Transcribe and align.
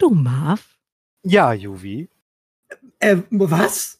Du, 0.00 0.10
Marv? 0.10 0.78
Ja, 1.24 1.52
Juvi. 1.52 2.08
Äh, 3.00 3.16
was? 3.30 3.98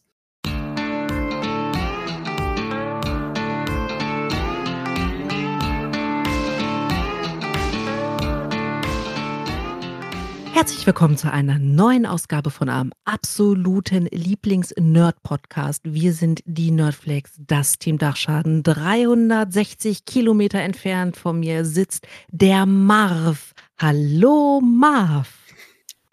Herzlich 10.53 10.87
willkommen 10.87 11.17
zu 11.17 11.29
einer 11.29 11.59
neuen 11.59 12.05
Ausgabe 12.05 12.49
von 12.49 12.69
einem 12.69 12.93
absoluten 13.03 14.05
Lieblings-Nerd-Podcast. 14.05 15.81
Wir 15.83 16.13
sind 16.13 16.39
die 16.45 16.71
Nerdflakes, 16.71 17.33
das 17.39 17.77
Team 17.77 17.97
Dachschaden. 17.97 18.63
360 18.63 20.05
Kilometer 20.05 20.59
entfernt 20.59 21.17
von 21.17 21.41
mir 21.41 21.65
sitzt 21.65 22.07
der 22.29 22.65
Marv. 22.65 23.51
Hallo 23.77 24.61
Marv. 24.61 25.48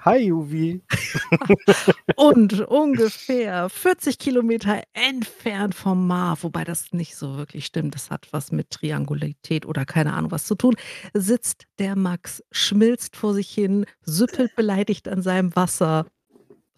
Hi, 0.06 0.18
Juvi. 0.28 0.80
Und 2.16 2.60
ungefähr 2.60 3.68
40 3.68 4.20
Kilometer 4.20 4.84
entfernt 4.92 5.74
vom 5.74 6.06
Mar, 6.06 6.38
wobei 6.42 6.62
das 6.62 6.92
nicht 6.92 7.16
so 7.16 7.36
wirklich 7.36 7.66
stimmt, 7.66 7.96
das 7.96 8.08
hat 8.08 8.28
was 8.30 8.52
mit 8.52 8.70
Triangularität 8.70 9.66
oder 9.66 9.84
keine 9.84 10.12
Ahnung 10.12 10.30
was 10.30 10.46
zu 10.46 10.54
tun, 10.54 10.76
sitzt 11.12 11.64
der 11.80 11.96
Max, 11.96 12.40
schmilzt 12.52 13.16
vor 13.16 13.34
sich 13.34 13.50
hin, 13.50 13.84
süppelt 14.04 14.54
beleidigt 14.54 15.08
an 15.08 15.22
seinem 15.22 15.56
Wasser. 15.56 16.06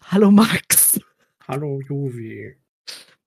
Hallo 0.05 0.31
Max. 0.31 0.99
Hallo, 1.47 1.81
Juvi. 1.87 2.55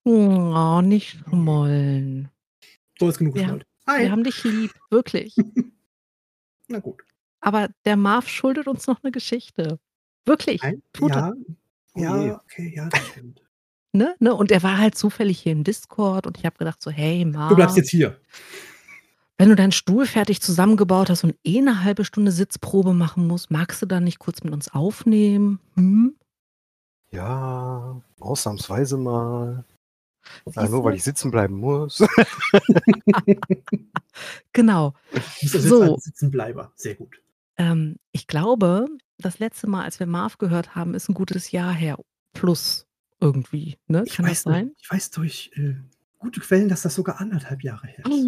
Oh, 0.03 0.81
nicht 0.81 1.17
schmollen. 1.29 2.27
So 2.99 3.07
ist 3.07 3.19
genug 3.19 3.37
Ja. 3.37 3.43
geschmollt. 3.43 3.65
Hi. 3.87 4.01
Wir 4.01 4.11
haben 4.11 4.25
dich 4.25 4.43
lieb, 4.43 4.73
wirklich. 4.89 5.33
Na 6.67 6.79
gut. 6.79 7.01
Aber 7.39 7.69
der 7.85 7.95
Marv 7.95 8.27
schuldet 8.27 8.67
uns 8.67 8.85
noch 8.87 9.01
eine 9.01 9.11
Geschichte. 9.13 9.79
Wirklich. 10.25 10.61
Hi. 10.63 10.81
Tut 10.93 11.11
er. 11.11 11.33
ja, 11.95 12.15
Oh 12.15 12.25
ja, 12.25 12.41
okay, 12.43 12.73
ja, 12.75 12.89
das 12.89 13.07
stimmt. 13.07 13.41
Ne? 13.91 14.15
Ne? 14.19 14.33
Und 14.33 14.51
er 14.51 14.63
war 14.63 14.77
halt 14.79 14.95
zufällig 14.97 15.39
hier 15.39 15.51
im 15.51 15.63
Discord 15.63 16.25
und 16.25 16.37
ich 16.37 16.45
habe 16.45 16.57
gedacht 16.57 16.81
so, 16.81 16.89
hey 16.89 17.25
Marv. 17.25 17.49
Du 17.49 17.55
bleibst 17.55 17.77
jetzt 17.77 17.89
hier. 17.91 18.19
Wenn 19.37 19.49
du 19.49 19.55
deinen 19.55 19.71
Stuhl 19.71 20.05
fertig 20.05 20.41
zusammengebaut 20.41 21.09
hast 21.09 21.23
und 21.23 21.35
eh 21.43 21.57
eine 21.59 21.83
halbe 21.83 22.05
Stunde 22.05 22.31
Sitzprobe 22.31 22.93
machen 22.93 23.27
musst, 23.27 23.51
magst 23.51 23.81
du 23.81 23.85
dann 23.85 24.03
nicht 24.03 24.19
kurz 24.19 24.43
mit 24.43 24.53
uns 24.53 24.73
aufnehmen? 24.73 25.59
Hm? 25.75 26.15
Ja, 27.11 28.01
ausnahmsweise 28.19 28.97
mal. 28.97 29.65
Ja, 30.55 30.67
nur 30.69 30.83
weil 30.83 30.95
ich 30.95 31.03
sitzen 31.03 31.29
bleiben 31.31 31.55
muss. 31.55 32.03
Genau. 34.53 34.93
Also 35.41 35.59
So. 35.59 35.83
jetzt 35.83 35.91
ein 35.91 35.99
Sitzenbleiber. 35.99 36.71
Sehr 36.75 36.95
gut. 36.95 37.19
Ähm, 37.57 37.97
ich 38.11 38.27
glaube, 38.27 38.87
das 39.25 39.39
letzte 39.39 39.67
Mal, 39.67 39.83
als 39.83 39.99
wir 39.99 40.07
Marv 40.07 40.37
gehört 40.37 40.75
haben, 40.75 40.93
ist 40.93 41.09
ein 41.09 41.13
gutes 41.13 41.51
Jahr 41.51 41.73
her. 41.73 41.97
Plus 42.33 42.85
irgendwie. 43.19 43.77
Ne? 43.87 44.03
Ich 44.05 44.15
Kann 44.15 44.25
das 44.25 44.31
weiß, 44.31 44.43
sein? 44.43 44.65
Durch, 44.67 44.77
ich 44.81 44.91
weiß 44.91 45.11
durch 45.11 45.51
äh, 45.55 45.75
gute 46.19 46.39
Quellen, 46.39 46.69
dass 46.69 46.81
das 46.81 46.95
sogar 46.95 47.19
anderthalb 47.21 47.63
Jahre 47.63 47.87
her 47.87 48.05
ist. 48.05 48.27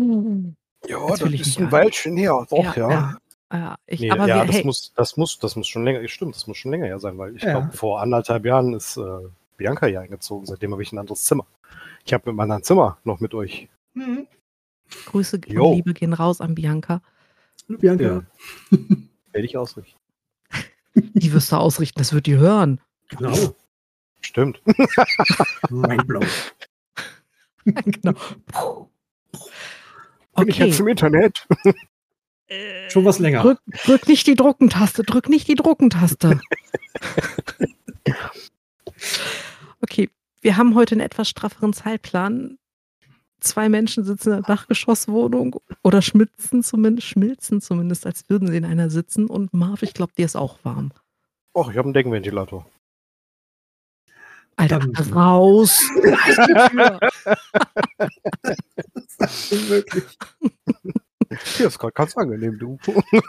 Ja, 0.89 0.99
Natürlich 0.99 1.17
das 1.17 1.31
nicht, 1.31 1.47
ist 1.47 1.57
ein 1.57 1.65
ja. 1.65 1.71
Weilchen 1.71 2.17
her. 2.17 2.45
Doch, 2.49 2.75
ja. 2.77 2.89
ja. 2.89 3.17
ja 3.51 3.75
ich, 3.87 3.99
Nee, 3.99 4.11
aber 4.11 4.27
ja, 4.27 4.37
wir, 4.37 4.45
das, 4.45 4.55
hey, 4.55 4.63
muss, 4.63 4.93
das, 4.95 5.17
muss, 5.17 5.39
das 5.39 5.55
muss 5.55 5.67
schon 5.67 5.83
länger, 5.83 6.07
stimmt, 6.07 6.35
das 6.35 6.47
muss 6.47 6.57
schon 6.57 6.71
länger 6.71 6.85
her 6.85 6.99
sein, 6.99 7.17
weil 7.17 7.35
ich 7.35 7.43
Ja. 7.43 7.59
glaube, 7.59 7.75
vor 7.75 8.01
anderthalb 8.01 8.45
Jahren 8.45 8.73
ist 8.73 8.97
äh, 8.97 9.01
Bianca 9.57 9.87
hier 9.87 10.01
eingezogen. 10.01 10.45
Seitdem 10.45 10.71
habe 10.71 10.83
ich 10.83 10.91
ein 10.91 10.99
anderes 10.99 11.23
Zimmer. 11.23 11.45
Ich 12.05 12.13
habe 12.13 12.29
mit 12.29 12.35
meinem 12.35 12.61
Zimmer 12.63 12.97
noch 13.03 13.19
mit 13.19 13.33
euch. 13.33 13.67
Mhm. 13.93 14.27
Grüße 15.07 15.41
Jo. 15.47 15.69
und 15.69 15.75
Liebe 15.77 15.93
gehen 15.93 16.13
raus 16.13 16.41
an 16.41 16.53
Bianca. 16.55 17.01
Hallo, 17.67 17.79
Bianca. 17.79 18.23
Werde 18.69 19.05
ich 19.45 19.57
ausrichten. 19.57 19.99
Die 20.95 21.33
wirst 21.33 21.51
du 21.51 21.57
ausrichten, 21.57 21.99
das 21.99 22.13
wird 22.13 22.25
die 22.25 22.37
hören. 22.37 22.81
Genau. 23.09 23.55
Stimmt. 24.21 24.61
Mindblown. 25.69 26.25
genau. 27.65 28.15
Bin 30.35 30.47
ich 30.47 30.57
jetzt 30.57 30.79
im 30.79 30.87
Internet? 30.87 31.45
Schon 32.89 33.05
was 33.05 33.19
länger. 33.19 33.41
Drück, 33.41 33.59
drück 33.85 34.07
nicht 34.07 34.27
die 34.27 34.35
Druckentaste, 34.35 35.03
drück 35.03 35.29
nicht 35.29 35.47
die 35.47 35.55
Druckentaste. 35.55 36.39
okay, 39.81 40.09
wir 40.41 40.57
haben 40.57 40.75
heute 40.75 40.95
einen 40.95 41.01
etwas 41.01 41.29
strafferen 41.29 41.73
Zeitplan. 41.73 42.57
Zwei 43.45 43.69
Menschen 43.69 44.03
sitzen 44.03 44.29
in 44.29 44.35
der 44.37 44.41
Dachgeschosswohnung 44.41 45.61
oder 45.83 46.01
schmilzen 46.01 46.63
zumindest, 46.63 47.07
schmilzen 47.07 47.61
zumindest, 47.61 48.07
als 48.07 48.27
würden 48.27 48.47
sie 48.47 48.57
in 48.57 48.65
einer 48.65 48.89
sitzen. 48.89 49.27
Und 49.27 49.53
Marv, 49.53 49.83
ich 49.83 49.93
glaube, 49.93 50.13
dir 50.17 50.25
ist 50.25 50.35
auch 50.35 50.57
warm. 50.63 50.91
Och, 51.53 51.69
ich 51.69 51.77
habe 51.77 51.85
einen 51.85 51.93
Deckenventilator. 51.93 52.65
Alter, 54.55 54.79
Dann- 54.79 55.13
raus! 55.13 55.79
Aus 55.95 56.35
die 56.47 56.69
Tür. 56.69 56.99
Wirklich. 59.69 60.03
Hier 61.57 61.67
ist 61.67 61.77
gerade 61.79 61.93
ganz 61.93 62.15
angenehm, 62.17 62.57
du. 62.57 62.77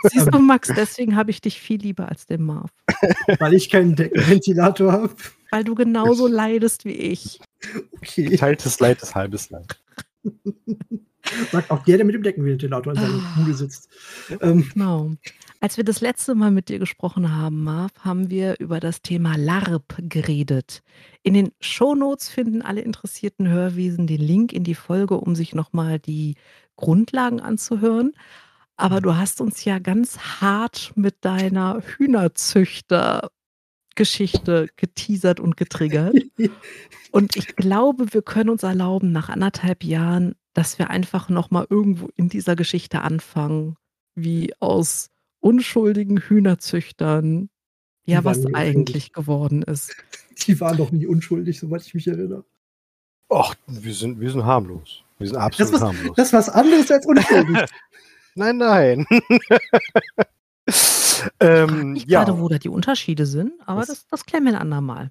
Siehst 0.04 0.32
du, 0.32 0.38
Max, 0.38 0.70
deswegen 0.74 1.14
habe 1.16 1.30
ich 1.30 1.40
dich 1.40 1.60
viel 1.60 1.80
lieber 1.80 2.08
als 2.08 2.26
den 2.26 2.42
Marv. 2.42 2.70
Weil 3.38 3.54
ich 3.54 3.68
keinen 3.68 3.96
Deckenventilator 3.96 4.92
habe. 4.92 5.14
Weil 5.50 5.64
du 5.64 5.74
genauso 5.74 6.26
leidest 6.26 6.84
wie 6.84 6.92
ich. 6.92 7.40
Okay. 7.96 8.24
Geteiltes 8.24 8.80
Leid 8.80 9.02
ist 9.02 9.14
halbes 9.14 9.50
Leid. 9.50 9.78
Sagt 11.50 11.70
auch 11.70 11.82
der, 11.84 11.96
der 11.96 12.06
mit 12.06 12.14
dem 12.14 12.22
Deckenventilator 12.22 12.92
in 12.92 13.00
seiner 13.00 13.34
Bude 13.36 13.54
sitzt. 13.54 13.88
Ähm, 14.40 14.68
Genau. 14.72 15.10
Als 15.60 15.76
wir 15.76 15.84
das 15.84 16.00
letzte 16.00 16.34
Mal 16.34 16.50
mit 16.50 16.68
dir 16.68 16.78
gesprochen 16.78 17.34
haben, 17.34 17.64
Marv, 17.64 17.90
haben 18.00 18.30
wir 18.30 18.56
über 18.60 18.78
das 18.78 19.02
Thema 19.02 19.36
LARP 19.36 19.96
geredet. 19.98 20.82
In 21.22 21.34
den 21.34 21.50
Shownotes 21.60 22.28
finden 22.28 22.62
alle 22.62 22.82
interessierten 22.82 23.48
Hörwesen 23.48 24.06
den 24.06 24.20
Link 24.20 24.52
in 24.52 24.64
die 24.64 24.74
Folge, 24.74 25.16
um 25.16 25.34
sich 25.34 25.54
nochmal 25.54 25.98
die 25.98 26.36
Grundlagen 26.76 27.40
anzuhören. 27.40 28.12
Aber 28.76 29.00
du 29.00 29.16
hast 29.16 29.40
uns 29.40 29.64
ja 29.64 29.78
ganz 29.78 30.18
hart 30.18 30.92
mit 30.94 31.24
deiner 31.24 31.80
Hühnerzüchter-Geschichte 33.96 34.68
geteasert 34.76 35.40
und 35.40 35.56
getriggert. 35.56 36.14
Und 37.12 37.36
ich 37.36 37.56
glaube, 37.56 38.12
wir 38.12 38.22
können 38.22 38.50
uns 38.50 38.62
erlauben, 38.62 39.10
nach 39.12 39.28
anderthalb 39.30 39.82
Jahren, 39.84 40.34
dass 40.52 40.78
wir 40.78 40.90
einfach 40.90 41.28
nochmal 41.30 41.66
irgendwo 41.70 42.08
in 42.14 42.28
dieser 42.28 42.56
Geschichte 42.56 43.00
anfangen, 43.00 43.76
wie 44.14 44.52
aus 44.60 45.08
unschuldigen 45.40 46.18
Hühnerzüchtern 46.18 47.48
ja 48.04 48.20
Die 48.20 48.24
waren 48.24 48.44
was 48.44 48.54
eigentlich 48.54 49.12
geworden 49.12 49.62
ist. 49.66 49.96
die 50.46 50.60
waren 50.60 50.76
doch 50.76 50.90
nie 50.92 51.06
unschuldig, 51.06 51.58
soweit 51.58 51.82
ich 51.86 51.94
mich 51.94 52.06
erinnere. 52.06 52.44
Och, 53.30 53.54
wir 53.66 53.94
sind, 53.94 54.20
wir 54.20 54.30
sind 54.30 54.44
harmlos. 54.44 55.02
Wir 55.18 55.26
sind 55.28 55.36
Das 55.36 55.44
absolut 55.44 55.72
was, 55.72 55.80
harmlos. 55.82 56.16
das 56.16 56.26
ist 56.28 56.32
was 56.34 56.48
anderes 56.50 56.90
als 56.90 57.06
unschuldig. 57.06 57.56
Nein, 58.38 58.58
nein. 58.58 59.06
Ich 61.28 61.32
ähm, 61.40 61.92
nicht 61.94 62.08
ja, 62.10 62.22
gerade, 62.24 62.38
wo 62.40 62.48
da 62.48 62.58
die 62.58 62.68
Unterschiede 62.68 63.26
sind, 63.26 63.52
aber 63.66 63.80
Das- 63.80 63.88
das, 63.88 64.06
das 64.08 64.26
klären 64.26 64.44
wir 64.44 64.52
ein 64.52 64.58
andermal. 64.60 65.10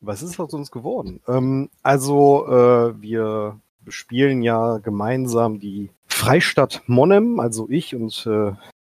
was 0.00 0.22
ist 0.22 0.38
aus 0.38 0.52
uns 0.52 0.70
geworden? 0.70 1.20
Ähm, 1.26 1.68
also, 1.82 2.46
äh, 2.48 3.00
wir 3.00 3.58
bespielen 3.80 4.42
ja 4.42 4.78
gemeinsam 4.78 5.58
die 5.58 5.90
Freistadt 6.06 6.82
Monem, 6.86 7.40
also 7.40 7.66
ich 7.70 7.94
und 7.94 8.26
äh, 8.26 8.52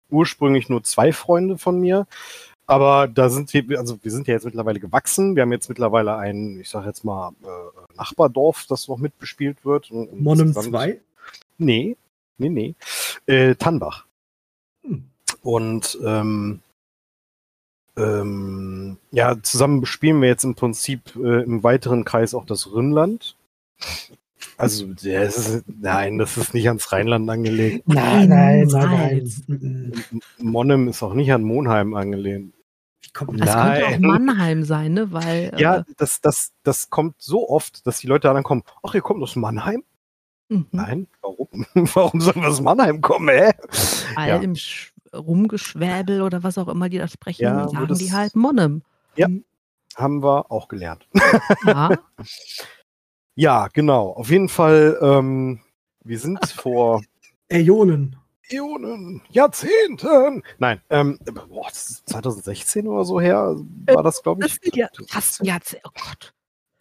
ursprünglich 0.10 0.70
nur 0.70 0.84
zwei 0.84 1.12
Freunde 1.12 1.58
von 1.58 1.80
mir. 1.80 2.06
Aber 2.66 3.08
da 3.08 3.30
sind 3.30 3.54
wir, 3.54 3.80
also 3.80 3.98
wir 4.02 4.12
sind 4.12 4.28
ja 4.28 4.34
jetzt 4.34 4.46
mittlerweile 4.46 4.80
gewachsen. 4.80 5.36
Wir 5.36 5.44
haben 5.44 5.52
jetzt 5.52 5.70
mittlerweile 5.70 6.16
ein, 6.18 6.60
ich 6.60 6.70
sag 6.70 6.86
jetzt 6.86 7.04
mal, 7.04 7.32
äh, 7.44 7.96
Nachbardorf, 7.98 8.66
das 8.70 8.88
noch 8.88 8.98
mitbespielt 8.98 9.66
wird. 9.66 9.90
Monem 9.92 10.50
zusammen- 10.54 10.70
2. 10.70 11.02
Nee, 11.58 11.98
nee, 12.38 12.50
nee. 12.50 12.76
Äh, 13.26 13.56
Tannbach. 13.56 14.06
Und 15.48 15.98
ähm, 16.04 16.60
ähm, 17.96 18.98
ja, 19.12 19.42
zusammen 19.42 19.80
bespielen 19.80 20.22
wir 20.22 20.28
jetzt 20.28 20.44
im 20.44 20.56
Prinzip 20.56 21.16
äh, 21.16 21.44
im 21.44 21.64
weiteren 21.64 22.04
Kreis 22.04 22.34
auch 22.34 22.46
das 22.46 22.70
Rhönland. 22.74 23.38
Also, 24.58 24.88
ja, 25.00 25.22
es 25.22 25.38
ist, 25.38 25.64
nein, 25.80 26.18
das 26.18 26.36
ist 26.36 26.54
nicht 26.54 26.68
ans 26.68 26.92
Rheinland 26.92 27.30
angelegt. 27.30 27.88
Nein, 27.88 28.28
nein, 28.28 28.68
nein, 28.68 29.32
nein. 29.48 30.04
Monnem 30.38 30.90
ist 30.90 31.02
auch 31.02 31.14
nicht 31.14 31.32
an 31.32 31.44
Monheim 31.44 31.94
angelehnt. 31.94 32.54
Wie 33.02 33.10
kommt 33.14 33.40
Das 33.40 33.54
das? 33.54 33.56
könnte 33.56 33.86
auch 33.86 33.92
Nein. 33.92 34.02
Mannheim 34.02 34.64
sein, 34.66 34.94
ne? 34.96 35.14
Weil 35.14 35.54
Ja, 35.58 35.78
äh, 35.78 35.84
das, 35.96 36.20
das, 36.20 36.52
das 36.64 36.90
kommt 36.90 37.16
so 37.20 37.48
oft, 37.48 37.88
dass 37.88 38.00
die 38.00 38.08
Leute 38.08 38.28
dann 38.28 38.44
kommen, 38.44 38.64
ach, 38.84 38.96
ihr 38.96 39.02
kommt 39.02 39.24
aus 39.24 39.38
Mannheim? 39.38 39.82
mhm. 40.50 40.68
Nein, 40.72 41.08
warum? 41.22 41.48
warum 41.94 42.20
sollen 42.20 42.42
wir 42.42 42.50
aus 42.50 42.60
Mannheim 42.60 43.00
kommen, 43.00 43.30
hä? 43.30 43.54
all 44.18 44.28
Ja. 44.28 44.36
im 44.40 44.54
Sch 44.58 44.92
Rumgeschwäbel 45.18 46.22
oder 46.22 46.44
was 46.44 46.58
auch 46.58 46.68
immer 46.68 46.90
die 46.90 46.98
da 46.98 47.08
sprechen, 47.08 47.44
Ja, 47.44 47.68
sagen 47.68 47.88
das- 47.88 47.98
die 48.00 48.12
halt 48.14 48.36
Monnem. 48.36 48.84
Haben 49.96 50.22
wir 50.22 50.52
auch 50.52 50.68
gelernt. 50.68 51.08
Ja, 51.66 51.90
Ja, 53.36 53.68
genau. 53.72 54.10
Auf 54.14 54.30
jeden 54.32 54.50
Fall, 54.50 54.98
ähm, 55.02 55.60
wir 56.04 56.20
sind 56.20 56.40
vor 56.50 57.02
Äonen. 57.50 58.16
Äonen, 58.50 59.22
Jahrzehnten. 59.30 60.42
Nein, 60.58 60.82
ähm, 60.90 61.20
boah, 61.50 61.68
das 61.70 61.90
ist 61.90 62.10
2016 62.10 62.88
oder 62.88 63.04
so 63.06 63.20
her, 63.20 63.56
war 63.88 64.04
das, 64.04 64.24
glaube 64.24 64.46
ich. 64.46 64.54
Das 64.54 64.60
ist 64.64 64.76
ja 64.76 64.88
fast 65.08 65.42
ein 65.42 65.46
Jahrzehnt. 65.46 65.84
Oh 65.86 65.92
Gott. 65.94 66.34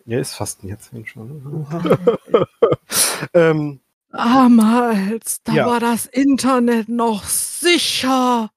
Ja, 0.04 0.20
ist 0.20 0.34
fast 0.34 0.62
ein 0.62 0.68
Jahrzehnt 0.68 1.08
schon. 1.08 1.42
ne? 1.42 2.46
ähm, 3.34 3.80
Damals, 4.10 5.42
da 5.44 5.52
Ja. 5.52 5.66
war 5.66 5.80
das 5.80 6.06
Internet 6.06 6.88
noch 6.88 7.24
sicher. 7.24 8.50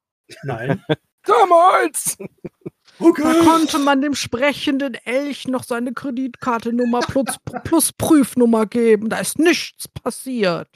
Nein. 0.43 0.83
damals! 1.23 2.17
Da 2.17 3.05
Okay. 3.05 3.45
konnte 3.45 3.79
man 3.79 4.01
dem 4.01 4.13
sprechenden 4.13 4.93
Elch 5.05 5.47
noch 5.47 5.63
seine 5.63 5.93
Kreditkartennummer 5.93 6.99
plus, 6.99 7.37
plus 7.63 7.93
Prüfnummer 7.93 8.65
geben. 8.65 9.07
Da 9.09 9.19
ist 9.19 9.39
nichts 9.39 9.87
passiert. 9.87 10.67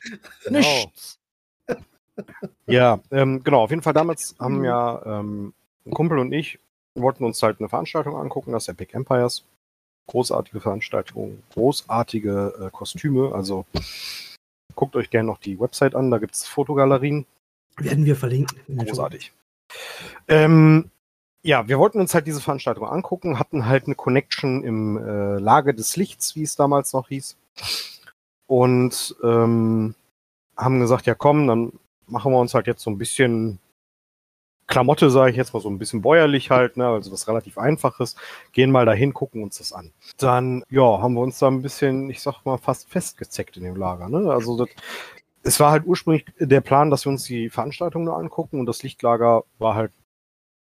Genau. 0.46 0.60
Nichts. 0.60 1.20
Ja, 2.66 3.00
ähm, 3.12 3.44
genau. 3.44 3.64
Auf 3.64 3.72
jeden 3.72 3.81
Fall 3.81 3.92
damals 3.94 4.36
haben 4.40 4.64
ja 4.64 5.02
ähm, 5.06 5.54
ein 5.86 5.92
Kumpel 5.92 6.18
und 6.20 6.31
ich 6.31 6.60
wollten 6.96 7.25
uns 7.25 7.42
halt 7.44 7.60
eine 7.60 7.68
Veranstaltung 7.68 8.16
angucken, 8.16 8.54
das 8.54 8.68
Epic 8.70 8.96
Empires. 8.96 9.44
Großartige 10.08 10.62
Veranstaltung, 10.62 11.44
großartige 11.54 12.54
äh, 12.68 12.70
Kostüme. 12.72 13.34
Also 13.34 13.66
guckt 14.75 14.95
euch 14.95 15.10
gerne 15.10 15.27
noch 15.27 15.38
die 15.38 15.60
Website 15.60 15.95
an, 15.95 16.12
da 16.12 16.18
gibt 16.18 16.36
es 16.36 16.45
Fotogalerien. 16.45 17.25
Werden 17.77 18.06
wir 18.06 18.15
verlinken. 18.15 18.60
Großartig. 18.77 19.33
Ähm, 20.27 20.89
ja, 21.42 21.68
wir 21.68 21.80
wollten 21.80 22.00
uns 22.00 22.13
halt 22.13 22.27
diese 22.27 22.42
Veranstaltung 22.42 22.88
angucken, 22.88 23.39
hatten 23.39 23.65
halt 23.65 23.86
eine 23.86 23.95
Connection 23.95 24.63
im 24.63 24.98
äh, 24.98 25.39
Lage 25.39 25.74
des 25.74 25.95
Lichts, 25.98 26.36
wie 26.36 26.44
es 26.44 26.56
damals 26.56 26.94
noch 26.94 27.10
hieß. 27.10 27.38
Und 28.48 29.15
ähm, 29.24 29.95
haben 30.56 30.80
gesagt, 30.80 31.06
ja 31.06 31.15
komm, 31.15 31.48
dann 31.48 31.74
machen 32.07 32.31
wir 32.31 32.39
uns 32.39 32.54
halt 32.54 32.68
jetzt 32.68 32.83
so 32.83 32.92
ein 32.92 32.98
bisschen 32.98 33.60
Klamotte, 34.74 35.12
sage 35.12 35.30
ich 35.30 35.38
jetzt 35.38 35.54
mal, 35.54 35.60
so 35.60 35.70
ein 35.70 35.78
bisschen 35.78 36.02
bäuerlich 36.02 36.50
halt, 36.50 36.78
ne, 36.78 36.88
also 36.88 37.12
was 37.12 37.28
relativ 37.28 37.60
Einfaches. 37.60 38.16
Gehen 38.54 38.72
mal 38.72 38.88
dahin, 38.88 39.14
gucken 39.14 39.44
uns 39.44 39.60
das 39.60 39.72
an. 39.72 39.92
Dann, 40.18 40.64
ja, 40.72 41.00
haben 41.00 41.14
wir 41.14 41.22
uns 41.22 41.38
da 41.38 41.48
ein 41.48 41.62
bisschen, 41.62 42.10
ich 42.10 42.22
sag 42.22 42.44
mal, 42.44 42.58
fast 42.58 42.90
festgezeckt 42.90 43.56
in 43.56 43.66
dem 43.66 43.75
Lager. 43.75 44.10
Ne? 44.10 44.31
Also 44.31 44.58
das, 44.58 44.70
es 45.44 45.60
war 45.60 45.70
halt 45.70 45.86
ursprünglich 45.86 46.25
der 46.40 46.62
Plan, 46.62 46.90
dass 46.90 47.06
wir 47.06 47.12
uns 47.12 47.24
die 47.25 47.52
Veranstaltung 47.52 48.04
nur 48.04 48.18
angucken 48.18 48.60
und 48.60 48.66
das 48.66 48.81
Lichtlager 48.81 49.44
war 49.60 49.75
halt, 49.75 49.92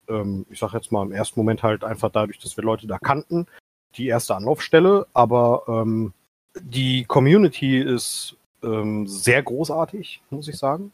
ähm, 0.08 0.44
ich 0.50 0.58
sag 0.58 0.73
jetzt 0.73 0.91
mal 0.91 1.06
im 1.06 1.12
ersten 1.12 1.38
Moment 1.38 1.62
halt 1.62 1.85
einfach 1.85 2.11
dadurch, 2.11 2.41
dass 2.41 2.56
wir 2.56 2.64
Leute 2.64 2.88
da 2.88 2.99
kannten, 2.99 3.46
die 3.94 4.08
erste 4.08 4.35
Anlaufstelle, 4.35 5.06
aber 5.14 5.62
ähm, 5.69 6.14
die 6.61 7.05
Community 7.05 7.79
ist 7.79 8.37
ähm, 8.64 9.06
sehr 9.06 9.41
großartig, 9.41 10.20
muss 10.31 10.49
ich 10.49 10.56
sagen. 10.56 10.93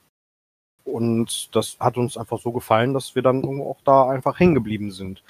Und 0.84 1.54
das 1.54 1.76
hat 1.80 1.96
uns 1.96 2.16
einfach 2.16 2.40
so 2.40 2.52
gefallen, 2.52 2.94
dass 2.94 3.14
wir 3.14 3.22
dann 3.22 3.44
auch 3.60 3.80
da 3.84 4.08
einfach 4.08 4.38
hängen 4.38 4.54
geblieben 4.54 4.90
sind. 4.90 5.22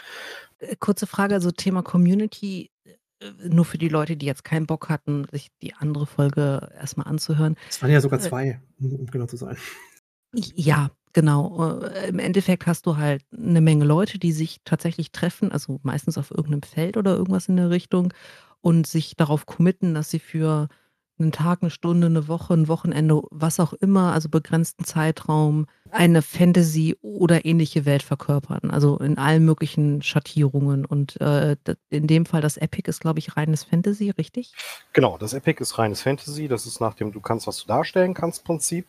Äh, 0.59 0.77
Kurze 0.77 1.07
Frage, 1.07 1.35
also 1.35 1.51
Thema 1.51 1.83
Community, 1.83 2.71
äh, 2.85 3.31
nur 3.49 3.65
für 3.65 3.79
die 3.79 3.89
Leute, 3.89 4.17
die 4.17 4.27
jetzt 4.27 4.45
keinen 4.45 4.67
Bock 4.67 4.89
hatten, 4.89 5.27
sich 5.31 5.49
die 5.63 5.75
andere 5.75 6.07
Folge 6.07 6.71
erstmal 6.79 7.07
anzuhören. 7.07 7.57
Es 7.69 7.83
waren 7.83 7.91
ja 7.91 8.01
sogar 8.01 8.21
zwei, 8.21 8.61
um 8.81 9.07
genau 9.07 9.27
zu 9.27 9.37
sein. 9.37 9.57
Ja, 10.33 10.91
genau. 11.13 11.81
Äh, 11.83 12.09
Im 12.09 12.19
Endeffekt 12.19 12.67
hast 12.67 12.87
du 12.87 12.97
halt 12.97 13.23
eine 13.37 13.61
Menge 13.61 13.85
Leute, 13.85 14.19
die 14.19 14.33
sich 14.33 14.61
tatsächlich 14.65 15.13
treffen, 15.13 15.53
also 15.53 15.81
meistens 15.83 16.19
auf 16.19 16.31
irgendeinem 16.31 16.63
Feld 16.63 16.97
oder 16.97 17.17
irgendwas 17.17 17.49
in 17.49 17.57
der 17.57 17.71
Richtung 17.71 18.13
und 18.61 18.87
sich 18.87 19.17
darauf 19.17 19.47
committen, 19.47 19.95
dass 19.95 20.11
sie 20.11 20.19
für 20.19 20.69
einen 21.21 21.33
Tag, 21.33 21.63
eine 21.63 21.71
Stunde, 21.71 22.07
eine 22.07 22.29
Woche, 22.29 22.55
ein 22.55 22.69
Wochenende, 22.69 23.23
was 23.31 23.61
auch 23.61 23.73
immer, 23.75 24.13
also 24.13 24.29
begrenzten 24.29 24.85
Zeitraum, 24.85 25.67
eine 25.91 26.23
Fantasy 26.23 26.97
oder 27.03 27.45
ähnliche 27.45 27.85
Welt 27.85 28.03
verkörpern. 28.03 28.71
Also 28.71 28.99
in 28.99 29.19
allen 29.19 29.45
möglichen 29.45 30.03
Schattierungen. 30.03 30.85
Und 30.85 31.21
äh, 31.21 31.57
in 31.91 32.07
dem 32.07 32.27
Fall 32.27 32.41
das 32.41 32.57
Epic 32.57 32.89
ist, 32.89 33.01
glaube 33.01 33.19
ich, 33.19 33.37
reines 33.37 33.65
Fantasy, 33.65 34.11
richtig? 34.11 34.53
Genau, 34.93 35.19
das 35.19 35.33
Epic 35.33 35.61
ist 35.61 35.79
reines 35.79 36.03
Fantasy. 36.03 36.49
Das 36.49 36.67
ist 36.67 36.81
nach 36.81 36.95
dem 36.95 37.13
Du 37.13 37.21
kannst, 37.21 37.47
was 37.47 37.63
du 37.63 37.67
darstellen 37.67 38.15
kannst 38.15 38.45
Prinzip. 38.45 38.87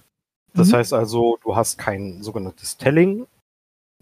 Das 0.53 0.69
Mhm. 0.69 0.73
heißt 0.75 0.93
also, 0.93 1.37
du 1.43 1.55
hast 1.55 1.77
kein 1.77 2.21
sogenanntes 2.23 2.77
Telling. 2.77 3.25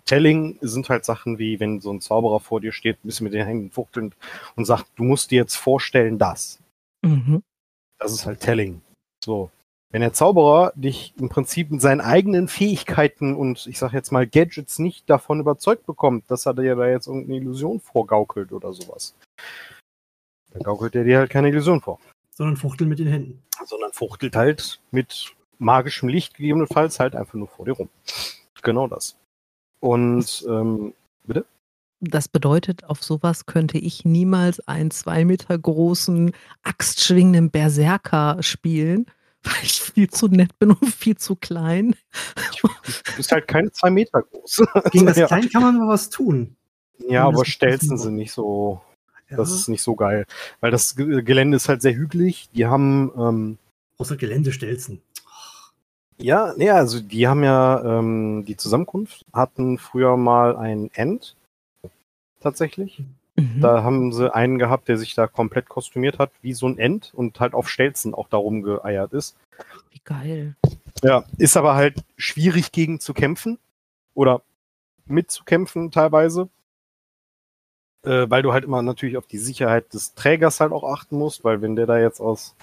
Telling 0.06 0.58
sind 0.62 0.90
halt 0.90 1.06
Sachen 1.06 1.38
wie, 1.38 1.60
wenn 1.60 1.82
so 1.82 1.92
ein 1.94 2.02
Zauberer 2.02 2.40
vor 2.40 2.62
dir 2.62 2.72
steht, 2.72 2.98
ein 2.98 3.08
bisschen 3.08 3.26
mit 3.26 3.34
den 3.34 3.46
Händen 3.46 3.70
fuchtelnd 3.70 4.16
und 4.56 4.66
sagt, 4.66 4.88
du 4.96 5.04
musst 5.04 5.30
dir 5.30 5.38
jetzt 5.38 5.56
vorstellen, 5.56 6.18
das. 6.18 6.60
Mhm. 7.04 7.44
Das 8.00 8.12
ist 8.14 8.26
halt 8.26 8.40
Telling. 8.40 8.82
So. 9.24 9.52
Wenn 9.92 10.02
der 10.02 10.14
Zauberer 10.14 10.72
dich 10.76 11.14
im 11.18 11.30
Prinzip 11.30 11.72
mit 11.72 11.82
seinen 11.82 12.00
eigenen 12.00 12.48
Fähigkeiten 12.48 13.36
und 13.36 13.66
ich 13.66 13.80
sag 13.80 13.92
jetzt 13.92 14.12
mal 14.12 14.28
Gadgets 14.28 14.78
nicht 14.78 15.10
davon 15.10 15.40
überzeugt 15.40 15.86
bekommt, 15.88 16.30
dass 16.30 16.46
er 16.46 16.54
dir 16.54 16.76
da 16.76 16.88
jetzt 16.88 17.08
irgendeine 17.08 17.38
Illusion 17.38 17.80
vorgaukelt 17.80 18.52
oder 18.52 18.72
sowas, 18.72 19.16
dann 20.52 20.62
gaukelt 20.62 20.96
er 20.96 21.04
dir 21.04 21.18
halt 21.18 21.32
keine 21.32 21.50
Illusion 21.50 21.82
vor, 21.82 22.00
Sondern 22.36 22.56
fuchteln 22.56 22.88
mit 22.88 23.00
den 23.00 23.08
Händen. 23.08 23.44
sondern 23.66 23.92
fuchtelt 23.92 24.36
halt 24.36 24.80
mit 24.92 25.36
magischem 25.58 26.08
Licht 26.08 26.36
gegebenenfalls 26.36 27.00
halt 27.00 27.16
einfach 27.16 27.34
nur 27.34 27.48
vor 27.48 27.66
dir 27.66 27.74
rum. 27.74 27.90
Genau 28.62 28.88
das. 28.88 29.18
Und 29.80 30.46
ähm, 30.48 30.94
Das 32.02 32.28
bedeutet, 32.30 32.86
auf 32.86 33.04
sowas 33.04 33.46
könnte 33.46 33.78
ich 33.78 34.06
niemals 34.06 34.66
einen 34.68 34.90
zwei 34.92 35.26
Meter 35.26 35.58
großen, 35.58 36.32
axtschwingenden 36.64 37.52
Berserker 37.52 38.38
spielen, 38.42 39.06
weil 39.44 39.64
ich 39.64 39.82
viel 39.82 40.10
zu 40.10 40.28
nett 40.28 40.58
bin 40.60 40.72
und 40.72 40.86
viel 40.94 41.18
zu 41.18 41.36
klein. 41.36 41.96
du 42.62 42.70
bist 43.18 43.32
halt 43.32 43.48
keine 43.48 43.72
zwei 43.72 43.90
Meter 43.90 44.22
groß. 44.24 44.64
Gegen 44.92 45.06
das 45.08 45.18
ja, 45.18 45.28
Klein 45.28 45.50
kann 45.50 45.62
man 45.62 45.76
aber 45.78 45.90
was 45.90 46.10
tun. 46.10 46.56
ja, 47.10 47.26
aber 47.26 47.44
Stelzen 47.46 47.98
sind 47.98 48.16
nicht 48.16 48.32
so 48.32 48.82
Ja. 49.30 49.38
Das 49.38 49.52
ist 49.52 49.68
nicht 49.68 49.82
so 49.82 49.96
geil. 49.96 50.26
Weil 50.62 50.72
das 50.72 50.96
Ge- 50.96 51.22
Gelände 51.22 51.58
ist 51.58 51.68
halt 51.70 51.82
sehr 51.82 51.96
hügelig. 51.96 52.50
Die 52.54 52.66
haben, 52.66 53.12
ähm, 53.18 53.58
Außer 53.98 54.16
Geländestelzen. 54.16 55.02
ja, 56.18 56.54
nee, 56.56 56.70
also 56.70 57.00
die 57.02 57.28
haben 57.28 57.44
ja, 57.44 58.00
ähm, 58.00 58.46
die 58.46 58.56
Zusammenkunft 58.58 59.26
hatten 59.34 59.78
früher 59.78 60.16
mal 60.18 60.56
ein 60.56 60.90
End. 60.94 61.36
Tatsächlich. 62.40 63.04
Mhm. 63.36 63.62
Da 63.62 63.84
haben 63.84 64.12
sie 64.12 64.34
einen 64.34 64.60
gehabt, 64.60 64.88
der 64.88 64.98
sich 64.98 65.16
da 65.16 65.28
komplett 65.28 65.70
kostümiert 65.70 66.20
hat, 66.20 66.32
wie 66.42 66.54
so 66.54 66.68
ein 66.68 66.78
End 66.78 67.14
und 67.14 67.40
halt 67.40 67.54
auf 67.54 67.70
Stelzen 67.70 68.14
auch 68.14 68.30
darum 68.30 68.62
geeiert 68.62 69.14
ist. 69.14 69.38
Wie 69.92 70.02
geil. 70.04 70.56
Ja, 71.04 71.24
ist 71.38 71.58
aber 71.58 71.76
halt 71.76 72.04
schwierig 72.18 72.72
gegen 72.72 73.00
zu 73.00 73.14
kämpfen 73.14 73.58
oder 74.14 74.42
mitzukämpfen 75.06 75.92
teilweise. 75.92 76.50
Äh, 78.04 78.30
weil 78.30 78.42
du 78.42 78.54
halt 78.54 78.64
immer 78.64 78.82
natürlich 78.82 79.18
auf 79.18 79.28
die 79.28 79.38
Sicherheit 79.38 79.94
des 79.94 80.14
Trägers 80.14 80.62
halt 80.62 80.72
auch 80.72 80.84
achten 80.86 81.18
musst, 81.18 81.44
weil 81.44 81.62
wenn 81.62 81.76
der 81.76 81.86
da 81.86 82.00
jetzt 82.00 82.22
aus 82.22 82.56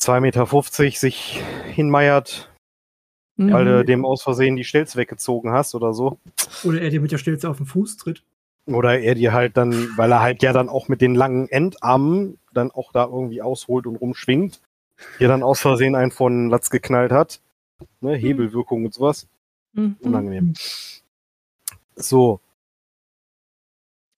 2,50 0.00 0.20
Meter 0.20 0.98
sich 0.98 1.42
hinmeiert, 1.72 2.50
weil 3.36 3.64
Mhm. 3.64 3.68
du 3.68 3.84
dem 3.84 4.04
aus 4.04 4.22
Versehen 4.22 4.56
die 4.56 4.64
Stelze 4.64 4.98
weggezogen 4.98 5.52
hast 5.52 5.74
oder 5.74 5.92
so. 5.94 6.18
Oder 6.64 6.80
er 6.82 6.90
dir 6.90 7.00
mit 7.00 7.12
der 7.12 7.18
Stelze 7.18 7.48
auf 7.48 7.58
den 7.58 7.66
Fuß 7.66 7.98
tritt. 7.98 8.24
Oder 8.66 8.98
er 9.00 9.14
dir 9.14 9.32
halt 9.32 9.56
dann, 9.56 9.96
weil 9.96 10.10
er 10.12 10.20
halt 10.20 10.42
ja 10.42 10.52
dann 10.52 10.68
auch 10.68 10.88
mit 10.88 11.00
den 11.00 11.14
langen 11.14 11.48
Endarmen 11.48 12.38
dann 12.52 12.70
auch 12.72 12.90
da 12.92 13.04
irgendwie 13.04 13.40
ausholt 13.42 13.86
und 13.86 13.96
rumschwingt, 13.96 14.60
dir 15.20 15.28
dann 15.28 15.42
aus 15.42 15.60
Versehen 15.60 15.94
einen 15.94 16.10
von 16.10 16.48
Latz 16.50 16.70
geknallt 16.70 17.12
hat. 17.12 17.40
Ne, 18.00 18.14
Hebelwirkung 18.16 18.84
und 18.86 18.94
sowas. 18.94 19.28
Mhm. 19.74 19.96
Unangenehm. 20.00 20.54
So, 21.94 22.40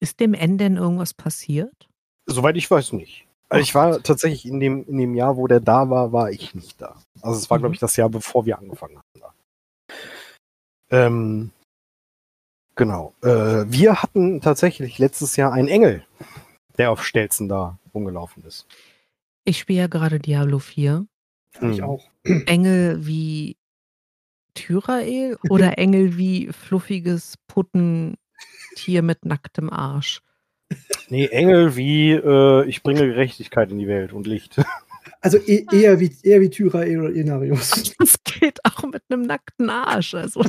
Ist 0.01 0.21
dem 0.21 0.33
N 0.35 0.59
denn 0.59 0.77
irgendwas 0.77 1.13
passiert? 1.15 1.89
soweit 2.27 2.57
ich 2.57 2.71
weiß 2.71 2.93
nicht. 2.93 3.27
Also 3.49 3.63
ich 3.63 3.75
war 3.75 4.03
tatsächlich 4.03 4.45
in 4.47 4.61
dem, 4.61 4.85
in 4.87 4.99
dem 4.99 5.15
Jahr, 5.15 5.37
wo 5.39 5.47
der 5.47 5.61
da 5.61 5.89
war, 5.89 6.13
war 6.13 6.31
ich 6.31 6.55
nicht 6.55 6.81
da. 6.81 6.97
Also 7.23 7.39
es 7.39 7.49
war, 7.51 7.57
Mhm. 7.59 7.63
glaube 7.63 7.75
ich, 7.75 7.81
das 7.81 7.97
Jahr, 7.97 8.11
bevor 8.11 8.45
wir 8.47 8.59
angefangen 8.59 8.99
haben. 8.99 9.21
Da. 9.21 9.35
Ähm, 10.91 11.51
genau. 12.79 13.13
Äh, 13.23 13.67
wir 13.69 14.03
hatten 14.03 14.41
tatsächlich 14.41 14.99
letztes 14.99 15.37
Jahr 15.37 15.53
einen 15.53 15.69
Engel, 15.69 16.03
der 16.79 16.91
auf 16.91 17.05
Stelzen 17.05 17.49
da 17.49 17.79
rumgelaufen 17.93 18.43
ist. 18.45 18.67
Ich 19.45 19.59
spiele 19.59 19.81
ja 19.81 19.87
gerade 19.87 20.19
Diablo 20.19 20.59
4. 20.59 21.07
Ich 21.55 21.61
Hm. 21.61 21.85
auch. 21.85 22.09
Engel 22.47 23.07
wie 23.07 23.57
Tyrael 24.55 25.37
oder 25.51 25.77
Engel 25.79 26.17
wie 26.17 26.49
fluffiges 26.53 27.35
Puttentier 27.47 29.03
mit 29.03 29.25
nacktem 29.25 29.71
Arsch? 29.71 30.21
Nee, 31.09 31.27
Engel 31.27 31.77
wie 31.77 32.13
äh, 32.13 32.65
ich 32.67 32.83
bringe 32.83 33.07
Gerechtigkeit 33.07 33.71
in 33.71 33.79
die 33.79 33.89
Welt 33.89 34.13
und 34.15 34.27
Licht. 34.27 34.57
Also 35.21 35.39
e 35.39 35.67
eher 35.73 35.99
wie, 35.99 36.15
eher 36.23 36.41
wie 36.41 36.49
Tyrael 36.51 37.01
oder 37.01 37.13
Inarius. 37.13 37.93
Das 37.99 38.17
geht 38.23 38.65
auch 38.65 38.85
mit 38.85 39.03
einem 39.09 39.23
nackten 39.23 39.69
Arsch. 39.69 40.15
Also. 40.15 40.45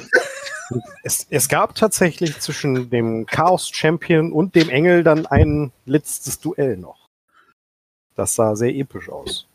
Es, 1.03 1.25
es 1.29 1.49
gab 1.49 1.75
tatsächlich 1.75 2.39
zwischen 2.39 2.89
dem 2.89 3.25
Chaos 3.25 3.69
Champion 3.69 4.31
und 4.31 4.55
dem 4.55 4.69
Engel 4.69 5.03
dann 5.03 5.25
ein 5.25 5.71
letztes 5.85 6.39
Duell 6.39 6.77
noch. 6.77 7.07
Das 8.15 8.35
sah 8.35 8.55
sehr 8.55 8.73
episch 8.75 9.09
aus. 9.09 9.47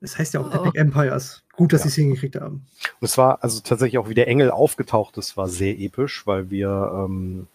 Das 0.00 0.18
heißt 0.18 0.34
ja 0.34 0.40
auch 0.40 0.50
Oh. 0.54 0.64
Epic 0.64 0.78
Empires. 0.78 1.42
Gut, 1.56 1.72
dass 1.72 1.80
Ja. 1.80 1.84
sie 1.84 1.88
es 1.88 1.94
hingekriegt 1.96 2.36
haben. 2.36 2.66
Und 3.00 3.04
es 3.04 3.18
war 3.18 3.42
also 3.42 3.60
tatsächlich 3.60 3.98
auch, 3.98 4.08
wie 4.08 4.14
der 4.14 4.28
Engel 4.28 4.50
aufgetaucht 4.50 5.18
ist, 5.18 5.36
war 5.36 5.48
sehr 5.48 5.78
episch, 5.78 6.26
weil 6.26 6.50
wir 6.50 6.90
ähm, 6.94 7.46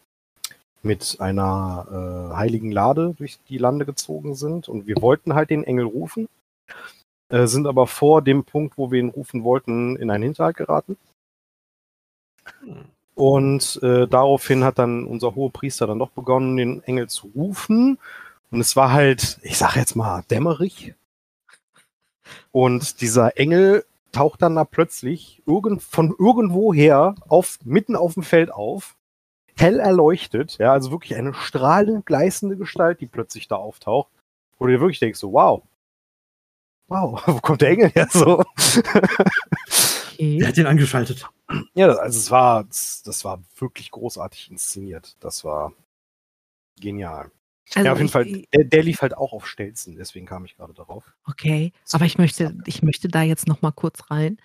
mit 0.84 1.18
einer 1.20 1.88
äh, 2.32 2.36
heiligen 2.36 2.72
Lade 2.72 3.16
durch 3.18 3.40
die 3.50 3.58
Lande 3.58 3.86
gezogen 3.86 4.36
sind 4.36 4.70
und 4.70 4.86
wir 4.86 5.02
wollten 5.02 5.34
halt 5.34 5.50
den 5.50 5.64
Engel 5.64 5.86
rufen, 5.86 6.28
äh, 7.30 7.48
sind 7.48 7.66
aber 7.66 7.88
vor 7.88 8.22
dem 8.22 8.44
Punkt, 8.44 8.78
wo 8.78 8.92
wir 8.92 9.00
ihn 9.00 9.10
rufen 9.10 9.44
wollten, 9.44 9.96
in 9.96 10.12
einen 10.12 10.24
Hinterhalt 10.24 10.58
geraten. 10.58 10.98
Und 13.16 13.80
äh, 13.82 14.08
daraufhin 14.08 14.64
hat 14.64 14.78
dann 14.78 15.06
unser 15.06 15.36
hohe 15.36 15.50
Priester 15.50 15.88
dann 15.88 16.00
doch 16.00 16.10
begonnen, 16.10 16.58
den 16.58 16.84
Engel 16.84 17.08
zu 17.08 17.32
rufen. 17.34 17.98
Und 18.52 18.60
es 18.60 18.76
war 18.76 18.92
halt, 18.92 19.40
ich 19.42 19.58
sag 19.58 19.76
jetzt 19.76 19.96
mal, 19.96 20.24
dämmerig. 20.30 20.96
Und 22.52 23.02
dieser 23.02 23.38
Engel 23.38 23.86
taucht 24.12 24.42
dann 24.42 24.56
da 24.56 24.64
plötzlich 24.64 25.42
irgend, 25.46 25.82
von 25.84 26.16
irgendwoher 26.18 27.16
auf, 27.28 27.60
mitten 27.64 27.96
auf 27.96 28.14
dem 28.14 28.24
Feld 28.24 28.52
auf, 28.52 28.96
hell 29.58 29.80
erleuchtet, 29.80 30.58
ja, 30.58 30.72
also 30.72 30.92
wirklich 30.92 31.16
eine 31.16 31.34
strahlend 31.34 32.06
gleißende 32.06 32.58
Gestalt, 32.58 33.02
die 33.02 33.08
plötzlich 33.08 33.48
da 33.48 33.56
auftaucht, 33.56 34.10
wo 34.58 34.66
du 34.66 34.72
dir 34.72 34.80
wirklich 34.80 35.00
denkst, 35.00 35.20
so, 35.20 35.34
wow, 35.34 35.64
wow, 36.88 37.22
wo 37.28 37.40
kommt 37.40 37.62
der 37.62 37.70
Engel 37.70 37.90
her 37.90 38.08
so? 38.10 38.44
Wer 40.18 40.38
Okay. 40.38 40.46
hat 40.46 40.58
den 40.58 40.68
angeschaltet? 40.68 41.28
ja, 41.74 41.88
also 41.88 42.20
es 42.20 42.32
war, 42.32 42.64
das 42.64 43.24
war 43.24 43.42
wirklich 43.58 43.92
großartig 43.92 44.52
inszeniert, 44.52 45.16
das 45.20 45.44
war 45.44 45.74
genial. 46.80 47.32
Also 47.74 47.86
ja, 47.86 47.94
auf 47.94 47.98
jeden 47.98 48.06
ich- 48.08 48.12
Fall, 48.12 48.44
der, 48.54 48.64
der 48.66 48.84
lief 48.84 49.02
halt 49.02 49.18
auch 49.18 49.34
auf 49.34 49.48
Stelzen, 49.48 49.96
deswegen 49.96 50.26
kam 50.26 50.46
ich 50.46 50.56
gerade 50.56 50.74
darauf. 50.74 51.04
Okay, 51.26 51.72
aber 51.92 52.06
ich 52.06 52.18
möchte, 52.18 52.56
ich 52.66 52.84
möchte 52.84 53.08
da 53.08 53.24
jetzt 53.24 53.48
noch 53.48 53.62
mal 53.62 53.72
kurz 53.72 54.10
rein. 54.12 54.38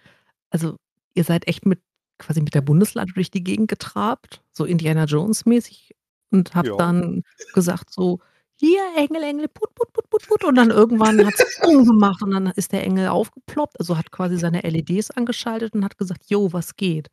Also 0.51 0.77
ihr 1.15 1.25
seid 1.25 1.47
echt 1.47 1.67
mit 1.67 1.81
quasi 2.19 2.41
mit 2.41 2.55
der 2.55 2.61
Bundeslade 2.63 3.13
durch 3.13 3.31
die 3.31 3.45
Gegend 3.45 3.69
getrabt, 3.69 4.43
so 4.53 4.65
Indiana 4.65 5.05
Jones 5.05 5.47
mäßig 5.47 5.95
und 6.31 6.55
habt 6.55 6.69
Ja. 6.69 6.77
dann 6.77 7.23
gesagt 7.55 7.91
so 7.93 8.21
hier 8.61 8.83
Engel, 8.95 9.23
Engel, 9.23 9.49
put, 9.49 9.75
put, 9.75 9.91
put, 9.93 10.11
put, 10.11 10.29
put 10.29 10.45
und 10.45 10.55
dann 10.55 10.71
irgendwann 10.71 11.27
hat 11.27 11.35
es 11.35 11.61
gemacht 11.61 12.23
und 12.23 12.31
dann 12.33 12.47
ist 12.57 12.73
der 12.73 12.85
Engel 12.85 13.09
aufgeploppt, 13.09 13.81
also 13.81 13.97
hat 13.97 14.11
quasi 14.13 14.37
seine 14.37 14.61
LEDs 14.61 15.11
angeschaltet 15.11 15.73
und 15.75 15.85
hat 15.85 15.97
gesagt, 15.97 16.25
jo, 16.29 16.53
was 16.53 16.77
geht? 16.77 17.09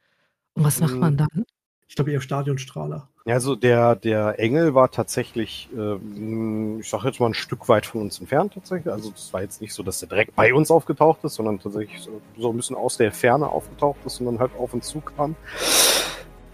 Und 0.53 0.65
was 0.65 0.81
macht 0.81 0.99
man 0.99 1.13
Mhm. 1.13 1.17
dann? 1.17 1.45
Ich 1.87 1.95
glaube 1.95 2.11
eher 2.11 2.19
Stadionstrahler. 2.19 3.07
Ja, 3.25 3.35
also 3.35 3.55
der, 3.55 3.95
der 3.95 4.39
Engel 4.39 4.75
war 4.75 4.91
tatsächlich, 4.91 5.69
ähm, 5.73 6.79
ich 6.81 6.89
sag 6.89 7.05
jetzt 7.05 7.19
mal 7.21 7.27
ein 7.27 7.33
Stück 7.33 7.69
weit 7.69 7.85
von 7.85 8.01
uns 8.01 8.19
entfernt 8.19 8.53
tatsächlich. 8.53 8.91
Also 8.91 9.13
es 9.15 9.31
war 9.31 9.41
jetzt 9.41 9.61
nicht 9.61 9.73
so, 9.73 9.83
dass 9.83 9.99
der 9.99 10.09
direkt 10.09 10.35
bei 10.35 10.53
uns 10.53 10.69
aufgetaucht 10.69 11.23
ist, 11.23 11.35
sondern 11.35 11.59
tatsächlich 11.59 12.01
so, 12.01 12.21
so 12.37 12.49
ein 12.49 12.57
bisschen 12.57 12.75
aus 12.75 12.97
der 12.97 13.13
Ferne 13.13 13.47
aufgetaucht 13.47 13.99
ist 14.05 14.19
und 14.19 14.25
dann 14.25 14.39
halt 14.39 14.51
auf 14.57 14.73
uns 14.73 14.87
zukam. 14.87 15.35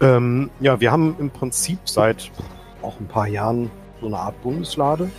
Ähm, 0.00 0.50
ja, 0.60 0.78
wir 0.80 0.92
haben 0.92 1.16
im 1.18 1.30
Prinzip 1.30 1.80
seit 1.84 2.30
auch 2.82 3.00
ein 3.00 3.08
paar 3.08 3.26
Jahren 3.26 3.70
so 4.04 4.08
eine 4.08 4.18
Art 4.18 4.42
Bundeslade. 4.42 5.10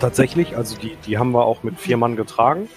Tatsächlich, 0.00 0.56
also 0.56 0.76
die, 0.76 0.96
die 1.06 1.16
haben 1.16 1.30
wir 1.30 1.44
auch 1.44 1.62
mit 1.62 1.78
vier 1.78 1.96
Mann 1.96 2.16
getragen. 2.16 2.68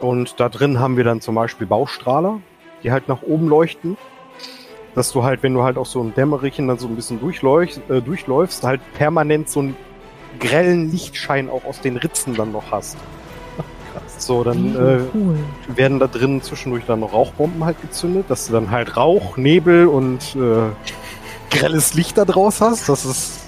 Und 0.00 0.40
da 0.40 0.48
drin 0.48 0.80
haben 0.80 0.96
wir 0.96 1.04
dann 1.04 1.20
zum 1.20 1.34
Beispiel 1.34 1.66
Baustrahler, 1.66 2.40
die 2.82 2.90
halt 2.90 3.08
nach 3.08 3.22
oben 3.22 3.48
leuchten 3.48 3.96
dass 4.94 5.12
du 5.12 5.22
halt, 5.24 5.42
wenn 5.42 5.54
du 5.54 5.62
halt 5.62 5.78
auch 5.78 5.86
so 5.86 6.02
ein 6.02 6.14
Dämmerichen 6.14 6.68
dann 6.68 6.78
so 6.78 6.86
ein 6.86 6.96
bisschen 6.96 7.20
durchläufst, 7.20 7.80
äh, 7.88 8.02
durchläufst, 8.02 8.62
halt 8.62 8.80
permanent 8.94 9.48
so 9.48 9.60
einen 9.60 9.76
grellen 10.38 10.90
Lichtschein 10.90 11.48
auch 11.48 11.64
aus 11.64 11.80
den 11.80 11.96
Ritzen 11.96 12.34
dann 12.34 12.52
noch 12.52 12.70
hast. 12.70 12.96
So, 14.18 14.44
dann 14.44 14.76
äh, 14.76 15.00
cool. 15.14 15.36
werden 15.74 15.98
da 15.98 16.06
drin 16.06 16.42
zwischendurch 16.42 16.84
dann 16.86 17.00
noch 17.00 17.12
Rauchbomben 17.12 17.64
halt 17.64 17.80
gezündet, 17.80 18.26
dass 18.28 18.46
du 18.46 18.52
dann 18.52 18.70
halt 18.70 18.96
Rauch, 18.96 19.36
Nebel 19.36 19.86
und 19.86 20.36
äh, 20.36 20.70
grelles 21.50 21.94
Licht 21.94 22.18
da 22.18 22.24
draus 22.24 22.60
hast. 22.60 22.88
Das 22.88 23.04
ist 23.04 23.41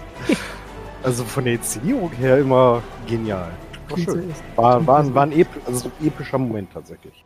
also 1.03 1.25
von 1.25 1.45
der 1.45 1.55
Inszenierung 1.55 2.11
her 2.13 2.39
immer 2.39 2.83
genial. 3.07 3.51
War, 3.89 3.99
schön. 3.99 4.33
war, 4.57 4.87
war, 4.87 4.99
ein, 5.01 5.15
war 5.15 5.23
ein, 5.25 5.33
ep 5.33 5.49
also 5.67 5.91
ein 6.01 6.07
epischer 6.07 6.39
Moment 6.39 6.73
tatsächlich. 6.73 7.25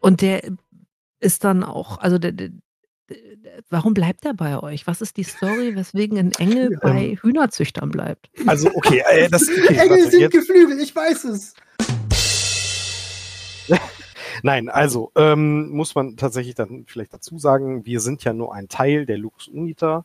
Und 0.00 0.20
der 0.20 0.42
ist 1.20 1.44
dann 1.44 1.64
auch, 1.64 1.98
also 1.98 2.18
der, 2.18 2.32
der, 2.32 2.50
der, 3.08 3.18
warum 3.70 3.94
bleibt 3.94 4.24
er 4.26 4.34
bei 4.34 4.58
euch? 4.62 4.86
Was 4.86 5.00
ist 5.00 5.16
die 5.16 5.24
Story, 5.24 5.74
weswegen 5.74 6.18
ein 6.18 6.32
Engel 6.32 6.72
Ja. 6.72 6.78
bei 6.82 7.16
Hühnerzüchtern 7.20 7.90
bleibt? 7.90 8.30
Also 8.46 8.68
okay, 8.74 9.02
äh, 9.10 9.28
das 9.30 9.48
okay, 9.48 9.74
Engel 9.76 9.90
warte, 9.90 10.10
sind 10.10 10.20
jetzt- 10.20 10.32
geflügelt, 10.32 10.80
ich 10.80 10.94
weiß 10.94 11.24
es. 11.24 11.54
Nein, 14.42 14.68
also 14.68 15.10
ähm, 15.16 15.70
muss 15.70 15.94
man 15.94 16.16
tatsächlich 16.16 16.54
dann 16.54 16.84
vielleicht 16.86 17.12
dazu 17.12 17.38
sagen, 17.38 17.84
wir 17.86 18.00
sind 18.00 18.22
ja 18.24 18.32
nur 18.32 18.54
ein 18.54 18.68
Teil 18.68 19.04
der 19.04 19.18
Lux 19.18 19.48
Unita. 19.48 20.04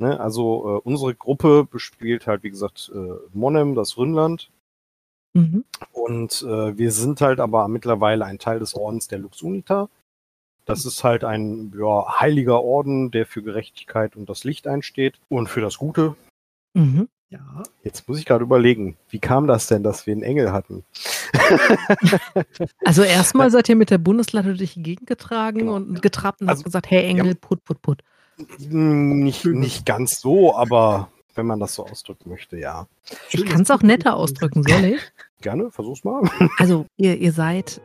Ne? 0.00 0.18
Also 0.18 0.78
äh, 0.78 0.80
unsere 0.88 1.14
Gruppe 1.14 1.64
bespielt 1.70 2.26
halt, 2.26 2.42
wie 2.42 2.50
gesagt, 2.50 2.90
äh, 2.94 2.98
Monem, 3.32 3.74
das 3.74 3.96
Rhönland. 3.96 4.50
Mhm. 5.34 5.64
Und 5.92 6.42
äh, 6.42 6.76
wir 6.76 6.90
sind 6.90 7.20
halt 7.20 7.38
aber 7.38 7.68
mittlerweile 7.68 8.24
ein 8.24 8.38
Teil 8.38 8.58
des 8.58 8.74
Ordens 8.74 9.06
der 9.08 9.18
Lux 9.18 9.42
Unita. 9.42 9.88
Das 10.64 10.84
ist 10.84 11.04
halt 11.04 11.24
ein 11.24 11.72
ja, 11.78 12.20
heiliger 12.20 12.62
Orden, 12.62 13.10
der 13.10 13.26
für 13.26 13.42
Gerechtigkeit 13.42 14.16
und 14.16 14.28
das 14.28 14.44
Licht 14.44 14.66
einsteht 14.66 15.20
und 15.28 15.48
für 15.48 15.60
das 15.60 15.78
Gute. 15.78 16.16
Mhm. 16.74 17.08
Ja. 17.30 17.62
Jetzt 17.84 18.08
muss 18.08 18.18
ich 18.18 18.24
gerade 18.26 18.42
überlegen, 18.42 18.96
wie 19.08 19.20
kam 19.20 19.46
das 19.46 19.68
denn, 19.68 19.84
dass 19.84 20.06
wir 20.06 20.12
einen 20.12 20.22
Engel 20.24 20.52
hatten? 20.52 20.84
Also 22.84 23.02
erstmal 23.02 23.50
seid 23.50 23.68
ihr 23.68 23.76
mit 23.76 23.90
der 23.90 23.98
Bundeslade 23.98 24.54
durch 24.54 24.74
die 24.74 24.82
Gegend 24.82 25.06
getragen 25.06 25.58
Genau. 25.60 25.74
und 25.76 26.02
getrabt 26.02 26.40
und 26.40 26.48
Also, 26.48 26.60
habt 26.60 26.64
gesagt, 26.66 26.90
hey 26.90 27.04
Engel, 27.04 27.26
ja. 27.28 27.34
put, 27.40 27.62
put, 27.64 27.80
put. 27.82 28.02
Hm, 28.58 29.20
Nicht, 29.22 29.44
nicht 29.44 29.86
ganz 29.86 30.20
so, 30.20 30.54
aber 30.54 31.08
wenn 31.34 31.46
man 31.46 31.60
das 31.60 31.74
so 31.74 31.86
ausdrücken 31.86 32.30
möchte, 32.30 32.58
ja. 32.58 32.86
Ich 33.30 33.44
kann 33.46 33.62
es 33.62 33.70
auch 33.70 33.82
netter 33.82 34.16
ausdrücken, 34.16 34.62
soll 34.62 34.84
ich? 34.84 35.00
Gerne, 35.40 35.70
versuch's 35.70 36.04
mal. 36.04 36.22
Also 36.58 36.86
ihr, 36.96 37.16
ihr 37.18 37.32
seid 37.32 37.80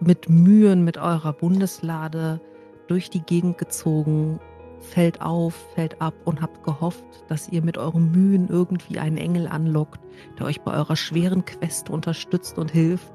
mit 0.00 0.28
Mühen 0.28 0.84
mit 0.84 0.96
eurer 0.98 1.32
Bundeslade 1.32 2.40
durch 2.86 3.10
die 3.10 3.20
Gegend 3.20 3.58
gezogen, 3.58 4.40
fällt 4.80 5.22
auf, 5.22 5.54
fällt 5.74 6.00
ab 6.00 6.14
und 6.24 6.40
habt 6.42 6.62
gehofft, 6.64 7.04
dass 7.28 7.48
ihr 7.48 7.62
mit 7.62 7.78
euren 7.78 8.10
Mühen 8.12 8.48
irgendwie 8.48 8.98
einen 8.98 9.16
Engel 9.16 9.48
anlockt, 9.48 10.00
der 10.38 10.46
euch 10.46 10.60
bei 10.60 10.72
eurer 10.72 10.96
schweren 10.96 11.44
Quest 11.44 11.90
unterstützt 11.90 12.58
und 12.58 12.70
hilft. 12.70 13.12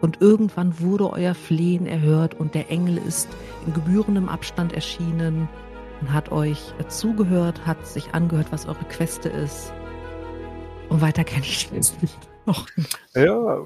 Und 0.00 0.22
irgendwann 0.22 0.80
wurde 0.80 1.10
euer 1.10 1.34
Flehen 1.34 1.86
erhört 1.86 2.34
und 2.34 2.54
der 2.54 2.70
Engel 2.70 2.96
ist 2.96 3.28
in 3.66 3.74
gebührendem 3.74 4.30
Abstand 4.30 4.72
erschienen 4.72 5.46
und 6.00 6.12
hat 6.12 6.32
euch 6.32 6.72
zugehört, 6.88 7.66
hat 7.66 7.86
sich 7.86 8.14
angehört, 8.14 8.48
was 8.50 8.66
eure 8.66 8.84
Queste 8.84 9.28
ist. 9.28 9.72
Und 10.88 11.00
weiter 11.00 11.24
kenne 11.24 11.44
ich 11.44 11.70
es 11.72 12.00
nicht. 12.00 12.18
Noch. 12.46 12.66
Ja, 13.14 13.64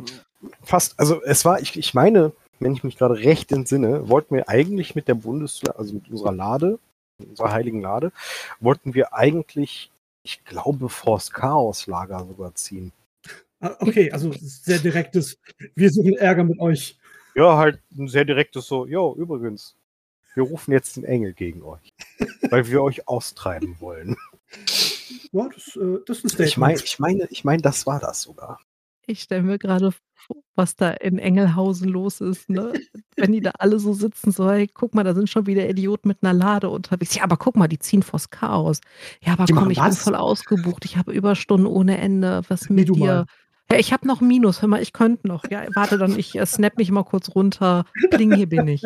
fast. 0.63 0.99
Also 0.99 1.23
es 1.23 1.45
war, 1.45 1.61
ich, 1.61 1.79
ich 1.79 1.95
meine, 1.95 2.33
wenn 2.61 2.75
ich 2.75 2.85
mich 2.85 2.97
gerade 2.97 3.15
recht 3.15 3.53
entsinne, 3.53 4.09
wollten 4.09 4.35
wir 4.35 4.49
eigentlich 4.49 4.95
mit 4.95 5.09
der 5.09 5.15
Bundeslade, 5.15 5.79
also 5.79 5.95
mit 5.95 6.11
unserer 6.11 6.33
Lade, 6.33 6.79
mit 7.19 7.31
unserer 7.31 7.53
heiligen 7.53 7.81
Lade, 7.81 8.13
wollten 8.61 8.95
wir 8.95 9.15
eigentlich, 9.15 9.91
ich 10.23 10.45
glaube, 10.45 10.89
vors 10.89 11.31
Chaoslager 11.31 12.27
sogar 12.27 12.55
ziehen. 12.55 12.93
Ah, 13.61 13.77
Okay, 13.81 14.11
also 14.11 14.33
sehr 14.33 14.79
direktes. 14.79 15.39
Wir 15.75 15.91
suchen 15.91 16.17
Ärger 16.17 16.45
mit 16.45 16.61
euch. 16.61 16.99
Ja, 17.35 17.57
halt 17.57 17.81
ein 17.97 18.09
sehr 18.09 18.25
direktes 18.25 18.67
so, 18.67 18.87
jo, 18.87 19.15
übrigens, 19.17 19.75
wir 20.35 20.45
rufen 20.45 20.73
jetzt 20.73 20.97
den 20.97 21.05
Engel 21.05 21.33
gegen 21.33 21.63
euch, 21.63 21.94
weil 22.51 22.67
wir 22.69 22.83
euch 22.83 23.09
austreiben 23.09 23.77
wollen. 23.81 24.17
Ja, 25.33 25.49
das, 25.53 25.77
äh, 25.77 25.99
das 26.07 26.19
ist 26.19 26.25
ein 26.25 26.29
Statement. 26.31 26.49
Ich 26.49 26.57
meine, 26.59 26.81
ich 26.85 26.99
meine, 26.99 27.27
ich 27.31 27.45
meine, 27.45 27.63
das 27.63 27.87
war 27.87 27.99
das 28.01 28.23
sogar. 28.23 28.61
Ich 29.07 29.21
stelle 29.21 29.43
mir 29.43 29.59
gerade 29.59 29.91
vor, 30.15 30.37
was 30.55 30.77
da 30.77 30.93
in 30.93 31.19
Engelhausen 31.19 31.89
los 31.89 32.21
ist, 32.23 32.49
ne? 32.49 32.73
Wenn 33.17 33.33
die 33.33 33.41
da 33.43 33.51
alle 33.59 33.79
so 33.79 33.93
sitzen, 33.93 34.31
so, 34.33 34.49
hey, 34.51 34.67
guck 34.73 34.95
mal, 34.95 35.05
da 35.05 35.15
sind 35.15 35.29
schon 35.29 35.47
wieder 35.47 35.69
Idioten 35.69 36.09
mit 36.09 36.19
einer 36.23 36.33
Lade 36.33 36.71
unterwegs. 36.71 37.15
Ja, 37.15 37.25
aber 37.25 37.37
guck 37.37 37.57
mal, 37.57 37.69
die 37.69 37.79
ziehen 37.79 38.03
vors 38.03 38.31
Chaos. 38.31 38.81
Ja, 39.21 39.35
aber 39.35 39.45
Die 39.45 39.53
komm, 39.53 39.71
ich 39.71 39.77
bin 39.79 39.87
was? 39.87 39.99
voll 39.99 40.15
ausgebucht. 40.15 40.85
Ich 40.87 40.97
habe 40.97 41.13
Überstunden 41.13 41.67
ohne 41.67 41.99
Ende. 41.99 42.41
Was 42.49 42.71
Nee, 42.71 42.77
mit 42.77 42.89
du 42.89 42.95
dir? 42.95 43.27
Ja, 43.71 43.79
ich 43.79 43.93
habe 43.93 44.07
noch 44.07 44.21
Minus. 44.23 44.63
Hör 44.63 44.69
mal, 44.69 44.81
ich 44.83 44.93
könnte 44.95 45.27
noch. 45.29 45.45
Ja, 45.51 45.65
warte 45.75 45.99
dann, 45.99 46.19
ich 46.19 46.35
äh, 46.37 46.47
snap 46.47 46.79
mich 46.79 46.91
mal 46.91 47.05
kurz 47.05 47.35
runter. 47.35 47.85
Ding, 48.19 48.35
hier 48.35 48.49
bin 48.49 48.69
ich. 48.69 48.83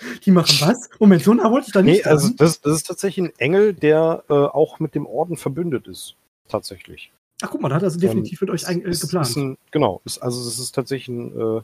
Die 0.24 0.30
machen 0.30 0.56
was? 0.60 0.88
Moment, 0.98 1.22
so 1.22 1.34
nah 1.34 1.50
wollte 1.50 1.66
ich 1.68 1.72
da 1.72 1.82
Nee, 1.82 1.92
nicht. 1.92 2.06
also 2.06 2.26
sagen. 2.26 2.36
das, 2.38 2.60
das 2.60 2.76
ist 2.76 2.86
tatsächlich 2.86 3.26
ein 3.26 3.32
Engel, 3.38 3.74
der 3.74 4.24
äh, 4.28 4.32
auch 4.34 4.80
mit 4.80 4.94
dem 4.94 5.06
Orden 5.06 5.36
verbündet 5.36 5.86
ist. 5.88 6.16
Tatsächlich. 6.48 7.12
Ach, 7.42 7.50
guck 7.50 7.60
mal, 7.62 7.68
da 7.70 7.76
hat 7.76 7.82
er 7.82 7.86
also 7.86 7.98
definitiv 7.98 8.40
mit 8.42 8.50
euch 8.50 8.66
ein, 8.66 8.80
äh, 8.84 8.90
geplant. 8.90 9.26
Ist 9.28 9.36
ein, 9.36 9.56
genau, 9.70 10.02
ist, 10.04 10.18
also 10.18 10.46
es 10.46 10.58
ist 10.58 10.72
tatsächlich 10.72 11.08
ein, 11.08 11.32
äh, 11.58 11.62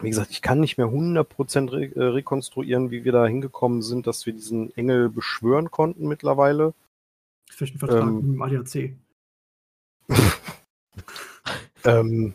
wie 0.00 0.08
gesagt, 0.08 0.30
ich 0.30 0.40
kann 0.40 0.60
nicht 0.60 0.78
mehr 0.78 0.86
100% 0.86 1.72
re 1.72 1.84
äh, 1.94 2.02
rekonstruieren, 2.04 2.90
wie 2.90 3.04
wir 3.04 3.12
da 3.12 3.26
hingekommen 3.26 3.82
sind, 3.82 4.06
dass 4.06 4.24
wir 4.24 4.32
diesen 4.32 4.74
Engel 4.76 5.10
beschwören 5.10 5.70
konnten 5.70 6.08
mittlerweile. 6.08 6.72
Vielleicht 7.50 7.74
ein 7.74 7.78
Vertrag 7.78 8.02
ähm, 8.02 8.14
mit 8.16 8.24
dem 8.24 8.42
ADAC. 8.42 8.92
Ähm, 11.86 12.32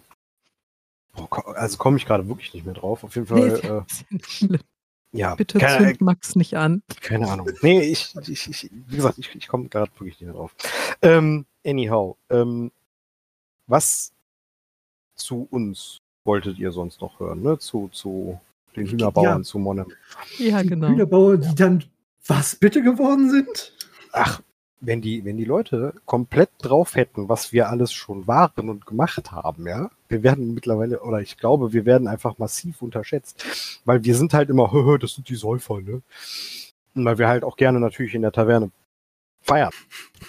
also 1.55 1.77
komme 1.79 1.97
ich 1.97 2.05
gerade 2.05 2.27
wirklich 2.27 2.53
nicht 2.53 2.65
mehr 2.65 2.75
drauf. 2.75 3.03
Auf 3.03 3.15
jeden 3.15 3.33
Nee, 3.33 3.49
Fall, 3.49 3.85
äh, 4.11 4.15
ist 4.15 4.63
ja 5.11 5.35
Bitte 5.35 5.57
keine, 5.59 5.87
zünd 5.87 6.01
Max 6.01 6.35
nicht 6.35 6.55
an. 6.55 6.83
keine 7.01 7.29
Ahnung. 7.29 7.49
Nee, 7.61 7.81
ich, 7.81 8.13
ich, 8.27 8.49
ich 8.49 8.69
wie 8.87 8.95
gesagt, 8.95 9.17
ich, 9.17 9.33
ich 9.35 9.47
komme 9.47 9.67
gerade 9.69 9.91
wirklich 9.93 10.19
nicht 10.19 10.27
mehr 10.29 10.33
drauf. 10.33 10.53
Ähm, 11.01 11.45
anyhow, 11.65 12.15
ähm, 12.29 12.71
was 13.67 14.11
zu 15.15 15.47
uns 15.51 15.99
wolltet 16.25 16.57
ihr 16.59 16.71
sonst 16.71 17.01
noch 17.01 17.19
hören, 17.19 17.41
ne? 17.41 17.57
Zu, 17.59 17.89
zu 17.91 18.39
den 18.75 18.87
Hühnerbauern, 18.87 19.39
Ja. 19.39 19.43
zu 19.43 19.59
Monem. 19.59 19.87
Ja, 20.37 20.61
Die 20.61 20.69
genau. 20.69 20.87
Hühnerbauer, 20.89 21.37
die 21.37 21.55
dann 21.55 21.83
was 22.27 22.55
bitte 22.55 22.81
geworden 22.83 23.29
sind? 23.31 23.73
Ach, 24.11 24.41
wenn 24.81 25.01
die, 25.01 25.25
wenn 25.25 25.37
die 25.37 25.45
Leute 25.45 25.93
komplett 26.05 26.49
drauf 26.59 26.95
hätten, 26.95 27.27
was 27.29 27.51
wir 27.51 27.69
alles 27.69 27.91
schon 27.91 28.27
waren 28.27 28.69
und 28.69 28.85
gemacht 28.85 29.31
haben, 29.31 29.67
ja, 29.67 29.89
wir 30.07 30.23
werden 30.23 30.53
mittlerweile, 30.53 31.01
oder 31.01 31.19
ich 31.21 31.37
glaube, 31.37 31.73
wir 31.73 31.85
werden 31.85 32.07
einfach 32.07 32.37
massiv 32.37 32.81
unterschätzt. 32.81 33.81
Weil 33.85 34.03
wir 34.03 34.15
sind 34.15 34.33
halt 34.33 34.49
immer, 34.49 34.71
"Hö, 34.71 34.83
hö, 34.85 34.97
das 34.97 35.13
sind 35.15 35.27
die 35.29 35.35
Säufer, 35.35 35.81
ne? 35.81 36.01
Und 36.95 37.05
weil 37.05 37.17
wir 37.17 37.27
halt 37.27 37.43
auch 37.43 37.57
gerne 37.57 37.79
natürlich 37.79 38.15
in 38.15 38.21
der 38.23 38.31
Taverne 38.31 38.71
feiern. 39.41 39.71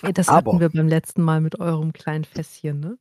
Ja, 0.02 0.12
Das 0.12 0.28
Aber- 0.28 0.50
hatten 0.52 0.60
wir 0.60 0.68
beim 0.70 0.88
letzten 0.88 1.22
Mal 1.22 1.40
mit 1.40 1.58
eurem 1.60 1.92
kleinen 1.92 2.24
Fässchen, 2.24 2.80
ne? 2.80 2.98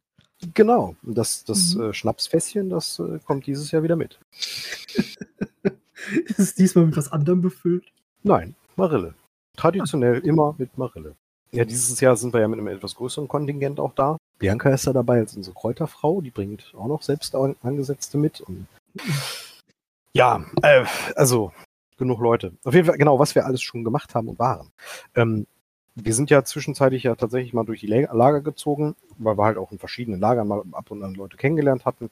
Genau. 0.54 0.96
Das, 1.04 1.44
das 1.44 1.76
Mhm. 1.76 1.82
äh, 1.82 1.94
Schnapsfässchen, 1.94 2.70
das 2.70 2.98
äh, 3.00 3.20
kommt 3.26 3.46
dieses 3.46 3.72
Jahr 3.72 3.84
wieder 3.84 3.96
mit. 3.98 4.20
Ist 6.26 6.40
es 6.40 6.56
diesmal 6.56 6.86
mit 6.86 6.96
was 6.98 7.12
anderem 7.12 7.42
befüllt? 7.42 7.86
Nein, 8.24 8.56
Marille. 8.76 9.14
Traditionell 9.58 10.20
immer 10.20 10.56
mit 10.58 10.78
Marille. 10.78 11.16
Ja, 11.52 11.66
dieses 11.66 12.00
Jahr 12.00 12.16
sind 12.16 12.34
wir 12.34 12.42
ja 12.42 12.48
mit 12.48 12.60
einem 12.60 12.68
etwas 12.68 12.96
größeren 12.96 13.28
Kontingent 13.28 13.80
auch 13.80 13.94
da. 13.94 14.18
Bianca 14.38 14.70
ist 14.70 14.86
da 14.86 14.94
dabei 14.94 15.18
als 15.20 15.36
unsere 15.36 15.56
Kräuterfrau. 15.56 16.22
Die 16.22 16.30
bringt 16.30 16.74
auch 16.78 16.88
noch 16.88 17.02
selbst 17.02 17.34
an- 17.36 17.56
angesetzte 17.64 18.18
mit. 18.18 18.42
Und 18.42 18.68
ja, 20.14 20.46
äh, 20.62 20.86
also 21.16 21.52
genug 21.98 22.20
Leute. 22.20 22.54
Auf 22.64 22.74
jeden 22.74 22.86
Fall, 22.86 22.98
genau, 22.98 23.20
was 23.20 23.36
wir 23.36 23.46
alles 23.46 23.62
schon 23.62 23.84
gemacht 23.84 24.14
haben 24.16 24.30
und 24.30 24.40
waren. 24.40 24.72
Ähm, 25.16 25.48
wir 25.96 26.14
sind 26.14 26.30
ja 26.30 26.44
zwischenzeitlich 26.44 27.04
ja 27.04 27.16
tatsächlich 27.16 27.54
mal 27.54 27.66
durch 27.66 27.82
die 27.82 27.88
Lager 27.88 28.42
gezogen, 28.42 28.96
weil 29.18 29.38
wir 29.38 29.44
halt 29.44 29.58
auch 29.58 29.72
in 29.72 29.80
verschiedenen 29.80 30.20
Lagern 30.22 30.48
mal 30.48 30.64
ab 30.72 30.92
und 30.92 31.04
an 31.04 31.16
Leute 31.16 31.36
kennengelernt 31.36 31.84
hatten. 31.86 32.10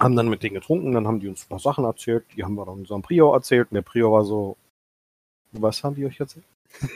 Haben 0.00 0.16
dann 0.16 0.28
mit 0.28 0.42
denen 0.42 0.54
getrunken, 0.54 0.92
dann 0.92 1.06
haben 1.06 1.20
die 1.20 1.28
uns 1.28 1.44
ein 1.44 1.48
paar 1.48 1.60
Sachen 1.60 1.84
erzählt, 1.84 2.24
die 2.36 2.42
haben 2.42 2.56
wir 2.56 2.66
dann 2.66 2.80
unserem 2.80 3.02
Prior 3.02 3.34
erzählt 3.34 3.68
und 3.70 3.76
der 3.76 3.82
Prior 3.82 4.12
war 4.12 4.24
so, 4.24 4.56
was 5.52 5.84
haben 5.84 5.94
die 5.94 6.04
euch 6.04 6.18
erzählt? 6.18 6.44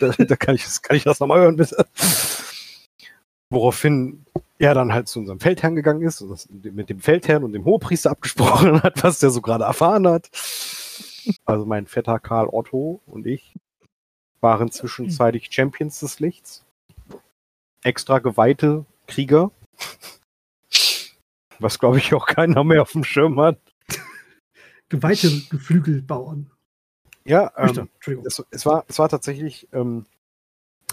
Da, 0.01 0.09
da 0.11 0.37
kann 0.37 0.55
ich 0.55 0.65
das, 0.65 0.83
kann 0.83 0.97
ich 0.97 1.05
das 1.05 1.21
nochmal 1.21 1.41
hören, 1.41 1.57
bitte? 1.57 1.87
Woraufhin 3.51 4.25
er 4.59 4.75
dann 4.75 4.93
halt 4.93 5.09
zu 5.09 5.21
unserem 5.21 5.41
Feldherrn 5.41 5.77
gegangen 5.77 6.03
ist 6.03 6.21
und 6.21 6.31
das 6.31 6.49
mit 6.51 6.91
dem 6.91 7.01
Feldherrn 7.01 7.45
und 7.45 7.53
dem 7.53 7.65
Hohepriester 7.65 8.11
abgesprochen 8.11 8.83
hat, 8.83 9.03
was 9.03 9.21
der 9.21 9.31
so 9.31 9.41
gerade 9.41 9.65
erfahren 9.65 10.07
hat. 10.07 10.29
Also 11.45 11.65
mein 11.65 11.87
Vetter 11.87 12.19
Karl 12.19 12.49
Otto 12.49 13.01
und 13.07 13.27
ich 13.27 13.55
waren 14.41 14.71
zwischenzeitlich 14.71 15.49
Champions 15.51 16.01
des 16.01 16.21
Lichts. 16.21 16.65
Extra 17.83 18.19
geweihte 18.19 18.85
Krieger. 19.07 19.51
Was 21.59 21.79
glaube 21.79 21.99
ich 21.99 22.15
auch 22.15 22.27
keiner 22.27 22.65
mehr 22.65 22.83
auf 22.83 22.93
dem 22.93 23.05
Schirm 23.05 23.41
hat. 23.41 23.59
Geweihte 24.89 25.31
Geflügelbauern. 25.51 26.51
Ja, 27.29 27.53
ähm, 27.59 27.89
Entschuldigung. 27.95 28.27
es, 28.27 28.43
es, 28.51 28.65
war, 28.65 28.85
es 28.89 28.99
war 28.99 29.11
tatsächlich, 29.11 29.69
ähm, 29.73 30.07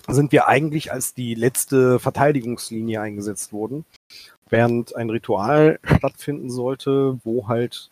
sind 0.08 0.34
wir 0.34 0.48
eigentlich 0.48 0.92
als 0.92 1.13
die 1.13 1.34
letzte 1.34 1.98
Verteidigungslinie 1.98 3.00
eingesetzt 3.00 3.54
wurden, 3.54 3.86
während 4.50 4.96
ein 4.98 5.10
Ritual 5.10 5.80
stattfinden 5.98 6.50
sollte, 6.50 7.20
wo 7.24 7.48
halt 7.48 7.89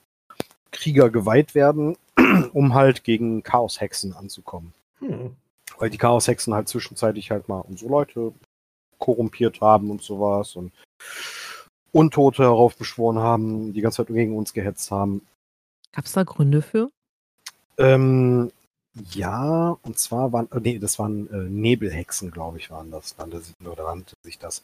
Krieger 0.71 1.09
geweiht 1.09 1.55
werden, 1.55 1.95
um 2.53 2.73
halt 2.73 3.05
gegen 3.05 3.43
Chaoshexen 3.43 4.13
anzukommen. 4.13 4.73
Hm. 4.99 5.37
Weil 5.77 5.89
die 5.89 5.97
Chaoshexen 5.97 6.53
halt 6.53 6.67
zwischenzeitlich 6.67 7.31
halt 7.31 7.47
mal 7.47 7.59
unsere 7.61 7.89
Leute 7.89 8.33
korrumpiert 8.99 9.61
haben 9.61 9.89
und 9.89 10.01
sowas 10.01 10.57
und 10.57 10.73
Untote 11.93 12.43
heraufbeschworen 12.43 13.19
haben, 13.19 13.71
die 13.71 13.81
ganze 13.81 13.97
Zeit 13.97 14.13
gegen 14.13 14.37
uns 14.37 14.53
gehetzt 14.53 14.91
haben. 14.91 15.25
Gab 15.93 16.05
es 16.05 16.11
da 16.11 16.23
Gründe 16.23 16.61
für? 16.61 16.89
Ähm, 17.77 18.51
ja, 19.11 19.77
und 19.81 19.97
zwar 19.97 20.31
waren, 20.33 20.51
äh, 20.51 20.59
nee, 20.59 20.79
das 20.79 20.99
waren 20.99 21.27
äh, 21.31 21.49
Nebelhexen, 21.49 22.29
glaube 22.31 22.59
ich, 22.59 22.69
waren 22.69 22.91
das, 22.91 23.17
nannte 23.17 23.39
sich, 23.39 23.55
oder 23.65 23.85
nannte 23.85 24.13
sich 24.23 24.37
das. 24.37 24.63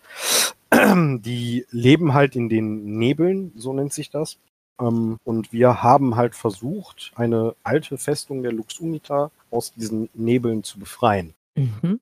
Die 0.72 1.66
leben 1.72 2.14
halt 2.14 2.36
in 2.36 2.48
den 2.48 2.98
Nebeln, 3.00 3.52
so 3.56 3.74
nennt 3.74 3.92
sich 3.92 4.12
das. 4.12 4.38
Ähm, 4.80 5.18
und 5.24 5.52
wir 5.52 5.82
haben 5.82 6.16
halt 6.16 6.36
versucht, 6.36 7.12
eine 7.16 7.56
alte 7.64 7.98
Festung 7.98 8.44
der 8.44 8.52
Luxunita 8.52 9.32
aus 9.50 9.74
diesen 9.74 10.10
Nebeln 10.14 10.64
zu 10.64 10.78
befreien. 10.78 11.34
Mhm. 11.56 12.00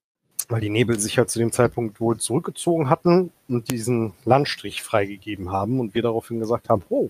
Weil 0.49 0.61
die 0.61 0.69
Nebel 0.69 0.99
sich 0.99 1.17
halt 1.17 1.29
zu 1.29 1.39
dem 1.39 1.51
Zeitpunkt 1.51 1.99
wohl 1.99 2.17
zurückgezogen 2.17 2.89
hatten 2.89 3.31
und 3.47 3.71
diesen 3.71 4.13
Landstrich 4.25 4.83
freigegeben 4.83 5.51
haben 5.51 5.79
und 5.79 5.93
wir 5.93 6.01
daraufhin 6.01 6.39
gesagt 6.39 6.69
haben, 6.69 6.83
oh, 6.89 7.09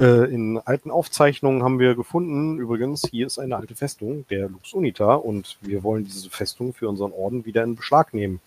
äh, 0.00 0.32
in 0.32 0.58
alten 0.58 0.90
Aufzeichnungen 0.90 1.62
haben 1.62 1.78
wir 1.78 1.94
gefunden, 1.94 2.58
übrigens, 2.58 3.02
hier 3.08 3.26
ist 3.26 3.38
eine 3.38 3.56
alte 3.56 3.76
Festung, 3.76 4.26
der 4.28 4.48
Lux 4.48 4.72
Unita, 4.72 5.14
und 5.14 5.56
wir 5.60 5.82
wollen 5.82 6.04
diese 6.04 6.30
Festung 6.30 6.72
für 6.72 6.88
unseren 6.88 7.12
Orden 7.12 7.44
wieder 7.44 7.62
in 7.62 7.76
Beschlag 7.76 8.12
nehmen, 8.12 8.40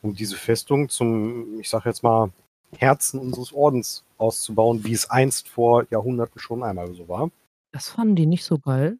um 0.00 0.14
diese 0.14 0.36
Festung 0.36 0.88
zum, 0.88 1.58
ich 1.60 1.68
sag 1.68 1.86
jetzt 1.86 2.02
mal, 2.02 2.30
Herzen 2.78 3.20
unseres 3.20 3.52
Ordens 3.52 4.04
auszubauen, 4.16 4.84
wie 4.84 4.92
es 4.92 5.10
einst 5.10 5.48
vor 5.48 5.86
Jahrhunderten 5.90 6.40
schon 6.40 6.62
einmal 6.62 6.92
so 6.94 7.08
war. 7.08 7.30
Das 7.72 7.88
fanden 7.88 8.16
die 8.16 8.26
nicht 8.26 8.44
so 8.44 8.58
geil. 8.58 8.98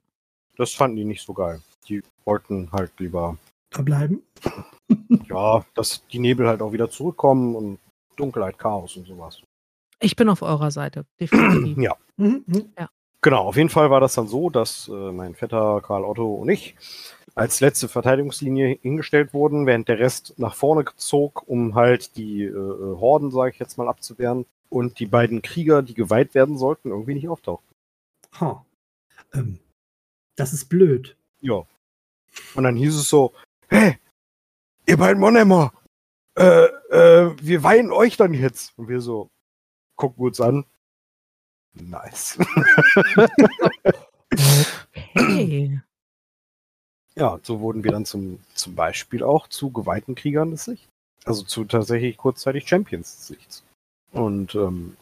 Das 0.57 0.73
fanden 0.73 0.97
die 0.97 1.05
nicht 1.05 1.25
so 1.25 1.33
geil. 1.33 1.61
Die 1.88 2.03
wollten 2.25 2.71
halt 2.73 2.93
lieber, 2.99 3.38
Da 3.71 3.83
bleiben. 3.83 4.23
ja, 5.29 5.65
dass 5.75 6.05
die 6.09 6.19
Nebel 6.19 6.47
halt 6.49 6.61
auch 6.61 6.73
wieder 6.73 6.91
zurückkommen 6.91 7.55
und 7.55 7.79
Dunkelheit, 8.17 8.59
Chaos 8.59 8.97
und 8.97 9.07
sowas. 9.07 9.43
Ich 10.03 10.17
bin 10.17 10.29
auf 10.29 10.43
eurer 10.43 10.71
Seite, 10.71 11.07
definitiv. 11.21 11.77
Ja. 11.83 11.97
Mhm. 12.17 12.45
mhm. 12.47 12.73
Genau, 13.25 13.45
auf 13.45 13.57
jeden 13.57 13.69
Fall 13.69 13.88
war 13.88 14.01
das 14.01 14.15
dann 14.15 14.27
so, 14.27 14.51
dass 14.51 14.88
äh, 14.88 15.12
mein 15.12 15.37
Vetter 15.37 15.81
Karl 15.81 16.05
Otto 16.05 16.35
und 16.35 16.49
ich 16.49 16.75
als 17.37 17.61
letzte 17.61 17.88
Verteidigungslinie 17.88 18.79
hingestellt 18.83 19.33
wurden, 19.33 19.65
während 19.65 19.88
der 19.88 20.01
Rest 20.01 20.35
nach 20.38 20.55
vorne 20.55 20.85
zog, 20.97 21.47
um 21.47 21.77
halt 21.77 22.17
die 22.17 22.43
äh, 22.43 22.53
Horden, 22.53 23.31
sage 23.31 23.53
ich 23.53 23.59
jetzt 23.59 23.79
mal, 23.79 23.88
abzuwehren. 23.88 24.45
Und 24.69 24.99
die 24.99 25.07
beiden 25.07 25.41
Krieger, 25.41 25.83
die 25.83 25.95
geweiht 25.95 26.35
werden 26.35 26.59
sollten, 26.59 26.91
irgendwie 26.91 27.15
nicht 27.15 27.29
auftauchten. 27.29 27.75
Ha. 28.41 28.65
Ähm, 29.35 29.59
das 30.35 30.53
ist 30.53 30.69
blöd. 30.69 31.17
Ja. 31.41 31.65
Und 32.55 32.65
dann 32.65 32.77
hieß 32.77 32.97
es 32.97 33.09
so, 33.09 33.33
hey, 33.69 33.99
ihr 34.87 34.97
beiden 34.97 35.21
Monemmer, 35.21 35.73
äh, 36.37 36.65
äh, 36.65 37.37
wir 37.41 37.62
weihen 37.62 37.93
euch 37.93 38.17
dann 38.17 38.35
jetzt. 38.35 38.77
Und 38.79 38.88
wir 38.88 39.01
so, 39.01 39.31
gucken 40.03 40.27
uns 40.27 40.41
an. 40.41 40.65
Nice. 41.75 42.38
Okay. 45.15 45.81
Ja, 47.15 47.38
so 47.43 47.61
wurden 47.61 47.85
wir 47.85 47.93
dann 47.93 48.07
zum, 48.07 48.41
zum 48.55 48.75
Beispiel 48.75 49.23
auch 49.23 49.47
zu 49.47 49.71
geweihten 49.71 50.15
Kriegern 50.15 50.51
des 50.51 50.67
Lichts. 50.67 50.88
Also 51.25 51.43
zu 51.45 51.65
tatsächlich 51.65 52.17
kurzzeitig 52.17 52.67
Champions 52.67 53.17
des 53.19 53.29
Lichts. 53.31 53.62
Und 54.12 54.55
ähm, 54.55 54.97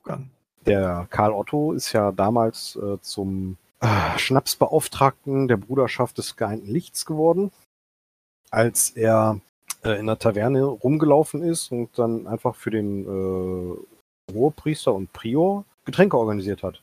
der 0.66 1.06
Karl 1.10 1.32
Otto 1.32 1.72
ist 1.72 1.92
ja 1.92 2.12
damals 2.12 2.76
äh, 2.76 3.00
zum 3.00 3.56
äh, 3.80 4.18
Schnapsbeauftragten 4.18 5.48
der 5.48 5.56
Bruderschaft 5.56 6.18
des 6.18 6.36
geeinten 6.36 6.70
Lichts 6.70 7.06
geworden, 7.06 7.52
als 8.50 8.90
er 8.90 9.40
äh, 9.84 9.98
in 9.98 10.06
der 10.06 10.18
Taverne 10.18 10.64
rumgelaufen 10.64 11.42
ist 11.42 11.72
und 11.72 11.98
dann 11.98 12.26
einfach 12.26 12.54
für 12.54 12.70
den 12.70 13.06
äh, 13.06 13.76
Hohepriester 14.32 14.94
und 14.94 15.12
Prior 15.12 15.64
Getränke 15.84 16.16
organisiert 16.16 16.62
hat. 16.62 16.80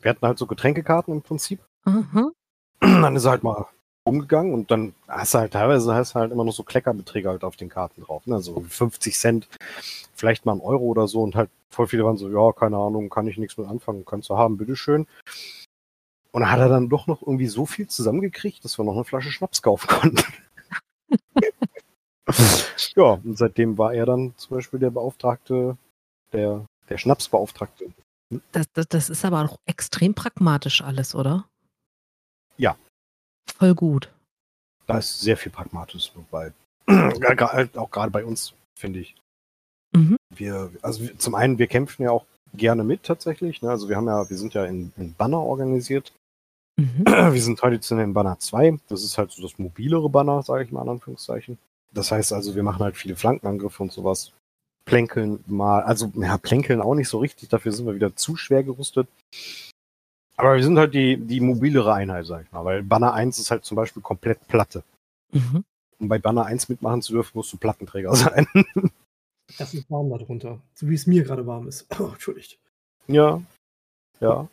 Wir 0.00 0.10
hatten 0.10 0.26
halt 0.26 0.38
so 0.38 0.46
Getränkekarten 0.46 1.14
im 1.14 1.22
Prinzip 1.22 1.60
Aha. 1.84 2.30
dann 2.80 3.16
ist 3.16 3.24
er 3.24 3.32
halt 3.32 3.42
mal 3.42 3.66
umgegangen 4.04 4.54
und 4.54 4.70
dann 4.70 4.94
hast 5.06 5.34
du 5.34 5.38
halt 5.38 5.52
teilweise 5.52 5.94
hast 5.94 6.14
du 6.14 6.20
halt 6.20 6.32
immer 6.32 6.44
noch 6.44 6.52
so 6.52 6.62
Kleckerbeträge 6.62 7.28
halt 7.28 7.44
auf 7.44 7.56
den 7.56 7.68
Karten 7.68 8.02
drauf. 8.02 8.26
Ne? 8.26 8.36
Also 8.36 8.60
50 8.60 9.18
Cent, 9.18 9.48
vielleicht 10.14 10.46
mal 10.46 10.54
ein 10.54 10.60
Euro 10.60 10.84
oder 10.84 11.08
so 11.08 11.22
und 11.22 11.36
halt 11.36 11.50
voll 11.70 11.86
viele 11.86 12.04
waren 12.04 12.16
so, 12.16 12.28
ja, 12.28 12.52
keine 12.52 12.78
Ahnung, 12.78 13.10
kann 13.10 13.28
ich 13.28 13.36
nichts 13.36 13.58
mit 13.58 13.68
anfangen, 13.68 14.04
kannst 14.04 14.30
du 14.30 14.36
haben, 14.36 14.56
bitteschön. 14.56 15.06
Und 16.30 16.42
dann 16.42 16.50
hat 16.50 16.60
er 16.60 16.68
dann 16.68 16.88
doch 16.88 17.06
noch 17.06 17.22
irgendwie 17.22 17.46
so 17.46 17.66
viel 17.66 17.86
zusammengekriegt, 17.86 18.64
dass 18.64 18.78
wir 18.78 18.84
noch 18.84 18.94
eine 18.94 19.04
Flasche 19.04 19.30
Schnaps 19.30 19.62
kaufen 19.62 19.88
konnten. 19.88 20.22
ja, 22.96 23.04
und 23.04 23.38
seitdem 23.38 23.78
war 23.78 23.94
er 23.94 24.06
dann 24.06 24.34
zum 24.36 24.56
Beispiel 24.56 24.78
der 24.78 24.90
Beauftragte, 24.90 25.76
der, 26.32 26.66
der 26.90 26.98
Schnapsbeauftragte. 26.98 27.92
Das, 28.52 28.66
das, 28.72 28.88
das 28.88 29.10
ist 29.10 29.24
aber 29.24 29.42
auch 29.42 29.58
extrem 29.66 30.14
pragmatisch 30.14 30.82
alles, 30.82 31.14
oder? 31.14 31.48
Ja. 32.56 32.76
Voll 33.56 33.74
gut. 33.74 34.12
Da 34.86 34.98
ist 34.98 35.20
sehr 35.20 35.36
viel 35.36 35.52
Pragmatisches 35.52 36.12
dabei. 36.14 36.52
Gra- 36.88 37.52
halt 37.52 37.76
auch 37.78 37.90
gerade 37.90 38.10
bei 38.10 38.24
uns, 38.24 38.54
finde 38.78 39.00
ich. 39.00 39.14
Mhm. 39.94 40.16
Wir, 40.34 40.70
also 40.82 41.02
wir- 41.02 41.18
zum 41.18 41.34
einen, 41.34 41.58
wir 41.58 41.66
kämpfen 41.66 42.02
ja 42.02 42.10
auch 42.10 42.26
gerne 42.54 42.84
mit 42.84 43.02
tatsächlich. 43.02 43.62
Ne? 43.62 43.70
Also 43.70 43.88
wir 43.88 43.96
haben 43.96 44.06
ja, 44.06 44.28
wir 44.28 44.36
sind 44.36 44.54
ja 44.54 44.64
in, 44.64 44.92
in 44.96 45.14
Banner 45.14 45.40
organisiert. 45.40 46.12
Mhm. 46.76 47.04
Wir 47.06 47.42
sind 47.42 47.58
traditionell 47.58 48.04
in 48.04 48.14
Banner 48.14 48.38
2. 48.38 48.78
Das 48.88 49.02
ist 49.02 49.18
halt 49.18 49.32
so 49.32 49.42
das 49.42 49.58
mobilere 49.58 50.08
Banner, 50.08 50.42
sage 50.44 50.62
ich 50.64 50.70
mal 50.70 50.82
in 50.82 50.90
Anführungszeichen. 50.90 51.58
Das 51.92 52.12
heißt 52.12 52.32
also, 52.32 52.54
wir 52.54 52.62
machen 52.62 52.84
halt 52.84 52.96
viele 52.96 53.16
Flankenangriffe 53.16 53.82
und 53.82 53.90
sowas. 53.90 54.32
Plänkeln 54.88 55.44
mal, 55.46 55.82
also 55.82 56.10
ja, 56.16 56.38
plänkeln 56.38 56.80
auch 56.80 56.94
nicht 56.94 57.10
so 57.10 57.18
richtig, 57.18 57.50
dafür 57.50 57.72
sind 57.72 57.84
wir 57.86 57.94
wieder 57.94 58.16
zu 58.16 58.36
schwer 58.36 58.64
gerüstet. 58.64 59.06
Aber 60.36 60.56
wir 60.56 60.62
sind 60.62 60.78
halt 60.78 60.94
die, 60.94 61.18
die 61.18 61.40
mobilere 61.40 61.92
Einheit, 61.92 62.24
sag 62.24 62.46
ich 62.46 62.52
mal, 62.52 62.64
weil 62.64 62.82
Banner 62.82 63.12
1 63.12 63.38
ist 63.38 63.50
halt 63.50 63.66
zum 63.66 63.76
Beispiel 63.76 64.02
komplett 64.02 64.48
Platte. 64.48 64.82
Mhm. 65.32 65.64
Um 65.98 66.08
bei 66.08 66.18
Banner 66.18 66.46
1 66.46 66.70
mitmachen 66.70 67.02
zu 67.02 67.12
dürfen, 67.12 67.32
musst 67.34 67.52
du 67.52 67.58
Plattenträger 67.58 68.14
sein. 68.16 68.46
Das 69.58 69.74
ist 69.74 69.90
warm 69.90 70.08
da 70.08 70.16
drunter. 70.16 70.58
So 70.74 70.88
wie 70.88 70.94
es 70.94 71.06
mir 71.06 71.22
gerade 71.22 71.46
warm 71.46 71.68
ist. 71.68 71.86
Oh, 72.00 72.08
entschuldigt. 72.08 72.58
ja. 73.08 73.42
Ja. 74.20 74.48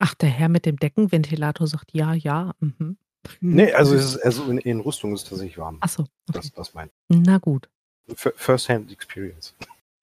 Ach, 0.00 0.14
der 0.14 0.28
Herr 0.28 0.48
mit 0.48 0.66
dem 0.66 0.76
Deckenventilator 0.76 1.68
sagt 1.68 1.94
ja, 1.94 2.14
ja. 2.14 2.52
Mhm. 2.58 2.96
Nee, 3.40 3.72
also, 3.72 3.94
es 3.94 4.16
ist, 4.16 4.24
also 4.24 4.50
in, 4.50 4.58
in 4.58 4.80
Rüstung 4.80 5.14
ist 5.14 5.22
es 5.22 5.28
tatsächlich 5.28 5.56
warm. 5.56 5.78
Achso, 5.80 6.02
okay. 6.28 6.32
Das, 6.32 6.52
das 6.52 6.74
mein 6.74 6.90
Na 7.08 7.38
gut. 7.38 7.68
F- 8.10 8.32
First-Hand 8.36 8.90
Experience. 8.92 9.54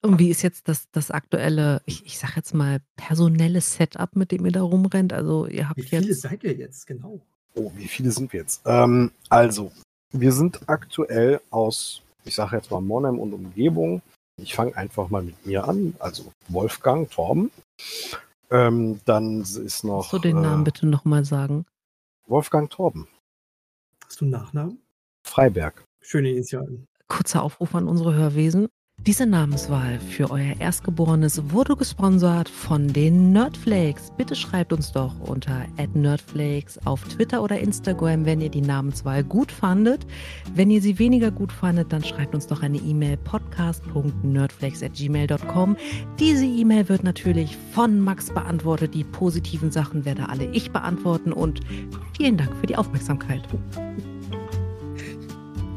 Und 0.01 0.17
wie 0.19 0.29
ist 0.29 0.41
jetzt 0.43 0.67
das, 0.67 0.87
das 0.91 1.11
aktuelle, 1.11 1.81
ich, 1.85 2.05
ich 2.05 2.17
sag 2.19 2.35
jetzt 2.37 2.53
mal, 2.53 2.79
personelle 2.95 3.59
Setup, 3.61 4.15
mit 4.15 4.31
dem 4.31 4.45
ihr 4.45 4.51
da 4.53 4.61
rumrennt? 4.61 5.11
Also 5.11 5.45
ihr 5.47 5.67
habt 5.67 5.77
Wie 5.77 5.83
viele 5.83 6.07
jetzt. 6.07 6.21
seid 6.21 6.43
ihr 6.43 6.53
jetzt? 6.53 6.87
Genau. 6.87 7.19
Oh, 7.55 7.71
wie 7.75 7.87
viele 7.87 8.11
sind 8.11 8.31
wir 8.31 8.39
jetzt? 8.41 8.61
Ähm, 8.65 9.11
also, 9.27 9.71
wir 10.11 10.31
sind 10.31 10.61
aktuell 10.69 11.41
aus, 11.49 12.01
ich 12.23 12.35
sage 12.35 12.55
jetzt 12.55 12.71
mal 12.71 12.79
Monheim 12.79 13.19
und 13.19 13.33
Umgebung. 13.33 14.01
Ich 14.37 14.55
fange 14.55 14.75
einfach 14.77 15.09
mal 15.09 15.21
mit 15.21 15.45
mir 15.45 15.67
an. 15.67 15.93
Also 15.99 16.31
Wolfgang, 16.47 17.09
Torben. 17.11 17.51
Ähm, 18.51 19.01
dann 19.05 19.41
ist 19.41 19.83
noch 19.83 20.09
Kannst 20.09 20.13
du 20.13 20.19
den 20.19 20.41
Namen 20.41 20.61
äh, 20.61 20.65
bitte 20.65 20.87
nochmal 20.87 21.25
sagen? 21.25 21.65
Wolfgang 22.27 22.69
Torben, 22.69 23.07
Hast 24.05 24.21
du 24.21 24.25
einen 24.25 24.31
Nachnamen? 24.31 24.81
Freiberg. 25.27 25.83
Schöne 26.01 26.31
Initialen. 26.31 26.87
Kurzer 27.09 27.43
Aufruf 27.43 27.75
an 27.75 27.87
unsere 27.87 28.13
Hörwesen. 28.13 28.67
Diese 29.07 29.25
Namenswahl 29.25 29.97
für 29.97 30.29
euer 30.29 30.59
Erstgeborenes 30.59 31.41
wurde 31.51 31.77
gesponsert 31.77 32.49
von 32.49 32.91
den 32.91 33.31
Nerdflakes. 33.31 34.11
Bitte 34.17 34.35
schreibt 34.35 34.73
uns 34.73 34.91
doch 34.91 35.17
unter 35.21 35.65
@nerdflakes 35.93 36.85
auf 36.85 37.05
Twitter 37.05 37.41
oder 37.41 37.59
Instagram, 37.59 38.25
wenn 38.25 38.41
ihr 38.41 38.49
die 38.49 38.59
Namenswahl 38.59 39.23
gut 39.23 39.53
fandet. 39.53 40.05
Wenn 40.53 40.69
ihr 40.69 40.81
sie 40.81 40.99
weniger 40.99 41.31
gut 41.31 41.53
fandet, 41.53 41.93
dann 41.93 42.03
schreibt 42.03 42.35
uns 42.35 42.45
doch 42.45 42.61
eine 42.61 42.77
E-Mail 42.77 43.15
podcast.nerdflakes@gmail.com. 43.15 45.77
Diese 46.19 46.45
E-Mail 46.45 46.89
wird 46.89 47.05
natürlich 47.05 47.55
von 47.71 48.01
Max 48.01 48.33
beantwortet. 48.33 48.93
Die 48.93 49.05
positiven 49.05 49.71
Sachen 49.71 50.03
werde 50.03 50.27
alle 50.27 50.51
ich 50.51 50.71
beantworten 50.71 51.31
und 51.31 51.61
vielen 52.17 52.35
Dank 52.35 52.53
für 52.57 52.67
die 52.67 52.75
Aufmerksamkeit. 52.75 53.47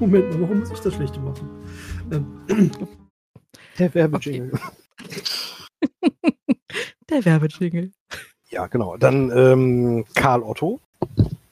Moment 0.03 0.31
mal, 0.31 0.41
warum 0.41 0.59
muss 0.59 0.73
ich 0.73 0.81
das 0.81 0.95
Schlechte 0.95 1.21
machen? 1.21 1.49
Ähm, 2.11 2.43
Der 3.79 3.95
Werbejingle. 3.95 4.59
Der 7.09 7.25
Werbejingle. 7.25 7.93
Ja, 8.51 8.67
genau. 8.67 8.97
Dann 8.97 9.31
ähm, 9.31 10.05
Karl 10.17 10.43
Otto. 10.43 10.81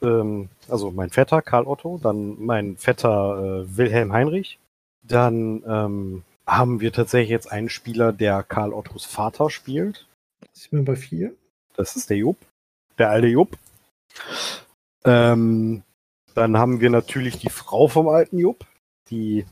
Ähm, 0.01 0.49
also 0.67 0.91
mein 0.91 1.11
Vetter 1.11 1.41
Karl 1.41 1.65
Otto. 1.65 1.97
Dann 2.03 2.43
mein 2.43 2.75
Vetter 2.75 3.63
äh, 3.63 3.77
Wilhelm 3.77 4.11
Heinrich. 4.11 4.59
Dann 5.01 5.63
ähm, 5.65 6.23
haben 6.45 6.81
wir 6.81 6.91
tatsächlich 6.91 7.29
jetzt 7.29 7.49
einen 7.49 7.69
Spieler, 7.69 8.11
der 8.11 8.43
Karl 8.43 8.73
Ottos 8.73 9.05
Vater 9.05 9.49
spielt. 9.49 10.07
ich 10.53 10.69
bin 10.69 10.83
bei 10.83 10.97
vier. 10.97 11.33
Das 11.77 11.95
ist 11.95 12.09
der 12.09 12.17
Jupp. 12.17 12.35
Der 12.97 13.11
alte 13.11 13.27
Jupp. 13.27 13.57
Ähm, 15.05 15.83
dann 16.35 16.57
haben 16.57 16.81
wir 16.81 16.89
natürlich 16.89 17.37
die 17.39 17.49
Frau 17.49 17.87
vom 17.87 18.07
alten 18.07 18.37
Jupp. 18.37 18.65
Die, 19.09 19.45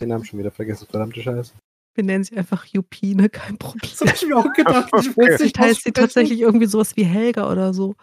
den 0.00 0.08
Namen 0.10 0.24
schon 0.24 0.38
wieder 0.38 0.50
vergessen, 0.50 0.86
verdammte 0.90 1.22
Scheiße. 1.22 1.52
Wir 1.94 2.04
nennen 2.04 2.24
sie 2.24 2.36
einfach 2.36 2.66
Jupine, 2.66 3.30
kein 3.30 3.56
Problem. 3.56 3.90
Das 3.90 4.00
habe 4.02 4.12
ich 4.14 4.26
mir 4.26 4.36
auch 4.36 4.52
gedacht. 4.52 4.90
Ich 4.92 4.92
Okay. 5.08 5.12
Vielleicht 5.14 5.40
nicht 5.42 5.58
heißt 5.58 5.82
sie 5.84 5.92
tatsächlich 5.92 6.40
irgendwie 6.40 6.66
sowas 6.66 6.94
wie 6.96 7.04
Helga 7.04 7.50
oder 7.50 7.72
so. 7.72 7.94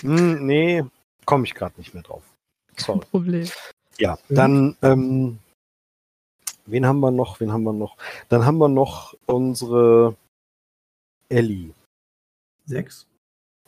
Hm, 0.00 0.44
nee, 0.46 0.84
komme 1.24 1.44
ich 1.44 1.54
gerade 1.54 1.74
nicht 1.78 1.94
mehr 1.94 2.02
drauf. 2.02 2.22
Sorry. 2.76 3.00
Problem. 3.10 3.48
Ja, 3.98 4.18
Mhm. 4.28 4.34
dann, 4.34 4.76
ähm, 4.82 5.38
wen 6.66 6.84
haben 6.86 7.00
wir 7.00 7.10
noch? 7.10 7.40
Wen 7.40 7.52
haben 7.52 7.62
wir 7.62 7.72
noch? 7.72 7.96
Dann 8.28 8.44
haben 8.44 8.58
wir 8.58 8.68
noch 8.68 9.14
unsere 9.26 10.16
Ellie. 11.30 11.72
Sechs. 12.66 13.06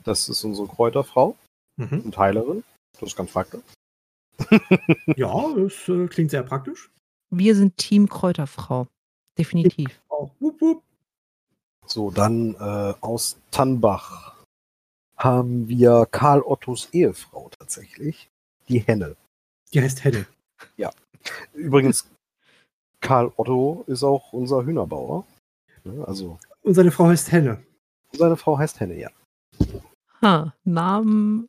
Das 0.03 0.29
ist 0.29 0.43
unsere 0.43 0.67
Kräuterfrau 0.67 1.35
Mhm. 1.77 2.01
und 2.01 2.17
Heilerin. 2.17 2.63
Das 2.93 3.09
ist 3.09 3.15
ganz 3.15 3.31
praktisch. 3.31 3.61
Ja, 5.15 5.53
das 5.55 5.87
äh, 5.89 6.07
klingt 6.07 6.31
sehr 6.31 6.43
praktisch. 6.43 6.91
Wir 7.31 7.55
sind 7.55 7.75
Team 7.77 8.07
Kräuterfrau. 8.07 8.87
Definitiv. 9.37 9.99
Auch. 10.09 10.31
Wupp, 10.39 10.61
wupp. 10.61 10.83
So, 11.85 12.11
dann 12.11 12.53
äh, 12.55 12.93
aus 13.01 13.39
Tannbach 13.51 14.35
haben 15.17 15.67
wir 15.67 16.07
Karl 16.11 16.41
Ottos 16.41 16.89
Ehefrau 16.91 17.49
tatsächlich. 17.57 18.29
Die 18.67 18.79
Henne. 18.79 19.15
Die 19.73 19.81
heißt 19.81 20.03
Henne. 20.03 20.25
Übrigens, 21.53 22.09
Karl 23.01 23.31
Otto 23.35 23.83
ist 23.87 24.03
auch 24.03 24.33
unser 24.33 24.65
Hühnerbauer. 24.65 25.25
Ja, 25.83 26.03
Also, 26.03 26.37
Und 26.63 26.73
seine 26.73 26.91
Frau 26.91 27.07
heißt 27.07 27.31
Henne. 27.31 27.63
seine 28.11 28.37
Frau 28.37 28.57
heißt 28.57 28.79
Henne, 28.79 28.99
ja. 28.99 29.09
Ha, 30.21 30.53
Namen. 30.63 31.47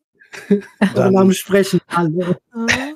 Dann- 0.95 1.15
Namen 1.15 1.35
sprechen 1.35 1.81
äh, 1.91 2.35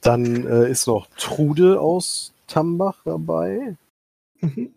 Dann 0.00 0.46
äh, 0.46 0.70
ist 0.70 0.86
noch 0.86 1.06
Trude 1.16 1.80
aus 1.80 2.32
Tambach 2.46 3.02
dabei. 3.04 3.76
Mhm. 4.40 4.74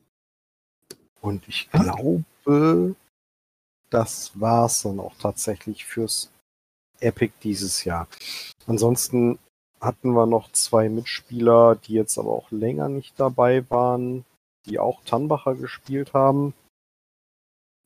Und 1.22 1.48
ich 1.48 1.70
glaube, 1.72 2.96
das 3.90 4.32
war's 4.34 4.82
dann 4.82 5.00
auch 5.00 5.16
tatsächlich 5.18 5.86
fürs 5.86 6.30
Epic 7.00 7.34
dieses 7.44 7.86
Jahr. 7.86 8.08
Ansonsten 8.68 9.40
hatten 9.80 10.14
wir 10.14 10.26
noch 10.26 10.52
zwei 10.52 10.90
Mitspieler, 10.90 11.76
die 11.76 11.94
jetzt 11.94 12.18
aber 12.18 12.32
auch 12.32 12.52
länger 12.52 12.90
nicht 12.90 13.20
dabei 13.20 13.70
waren, 13.70 14.26
die 14.66 14.80
auch 14.80 15.04
Tannbacher 15.06 15.56
gespielt 15.56 16.14
haben. 16.14 16.54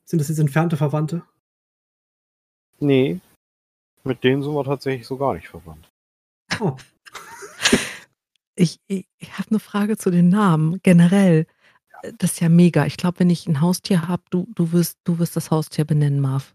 Sind 0.04 0.20
das 0.20 0.28
jetzt 0.28 0.38
entfernte 0.38 0.76
Verwandte? 0.76 1.22
Nee, 2.80 3.20
mit 4.04 4.24
denen 4.24 4.42
sind 4.42 4.54
wir 4.54 4.64
tatsächlich 4.64 5.06
so 5.06 5.16
gar 5.16 5.34
nicht 5.34 5.48
verwandt. 5.48 5.88
Oh, 6.60 6.76
ich 8.54 8.80
ich, 8.86 9.06
ich 9.18 9.38
habe 9.38 9.50
eine 9.50 9.60
Frage 9.60 9.96
zu 9.96 10.10
den 10.10 10.28
Namen. 10.28 10.80
Generell. 10.82 11.46
Das 12.18 12.32
ist 12.32 12.40
ja 12.40 12.48
mega. 12.48 12.86
Ich 12.86 12.96
glaube, 12.96 13.18
wenn 13.20 13.30
ich 13.30 13.46
ein 13.46 13.60
Haustier 13.60 14.06
habe, 14.06 14.22
du, 14.30 14.46
du, 14.54 14.72
wirst, 14.72 14.98
du 15.04 15.18
wirst 15.18 15.36
das 15.36 15.50
Haustier 15.50 15.84
benennen, 15.84 16.20
Marv. 16.20 16.54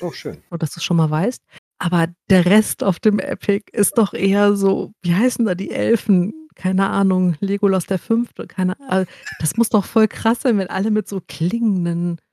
Oh, 0.00 0.12
schön. 0.12 0.38
Nur, 0.50 0.58
dass 0.58 0.70
du 0.70 0.80
schon 0.80 0.96
mal 0.96 1.10
weißt. 1.10 1.42
Aber 1.78 2.08
der 2.30 2.46
Rest 2.46 2.82
auf 2.82 3.00
dem 3.00 3.18
Epic 3.18 3.70
ist 3.72 3.98
doch 3.98 4.14
eher 4.14 4.56
so, 4.56 4.92
wie 5.02 5.14
heißen 5.14 5.44
da 5.44 5.54
die 5.54 5.70
Elfen? 5.70 6.48
Keine 6.54 6.88
Ahnung, 6.88 7.36
Legolas 7.40 7.84
der 7.84 7.98
Fünfte, 7.98 8.46
keine 8.46 8.80
Ahnung. 8.80 9.06
Das 9.40 9.58
muss 9.58 9.68
doch 9.68 9.84
voll 9.84 10.08
krass 10.08 10.40
sein, 10.40 10.56
wenn 10.56 10.70
alle 10.70 10.90
mit 10.90 11.06
so 11.06 11.20
klingenden 11.20 12.18
äh, 12.18 12.25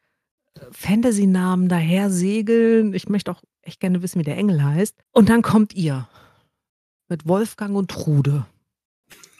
Fantasy-Namen 0.71 1.69
daher 1.69 2.09
segeln. 2.09 2.93
Ich 2.93 3.09
möchte 3.09 3.31
auch 3.31 3.41
echt 3.61 3.79
gerne 3.79 4.01
wissen, 4.01 4.19
wie 4.19 4.23
der 4.23 4.37
Engel 4.37 4.63
heißt. 4.63 4.95
Und 5.11 5.29
dann 5.29 5.41
kommt 5.41 5.73
ihr. 5.73 6.07
Mit 7.09 7.27
Wolfgang 7.27 7.75
und 7.75 7.91
Trude. 7.91 8.45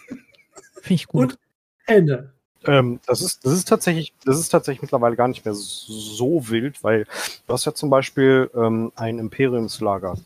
Finde 0.08 0.94
ich 0.94 1.08
gut. 1.08 1.34
Und 1.34 1.40
Henne. 1.86 2.34
Ähm, 2.66 3.00
das 3.06 3.22
ist, 3.22 3.46
das 3.46 3.54
ist 3.54 3.68
tatsächlich, 3.68 4.14
das 4.24 4.40
ist 4.40 4.50
tatsächlich 4.50 4.82
mittlerweile 4.82 5.16
gar 5.16 5.28
nicht 5.28 5.44
mehr 5.44 5.54
so 5.54 6.50
wild, 6.50 6.82
weil 6.84 7.06
du 7.46 7.54
hast 7.54 7.66
ja 7.66 7.74
zum 7.74 7.90
Beispiel 7.90 8.50
ähm, 8.56 8.92
ein 8.96 9.20
Imperiumslager. 9.20 10.18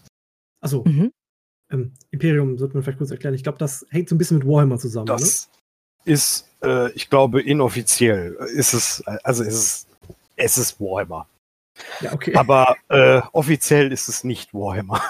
Achso, 0.62 0.84
Mhm. 0.86 1.12
ähm, 1.72 1.94
Imperium 2.12 2.58
sollte 2.58 2.76
man 2.76 2.84
vielleicht 2.84 3.00
kurz 3.00 3.12
erklären. 3.12 3.34
Ich 3.34 3.44
glaube, 3.44 3.58
das 3.58 3.86
hängt 3.90 4.10
so 4.10 4.16
ein 4.16 4.18
bisschen 4.20 4.38
mit 4.38 4.48
Warhammer 4.48 4.78
zusammen. 4.78 5.08
Das 5.08 5.50
ist, 6.06 6.48
äh, 6.64 6.92
ich 6.92 7.10
glaube, 7.10 7.42
inoffiziell 7.42 8.34
ist 8.54 8.74
es, 8.74 9.04
also 9.24 9.44
ist 9.44 9.54
es, 9.56 9.87
es 10.38 10.58
ist 10.58 10.80
Warhammer. 10.80 11.28
Ja, 12.02 12.14
okay. 12.14 12.34
Aber 12.36 12.78
äh, 12.88 13.22
offiziell 13.34 13.92
ist 13.92 14.08
es 14.08 14.24
nicht 14.24 14.54
Warhammer. 14.54 15.02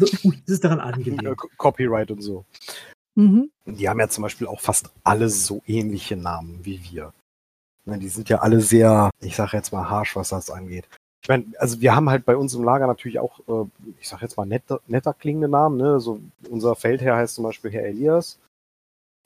Also, 0.00 0.16
gut, 0.22 0.36
es 0.46 0.54
ist 0.54 0.64
daran 0.64 0.80
angelegt. 0.80 1.22
Copyright 1.58 2.10
und 2.10 2.22
so. 2.22 2.44
Mhm. 3.14 3.50
Die 3.66 3.88
haben 3.88 4.00
ja 4.00 4.08
zum 4.08 4.22
Beispiel 4.22 4.46
auch 4.46 4.60
fast 4.60 4.90
alle 5.04 5.28
so 5.28 5.62
ähnliche 5.66 6.16
Namen 6.16 6.60
wie 6.62 6.82
wir. 6.90 7.12
Ne, 7.84 7.98
Die 7.98 8.08
sind 8.08 8.28
ja 8.28 8.38
alle 8.38 8.60
sehr, 8.60 9.10
ich 9.20 9.36
sage 9.36 9.56
jetzt 9.56 9.72
mal 9.72 9.88
harsch, 9.88 10.16
was 10.16 10.30
das 10.30 10.50
angeht. 10.50 10.88
Ich 11.22 11.28
meine, 11.28 11.44
also 11.58 11.80
wir 11.80 11.94
haben 11.94 12.10
halt 12.10 12.24
bei 12.24 12.36
uns 12.36 12.54
im 12.54 12.64
Lager 12.64 12.86
natürlich 12.86 13.18
auch, 13.18 13.40
äh, 13.48 13.68
ich 14.00 14.08
sage 14.08 14.22
jetzt 14.22 14.36
mal 14.36 14.46
netter, 14.46 14.80
netter 14.88 15.14
klingende 15.14 15.48
Namen. 15.48 15.76
Ne? 15.76 16.00
So 16.00 16.20
unser 16.50 16.74
Feldherr 16.74 17.16
heißt 17.16 17.34
zum 17.36 17.44
Beispiel 17.44 17.70
Herr 17.70 17.84
Elias. 17.84 18.38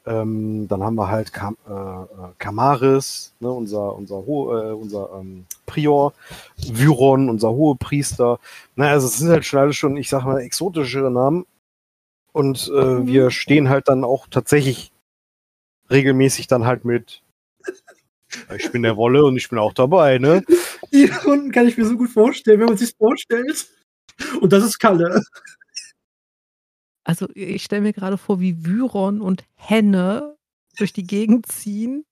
Ähm, 0.06 0.68
dann 0.68 0.82
haben 0.84 0.94
wir 0.94 1.08
halt 1.08 1.32
Kam 1.32 1.56
äh, 1.68 1.72
äh, 1.72 2.06
Kamaris, 2.38 3.34
ne, 3.40 3.50
unser, 3.50 3.94
unser, 3.96 4.16
Ho 4.16 4.56
äh, 4.56 4.72
unser 4.72 5.10
ähm, 5.18 5.46
Prior, 5.66 6.12
Vyron, 6.58 7.28
unser 7.28 7.50
Hohepriester. 7.50 8.38
Naja, 8.76 8.92
also 8.92 9.08
es 9.08 9.18
sind 9.18 9.30
halt 9.30 9.44
schon 9.44 9.60
alles 9.60 9.76
schon, 9.76 9.96
ich 9.96 10.08
sag 10.08 10.24
mal, 10.24 10.38
exotischere 10.40 11.10
Namen. 11.10 11.44
Und 12.32 12.70
äh, 12.74 12.84
Mhm. 12.84 13.06
wir 13.06 13.30
stehen 13.30 13.68
halt 13.68 13.88
dann 13.88 14.04
auch 14.04 14.26
tatsächlich 14.30 14.92
regelmäßig 15.90 16.46
dann 16.46 16.66
halt 16.66 16.84
mit. 16.84 17.22
Ich 18.56 18.70
bin 18.72 18.82
der 18.82 18.96
Wolle 18.96 19.24
und 19.24 19.36
ich 19.36 19.48
bin 19.48 19.58
auch 19.58 19.72
dabei, 19.72 20.18
ne? 20.18 20.42
Die 20.92 21.06
Runden 21.24 21.52
kann 21.52 21.68
ich 21.68 21.78
mir 21.78 21.86
so 21.86 21.96
gut 21.96 22.10
vorstellen, 22.10 22.58
wenn 22.60 22.66
man 22.66 22.76
sich 22.76 22.94
vorstellt. 22.98 23.68
Und 24.40 24.52
das 24.52 24.64
ist 24.64 24.78
Kalle. 24.78 25.22
Also 27.06 27.28
ich 27.34 27.62
stelle 27.62 27.82
mir 27.82 27.92
gerade 27.92 28.18
vor, 28.18 28.40
wie 28.40 28.64
Vyron 28.66 29.20
und 29.20 29.44
Henne 29.54 30.36
durch 30.76 30.92
die 30.92 31.06
Gegend 31.06 31.46
ziehen, 31.46 32.04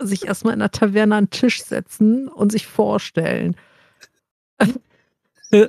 sich 0.00 0.26
erstmal 0.26 0.54
in 0.54 0.58
der 0.58 0.72
Taverne 0.72 1.14
an 1.14 1.24
den 1.26 1.30
Tisch 1.30 1.62
setzen 1.62 2.28
und 2.28 2.50
sich 2.50 2.66
vorstellen. 2.66 3.56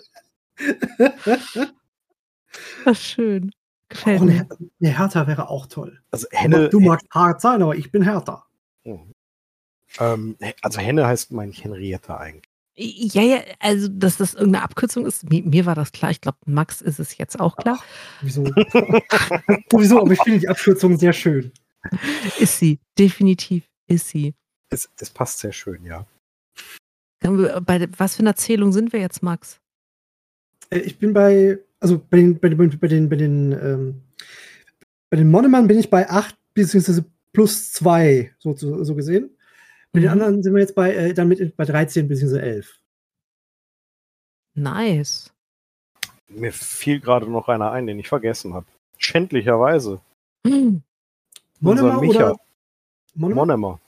Das 2.84 2.98
ist 2.98 3.04
schön. 3.06 3.52
Gefällt 3.88 4.22
Oh, 4.22 4.26
mir. 4.26 4.48
eine, 4.80 4.98
Hertha 4.98 5.28
wäre 5.28 5.50
auch 5.50 5.68
toll. 5.68 6.02
Also 6.12 6.28
Du, 6.32 6.38
Henne, 6.38 6.70
du 6.70 6.80
magst 6.80 7.08
hart 7.12 7.40
sein, 7.42 7.62
aber 7.62 7.76
ich 7.76 7.92
bin 7.92 8.02
härter. 8.04 8.46
ähm, 10.00 10.36
also 10.62 10.80
Henne 10.80 11.08
heißt, 11.08 11.32
meine 11.32 11.52
ich, 11.52 11.64
Henrietta 11.64 12.18
eigentlich. 12.18 12.49
Ja, 12.82 13.22
ja, 13.22 13.40
also 13.60 13.90
dass 13.90 14.16
das 14.16 14.36
irgendeine 14.36 14.64
Abkürzung 14.64 15.06
ist, 15.06 15.30
mir, 15.30 15.44
mir 15.44 15.66
war 15.66 15.76
das 15.76 15.92
klar. 15.92 16.12
Ich 16.12 16.22
glaube, 16.22 16.38
Max 16.46 16.82
ist 16.82 16.98
es 16.98 17.18
jetzt 17.18 17.38
auch 17.38 17.58
klar. 17.58 17.84
Wieso? 18.22 18.44
Wieso? 19.72 20.00
Aber 20.00 20.14
ich 20.14 20.22
finde 20.22 20.40
die 20.40 20.48
Abkürzung 20.48 20.98
sehr 20.98 21.12
schön. 21.12 21.52
Ist 22.40 22.58
sie, 22.58 22.80
definitiv 22.98 23.66
ist 23.88 24.08
sie. 24.08 24.34
Es, 24.70 24.90
es 24.98 25.10
passt 25.10 25.40
sehr 25.40 25.52
schön, 25.52 25.84
ja. 25.84 26.06
Bei 27.22 27.90
was 27.98 28.16
für 28.16 28.22
einer 28.22 28.38
Zählung 28.38 28.72
sind 28.72 28.94
wir 28.94 29.02
jetzt, 29.02 29.22
Max? 29.24 29.60
Äh, 30.70 30.80
Ich 30.80 31.00
bin 31.00 31.12
bei, 31.12 31.60
also 31.82 32.00
bei 32.00 32.18
den, 32.18 32.40
bei 32.40 32.48
den, 32.48 32.80
bei 32.80 32.88
den, 32.88 33.10
bei 33.10 33.16
den, 33.18 33.52
ähm, 33.52 34.02
bei 35.10 35.18
den 35.18 35.30
Monemann 35.30 35.68
bin 35.68 35.80
ich 35.80 35.90
bei 35.90 36.10
8 36.10 36.34
bzw. 36.54 37.02
plus 37.34 37.74
2, 37.74 38.34
so, 38.40 38.56
so, 38.56 38.86
so 38.86 38.96
gesehen. 38.96 39.32
Bei 39.92 40.00
den 40.02 40.08
Mhm. 40.08 40.12
anderen 40.14 40.44
sind 40.44 40.54
wir 40.54 40.62
jetzt 40.62 40.76
bei, 40.76 40.94
äh, 40.94 41.14
dann 41.14 41.28
mit, 41.28 41.56
bei 41.58 41.66
13 41.66 42.08
bzw. 42.08 42.40
11. 42.40 42.80
Nice. 44.56 45.32
Mir 46.28 46.54
fiel 46.54 47.00
gerade 47.00 47.26
noch 47.30 47.48
einer 47.48 47.72
ein, 47.72 47.88
den 47.88 47.98
ich 48.00 48.08
vergessen 48.08 48.54
habe. 48.54 48.66
Schändlicherweise. 48.98 50.00
Hm. 50.46 50.84
Unser 51.62 52.00
Micha. 52.00 52.32
oder? 52.32 52.40
Monemer. 53.16 53.80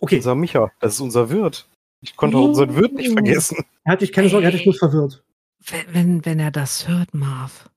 Okay, 0.00 0.16
Unser 0.16 0.34
Micha. 0.34 0.70
Das 0.80 0.94
ist 0.94 1.00
unser 1.00 1.30
Wirt. 1.30 1.66
Ich 2.00 2.16
konnte 2.16 2.36
auch 2.36 2.44
unseren 2.48 2.76
Wirt 2.76 2.92
nicht 2.92 3.10
Oh. 3.10 3.14
vergessen. 3.14 3.64
er 3.84 3.92
hat 3.92 4.00
dich 4.02 4.12
keine 4.12 4.28
Sorge, 4.28 4.46
er 4.46 4.52
hat 4.52 4.58
dich 4.58 4.66
nur 4.66 4.74
verwirrt. 4.74 5.24
Wenn, 5.66 5.94
wenn, 5.94 6.24
wenn 6.24 6.38
er 6.38 6.50
das 6.50 6.86
hört, 6.86 7.14
Marv. 7.14 7.68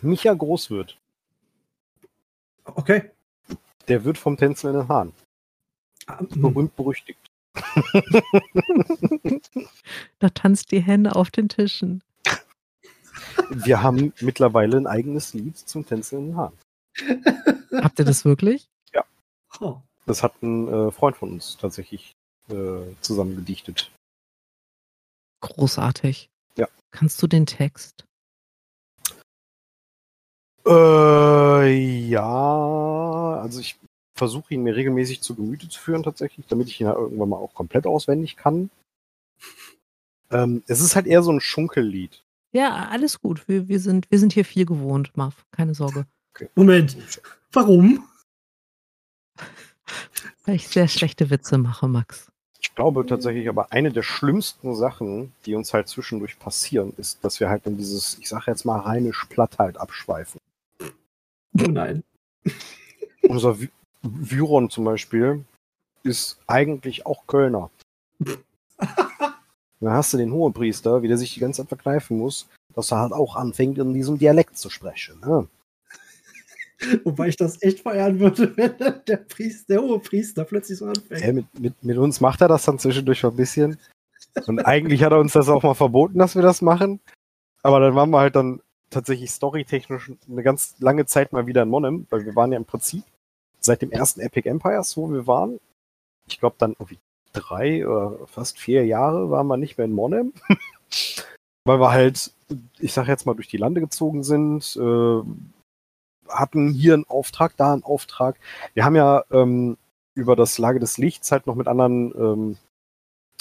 Micha 0.00 0.32
Großwirt. 0.34 0.98
Okay. 2.64 3.10
Der 3.86 4.04
Wirt 4.04 4.18
vom 4.18 4.36
tänzelnden 4.36 4.88
Hahn. 4.88 5.12
Berühmt 6.30 6.74
berüchtigt. 6.76 7.20
Da 10.18 10.28
tanzt 10.30 10.72
die 10.72 10.80
Hände 10.80 11.14
auf 11.14 11.30
den 11.30 11.48
Tischen. 11.48 12.02
Wir 13.50 13.82
haben 13.82 14.12
mittlerweile 14.20 14.76
ein 14.76 14.86
eigenes 14.86 15.34
Lied 15.34 15.56
zum 15.56 15.86
tänzelnden 15.86 16.36
Hahn. 16.36 16.52
Habt 17.72 17.98
ihr 17.98 18.04
das 18.04 18.24
wirklich? 18.24 18.68
Oh. 19.60 19.78
Das 20.06 20.22
hat 20.22 20.42
ein 20.42 20.68
äh, 20.68 20.90
Freund 20.90 21.16
von 21.16 21.32
uns 21.32 21.56
tatsächlich 21.56 22.12
äh, 22.48 22.94
zusammen 23.00 23.36
gedichtet. 23.36 23.90
Großartig. 25.40 26.28
Ja. 26.56 26.68
Kannst 26.90 27.22
du 27.22 27.26
den 27.26 27.46
Text? 27.46 28.04
Äh, 30.66 32.08
ja, 32.08 33.40
also 33.42 33.60
ich 33.60 33.78
versuche 34.18 34.54
ihn 34.54 34.62
mir 34.62 34.76
regelmäßig 34.76 35.22
zu 35.22 35.34
Gemüte 35.34 35.68
zu 35.68 35.80
führen 35.80 36.02
tatsächlich, 36.02 36.46
damit 36.46 36.68
ich 36.68 36.80
ihn 36.80 36.88
halt 36.88 36.98
irgendwann 36.98 37.30
mal 37.30 37.36
auch 37.36 37.54
komplett 37.54 37.86
auswendig 37.86 38.36
kann. 38.36 38.70
Ähm, 40.30 40.62
es 40.66 40.80
ist 40.80 40.96
halt 40.96 41.06
eher 41.06 41.22
so 41.22 41.32
ein 41.32 41.40
Schunkellied. 41.40 42.22
Ja, 42.52 42.88
alles 42.90 43.20
gut. 43.20 43.46
Wir, 43.48 43.68
wir, 43.68 43.80
sind, 43.80 44.10
wir 44.10 44.18
sind 44.18 44.32
hier 44.32 44.44
viel 44.44 44.66
gewohnt, 44.66 45.16
Marv. 45.16 45.46
Keine 45.52 45.74
Sorge. 45.74 46.06
Moment. 46.54 46.96
Warum? 47.52 48.06
Weil 50.44 50.56
ich 50.56 50.68
sehr 50.68 50.88
schlechte 50.88 51.30
Witze 51.30 51.58
mache, 51.58 51.88
Max. 51.88 52.30
Ich 52.60 52.74
glaube 52.74 53.06
tatsächlich 53.06 53.48
aber 53.48 53.72
eine 53.72 53.92
der 53.92 54.02
schlimmsten 54.02 54.74
Sachen, 54.74 55.32
die 55.46 55.54
uns 55.54 55.72
halt 55.72 55.88
zwischendurch 55.88 56.38
passieren, 56.38 56.92
ist, 56.96 57.24
dass 57.24 57.38
wir 57.38 57.48
halt 57.48 57.66
in 57.66 57.76
dieses, 57.76 58.18
ich 58.18 58.28
sage 58.28 58.44
jetzt 58.48 58.64
mal, 58.64 58.80
rheinisch 58.80 59.26
platt 59.28 59.58
halt 59.58 59.78
abschweifen. 59.78 60.40
Oh 60.80 61.68
nein. 61.68 62.02
Unser 63.22 63.58
Vyron 64.14 64.70
zum 64.70 64.84
Beispiel 64.84 65.44
ist 66.02 66.38
eigentlich 66.46 67.06
auch 67.06 67.26
Kölner. 67.26 67.70
Dann 69.80 69.92
hast 69.92 70.12
du 70.12 70.16
den 70.16 70.32
Hohepriester, 70.32 71.02
wie 71.02 71.08
der 71.08 71.18
sich 71.18 71.34
die 71.34 71.40
ganze 71.40 71.62
Zeit 71.62 71.68
verkneifen 71.68 72.18
muss, 72.18 72.48
dass 72.74 72.90
er 72.90 72.98
halt 72.98 73.12
auch 73.12 73.36
anfängt, 73.36 73.78
in 73.78 73.94
diesem 73.94 74.18
Dialekt 74.18 74.58
zu 74.58 74.70
sprechen. 74.70 75.20
Ne? 75.20 75.46
Wobei 77.04 77.28
ich 77.28 77.36
das 77.36 77.62
echt 77.62 77.80
feiern 77.80 78.18
würde, 78.18 78.52
wenn 78.56 78.74
der 79.06 79.16
Priester, 79.18 79.74
der 79.74 79.82
hohe 79.82 80.00
Priester 80.00 80.44
plötzlich 80.44 80.78
so 80.78 80.86
anfängt. 80.86 81.22
Äh, 81.22 81.32
mit, 81.32 81.58
mit, 81.58 81.84
mit 81.84 81.98
uns 81.98 82.20
macht 82.20 82.40
er 82.40 82.48
das 82.48 82.64
dann 82.64 82.78
zwischendurch 82.78 83.24
ein 83.24 83.36
bisschen. 83.36 83.78
Und 84.46 84.60
eigentlich 84.60 85.02
hat 85.02 85.12
er 85.12 85.18
uns 85.18 85.32
das 85.32 85.48
auch 85.48 85.62
mal 85.62 85.74
verboten, 85.74 86.18
dass 86.18 86.34
wir 86.34 86.42
das 86.42 86.62
machen. 86.62 87.00
Aber 87.62 87.80
dann 87.80 87.94
waren 87.94 88.10
wir 88.10 88.18
halt 88.18 88.36
dann 88.36 88.60
tatsächlich 88.90 89.30
storytechnisch 89.30 90.12
eine 90.28 90.42
ganz 90.42 90.74
lange 90.78 91.06
Zeit 91.06 91.32
mal 91.32 91.46
wieder 91.46 91.62
in 91.62 91.68
Monem, 91.68 92.06
weil 92.10 92.24
wir 92.24 92.34
waren 92.34 92.52
ja 92.52 92.58
im 92.58 92.64
Prinzip 92.64 93.04
seit 93.60 93.82
dem 93.82 93.90
ersten 93.90 94.20
Epic 94.20 94.48
Empires, 94.48 94.96
wo 94.96 95.10
wir 95.10 95.26
waren. 95.26 95.60
Ich 96.28 96.38
glaube 96.40 96.56
dann 96.58 96.72
irgendwie 96.72 96.98
drei 97.32 97.86
oder 97.86 98.26
fast 98.26 98.58
vier 98.58 98.86
Jahre 98.86 99.30
waren 99.30 99.46
wir 99.46 99.56
nicht 99.56 99.78
mehr 99.78 99.86
in 99.86 99.92
Monem. 99.92 100.32
weil 101.68 101.80
wir 101.80 101.92
halt, 101.92 102.32
ich 102.78 102.92
sag 102.94 103.08
jetzt 103.08 103.26
mal, 103.26 103.34
durch 103.34 103.48
die 103.48 103.58
Lande 103.58 103.80
gezogen 103.80 104.24
sind, 104.24 104.74
äh, 104.76 105.22
hatten 106.28 106.70
hier 106.70 106.94
einen 106.94 107.08
Auftrag, 107.08 107.56
da 107.56 107.72
einen 107.72 107.84
Auftrag. 107.84 108.36
Wir 108.74 108.84
haben 108.84 108.96
ja 108.96 109.24
ähm, 109.30 109.76
über 110.14 110.34
das 110.34 110.58
Lage 110.58 110.80
des 110.80 110.98
Lichts 110.98 111.30
halt 111.30 111.46
noch 111.46 111.54
mit 111.54 111.68
anderen 111.68 112.12
ähm, 112.18 112.56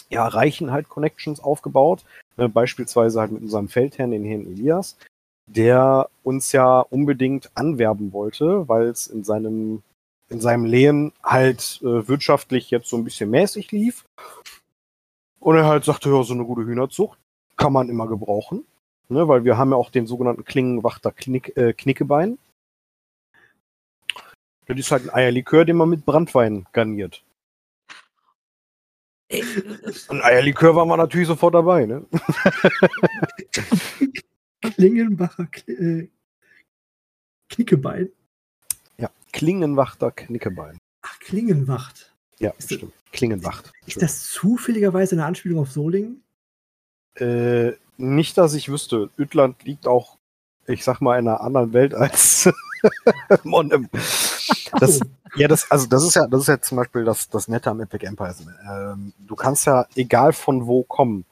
ja, 0.09 0.27
Reichen 0.27 0.71
halt 0.71 0.89
Connections 0.89 1.39
aufgebaut. 1.39 2.03
Ne, 2.35 2.49
beispielsweise 2.49 3.19
halt 3.19 3.31
mit 3.31 3.41
unserem 3.41 3.69
Feldherrn, 3.69 4.11
den 4.11 4.25
Herrn 4.25 4.45
Elias, 4.45 4.97
der 5.47 6.09
uns 6.23 6.51
ja 6.51 6.81
unbedingt 6.81 7.49
anwerben 7.55 8.13
wollte, 8.13 8.67
weil 8.67 8.87
es 8.87 9.07
in 9.07 9.23
seinem 9.23 9.83
in 10.29 10.41
seinem 10.41 10.65
Lehen 10.65 11.13
halt 11.23 11.79
äh, 11.81 12.07
wirtschaftlich 12.07 12.69
jetzt 12.69 12.89
so 12.89 12.97
ein 12.97 13.03
bisschen 13.03 13.29
mäßig 13.29 13.71
lief. 13.71 14.05
Und 15.39 15.55
er 15.55 15.65
halt 15.65 15.85
sagte, 15.85 16.09
ja, 16.09 16.23
so 16.23 16.33
eine 16.33 16.45
gute 16.45 16.65
Hühnerzucht 16.65 17.17
kann 17.55 17.73
man 17.73 17.89
immer 17.89 18.07
gebrauchen. 18.07 18.65
Ne, 19.09 19.25
weil 19.27 19.45
wir 19.45 19.57
haben 19.57 19.71
ja 19.71 19.77
auch 19.77 19.89
den 19.89 20.05
sogenannten 20.05 20.43
Klingenwachter 20.43 21.13
Knick, 21.13 21.55
äh, 21.55 21.71
Knickebein. 21.71 22.37
Das 24.65 24.77
ist 24.77 24.91
halt 24.91 25.03
ein 25.03 25.15
Eierlikör, 25.15 25.63
den 25.63 25.77
man 25.77 25.87
mit 25.87 26.05
Brandwein 26.05 26.67
garniert. 26.73 27.23
Äh, 29.29 29.43
Und 30.09 30.21
Eierlikör 30.21 30.75
waren 30.75 30.89
wir 30.89 30.97
natürlich 30.97 31.27
sofort 31.27 31.55
dabei, 31.55 31.85
ne? 31.85 32.05
Klingenbacher 34.61 35.45
Kli 35.45 35.73
äh, 35.73 36.09
Knickebein. 37.49 38.09
Klingenwachter 39.37 40.11
Knickebein. 40.11 40.77
Ach, 41.01 41.19
Klingenwacht. 41.19 42.13
Ja, 42.39 42.51
Ist 42.57 42.71
das- 42.71 42.77
stimmt. 42.77 42.93
Klingenwacht. 43.13 43.71
Ist 43.85 44.01
das 44.01 44.23
zufälligerweise 44.31 45.15
eine 45.15 45.25
Anspielung 45.25 45.59
auf 45.59 45.71
Solingen? 45.71 46.21
Äh, 47.15 47.71
nicht, 47.97 48.37
dass 48.37 48.53
ich 48.53 48.69
wüsste. 48.69 49.09
Ütland 49.17 49.63
liegt 49.63 49.87
auch, 49.87 50.17
ich 50.67 50.83
sag 50.83 50.99
mal, 51.01 51.17
in 51.17 51.27
einer 51.27 51.41
anderen 51.41 51.73
Welt 51.73 51.95
als 51.95 52.49
Monem. 53.43 53.89
Das, 54.79 54.99
ja, 55.35 55.47
das, 55.47 55.71
also 55.71 55.87
das 55.87 56.03
ist 56.03 56.15
ja, 56.15 56.27
das 56.27 56.41
ist 56.41 56.47
ja 56.47 56.61
zum 56.61 56.77
Beispiel 56.77 57.05
das, 57.05 57.29
das 57.29 57.47
Nette 57.47 57.69
am 57.71 57.79
Epic 57.81 58.05
Empires. 58.05 58.45
Ähm, 58.69 59.13
du 59.19 59.35
kannst 59.35 59.65
ja 59.65 59.87
egal 59.95 60.33
von 60.33 60.67
wo 60.67 60.83
kommen 60.83 61.25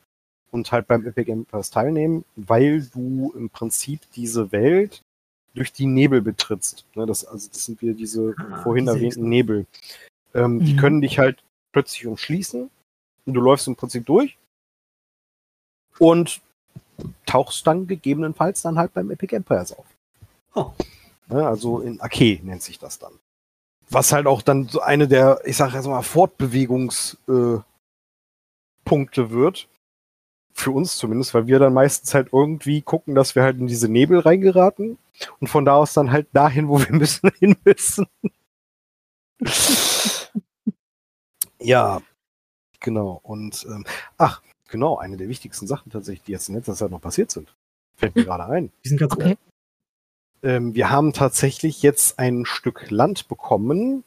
und 0.51 0.71
halt 0.71 0.87
beim 0.87 1.05
Epic 1.05 1.29
Empires 1.31 1.69
teilnehmen, 1.69 2.23
weil 2.35 2.83
du 2.83 3.31
im 3.35 3.49
Prinzip 3.49 3.99
diese 4.15 4.51
Welt 4.51 5.03
durch 5.55 5.73
die 5.73 5.85
Nebel 5.87 6.21
betrittst. 6.21 6.85
Ne, 6.95 7.05
das, 7.05 7.25
also 7.25 7.47
das 7.51 7.65
sind 7.65 7.81
wieder 7.81 7.93
diese 7.93 8.35
Ah, 8.37 8.57
vorhin 8.61 8.85
die 8.85 8.91
erwähnten. 8.91 9.27
Nebel. 9.29 9.65
Ähm, 10.33 10.59
Die 10.63 10.73
Mhm. 10.73 10.77
können 10.77 11.01
dich 11.01 11.17
halt 11.17 11.41
plötzlich 11.71 12.05
umschließen 12.07 12.69
und 13.25 13.33
du 13.33 13.41
läufst 13.41 13.67
im 13.67 13.75
Prinzip 13.75 14.05
durch 14.05 14.37
und 15.99 16.41
tauchst 17.25 17.65
dann 17.67 17.87
gegebenenfalls 17.87 18.61
dann 18.61 18.77
halt 18.77 18.93
beim 18.93 19.11
Epic 19.11 19.35
Empires 19.35 19.71
auf. 19.71 19.85
Oh. 20.53 20.71
Ne, 21.27 21.45
also 21.47 21.79
in 21.81 21.99
Ake 22.01 22.39
nennt 22.43 22.61
sich 22.61 22.77
das 22.79 22.99
dann. 22.99 23.13
Was 23.89 24.11
halt 24.11 24.27
auch 24.27 24.41
dann 24.41 24.67
so 24.67 24.81
eine 24.81 25.07
der, 25.07 25.41
ich 25.45 25.57
sage 25.57 25.75
jetzt 25.75 25.85
mal, 25.87 26.01
Fortbewegungspunkte 26.01 27.63
äh, 28.87 29.29
wird. 29.29 29.67
Für 30.57 30.71
uns 30.71 30.95
zumindest, 30.95 31.33
weil 31.33 31.47
wir 31.47 31.59
dann 31.59 31.73
meistens 31.73 32.13
halt 32.13 32.29
irgendwie 32.31 32.81
gucken, 32.81 33.13
dass 33.13 33.35
wir 33.35 33.43
halt 33.43 33.57
in 33.59 33.67
diese 33.67 33.89
Nebel 33.89 34.19
reingeraten 34.19 34.97
und 35.39 35.47
von 35.47 35.65
da 35.65 35.75
aus 35.75 35.93
dann 35.93 36.11
halt 36.11 36.27
dahin, 36.33 36.67
wo 36.67 36.79
wir 36.79 36.91
müssen, 36.91 37.29
hin 37.39 37.55
müssen. 37.63 38.07
ja, 41.59 42.01
genau. 42.79 43.19
Und 43.23 43.65
ähm, 43.69 43.85
ach, 44.17 44.41
genau, 44.69 44.97
eine 44.97 45.17
der 45.17 45.29
wichtigsten 45.29 45.67
Sachen 45.67 45.91
tatsächlich, 45.91 46.23
die 46.23 46.31
jetzt 46.31 46.49
in 46.49 46.55
letzter 46.55 46.75
Zeit 46.75 46.91
noch 46.91 47.01
passiert 47.01 47.31
sind. 47.31 47.53
Fällt 47.97 48.15
mir 48.15 48.25
gerade 48.25 48.45
ein. 48.45 48.71
Die 48.83 48.89
sind 48.89 48.99
ganz 48.99 49.13
okay. 49.13 49.37
Ähm, 50.43 50.75
wir 50.75 50.89
haben 50.89 51.13
tatsächlich 51.13 51.81
jetzt 51.81 52.19
ein 52.19 52.45
Stück 52.45 52.91
Land 52.91 53.27
bekommen, 53.27 54.03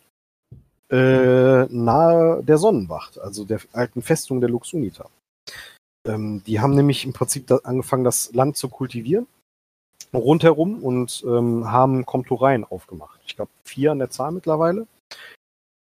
äh, 0.90 1.64
nahe 1.64 2.42
der 2.42 2.58
Sonnenwacht, 2.58 3.18
also 3.18 3.44
der 3.44 3.60
alten 3.72 4.02
Festung 4.02 4.40
der 4.40 4.50
Luxunita. 4.50 5.08
Ähm, 6.06 6.42
die 6.44 6.60
haben 6.60 6.74
nämlich 6.74 7.04
im 7.04 7.12
Prinzip 7.12 7.46
da 7.46 7.56
angefangen, 7.64 8.04
das 8.04 8.32
Land 8.32 8.56
zu 8.56 8.68
kultivieren 8.68 9.26
rundherum 10.12 10.82
und 10.82 11.24
ähm, 11.26 11.70
haben 11.70 12.06
Komtureien 12.06 12.64
aufgemacht. 12.64 13.20
Ich 13.26 13.36
glaube 13.36 13.50
vier 13.64 13.92
an 13.92 13.98
der 13.98 14.10
Zahl 14.10 14.32
mittlerweile. 14.32 14.86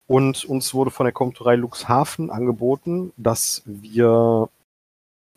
Und 0.06 0.44
uns 0.44 0.72
wurde 0.72 0.90
von 0.90 1.04
der 1.04 1.12
Komturei 1.12 1.56
Luxhafen 1.56 2.30
angeboten, 2.30 3.12
dass 3.16 3.62
wir 3.64 4.48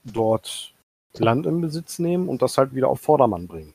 dort 0.03 0.73
Land 1.17 1.45
in 1.47 1.61
Besitz 1.61 1.99
nehmen 1.99 2.29
und 2.29 2.41
das 2.41 2.57
halt 2.57 2.75
wieder 2.75 2.87
auf 2.87 3.01
Vordermann 3.01 3.47
bringen. 3.47 3.73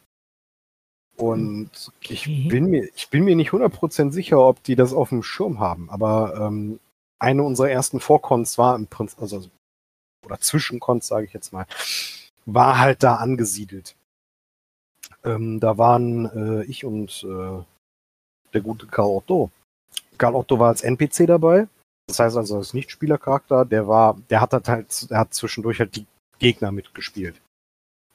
Und 1.17 1.93
ich 2.01 2.49
bin 2.49 2.67
mir, 2.67 2.89
ich 2.95 3.09
bin 3.09 3.25
mir 3.25 3.37
nicht 3.37 3.51
100% 3.51 4.11
sicher, 4.11 4.41
ob 4.41 4.63
die 4.65 4.75
das 4.75 4.93
auf 4.93 5.11
dem 5.11 5.23
Schirm 5.23 5.61
haben, 5.61 5.89
aber 5.91 6.35
ähm, 6.41 6.81
eine 7.21 7.43
unserer 7.45 7.71
ersten 7.71 8.01
Vorkons 8.01 8.59
war 8.59 8.75
im 8.75 8.89
Prinzip, 8.89 9.21
also, 9.23 9.49
oder 10.25 10.41
Zwischenkons, 10.41 11.07
sage 11.07 11.27
ich 11.27 11.33
jetzt 11.33 11.53
mal, 11.53 11.67
war 12.47 12.79
halt 12.79 13.03
da 13.03 13.17
angesiedelt. 13.17 13.95
Ähm, 15.25 15.59
da 15.59 15.79
waren 15.79 16.27
äh, 16.27 16.65
ich 16.65 16.85
und 16.85 17.25
äh, 17.25 17.63
der 18.53 18.61
gute 18.61 18.87
Karl 18.87 19.09
Otto. 19.09 19.51
Karl 20.19 20.35
Otto 20.35 20.59
war 20.59 20.69
als 20.69 20.83
NPC 20.83 21.27
dabei. 21.27 21.67
Das 22.07 22.19
heißt 22.19 22.37
also 22.37 22.59
als 22.59 22.75
Nichtspielercharakter, 22.75 23.65
der 23.65 23.89
war, 23.89 24.19
der 24.29 24.41
hat 24.41 24.53
halt, 24.69 25.11
der 25.11 25.19
hat 25.19 25.35
zwischendurch 25.35 25.81
halt 25.81 25.97
die 25.97 26.07
Gegner 26.39 26.71
mitgespielt. 26.71 27.41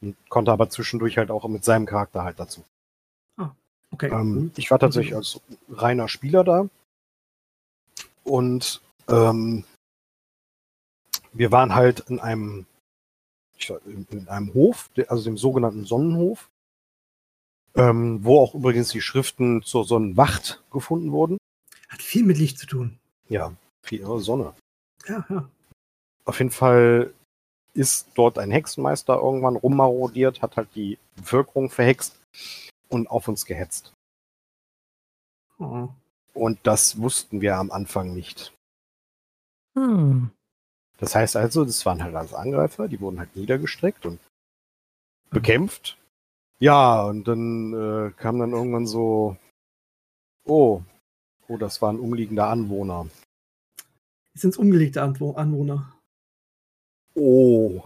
Und 0.02 0.16
konnte 0.30 0.52
aber 0.52 0.70
zwischendurch 0.70 1.18
halt 1.18 1.32
auch 1.32 1.48
mit 1.48 1.66
seinem 1.66 1.86
Charakter 1.86 2.24
halt 2.24 2.40
dazu. 2.40 2.64
Ah, 3.38 3.52
okay. 3.92 4.12
Ähm, 4.12 4.34
mhm. 4.34 4.52
ich 4.56 4.70
war 4.70 4.80
tatsächlich 4.80 5.16
als 5.16 5.42
reiner 5.70 6.08
Spieler 6.08 6.44
da. 6.44 6.70
Und 8.24 8.82
ähm, 9.08 9.64
wir 11.34 11.52
waren 11.52 11.74
halt 11.74 12.02
in 12.02 12.20
einem, 12.20 12.66
in 13.90 14.28
einem 14.30 14.54
Hof, 14.54 14.90
also 15.08 15.24
dem 15.24 15.38
sogenannten 15.38 15.86
Sonnenhof 15.86 16.50
ähm, 17.76 18.24
wo 18.24 18.40
auch 18.40 18.56
übrigens 18.56 18.90
die 18.90 19.02
Schriften 19.02 19.62
zur 19.62 19.86
Sonnenwacht 19.86 20.64
gefunden 20.72 21.12
wurden. 21.12 21.38
Hat 21.88 22.02
viel 22.02 22.24
mit 22.24 22.38
Licht 22.38 22.60
zu 22.60 22.68
tun. 22.68 23.00
Ja, 23.28 23.54
viel 23.84 24.06
Sonne. 24.20 24.54
Ja, 25.08 25.26
ja. 25.30 25.50
Auf 26.26 26.40
jeden 26.40 26.52
Fall 26.52 27.14
ist 27.74 28.08
dort 28.16 28.38
ein 28.38 28.52
Hexenmeister 28.52 29.16
irgendwann 29.16 29.56
rummarodiert, 29.56 30.42
hat 30.42 30.58
halt 30.58 30.70
die 30.76 30.98
Bevölkerung 31.16 31.70
verhext 31.70 32.20
und 32.90 33.10
auf 33.10 33.28
uns 33.28 33.46
gehetzt. 33.46 33.94
Oh. 35.60 35.90
Und 36.34 36.60
das 36.64 37.00
wussten 37.00 37.42
wir 37.42 37.58
am 37.58 37.72
Anfang 37.72 38.14
nicht. 38.14 38.54
Hm. 39.76 40.32
Das 40.98 41.16
heißt 41.16 41.36
also, 41.36 41.66
das 41.66 41.86
waren 41.86 42.04
halt 42.04 42.16
als 42.16 42.34
Angreifer, 42.34 42.88
die 42.88 43.00
wurden 43.00 43.20
halt 43.20 43.36
niedergestreckt 43.36 44.06
und 44.06 44.20
bekämpft. 45.30 45.98
Ja, 46.60 47.04
und 47.04 47.28
dann 47.28 47.74
äh, 47.74 48.12
kam 48.12 48.40
dann 48.40 48.52
irgendwann 48.52 48.86
so, 48.86 49.38
oh, 50.46 50.82
oh, 51.48 51.58
das 51.58 51.82
war 51.82 51.92
ein 51.92 52.00
umliegender 52.00 52.48
Anwohner. 52.48 53.08
Sind 54.34 54.52
es 54.52 54.58
umgelegte 54.58 55.02
Anwohner? 55.02 55.94
Oh. 57.16 57.82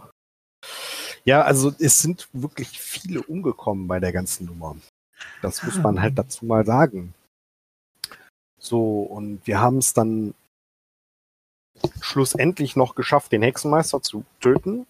Ja, 1.24 1.42
also 1.42 1.72
es 1.78 2.00
sind 2.00 2.28
wirklich 2.32 2.80
viele 2.80 3.22
umgekommen 3.22 3.88
bei 3.88 4.00
der 4.00 4.12
ganzen 4.12 4.46
Nummer. 4.46 4.76
Das 5.40 5.62
muss 5.62 5.78
man 5.78 6.00
halt 6.00 6.18
ah. 6.18 6.22
dazu 6.22 6.44
mal 6.44 6.66
sagen. 6.66 7.14
So, 8.58 9.02
und 9.02 9.46
wir 9.46 9.60
haben 9.60 9.78
es 9.78 9.92
dann 9.94 10.34
schlussendlich 12.00 12.76
noch 12.76 12.94
geschafft, 12.94 13.32
den 13.32 13.42
Hexenmeister 13.42 14.02
zu 14.02 14.24
töten. 14.40 14.86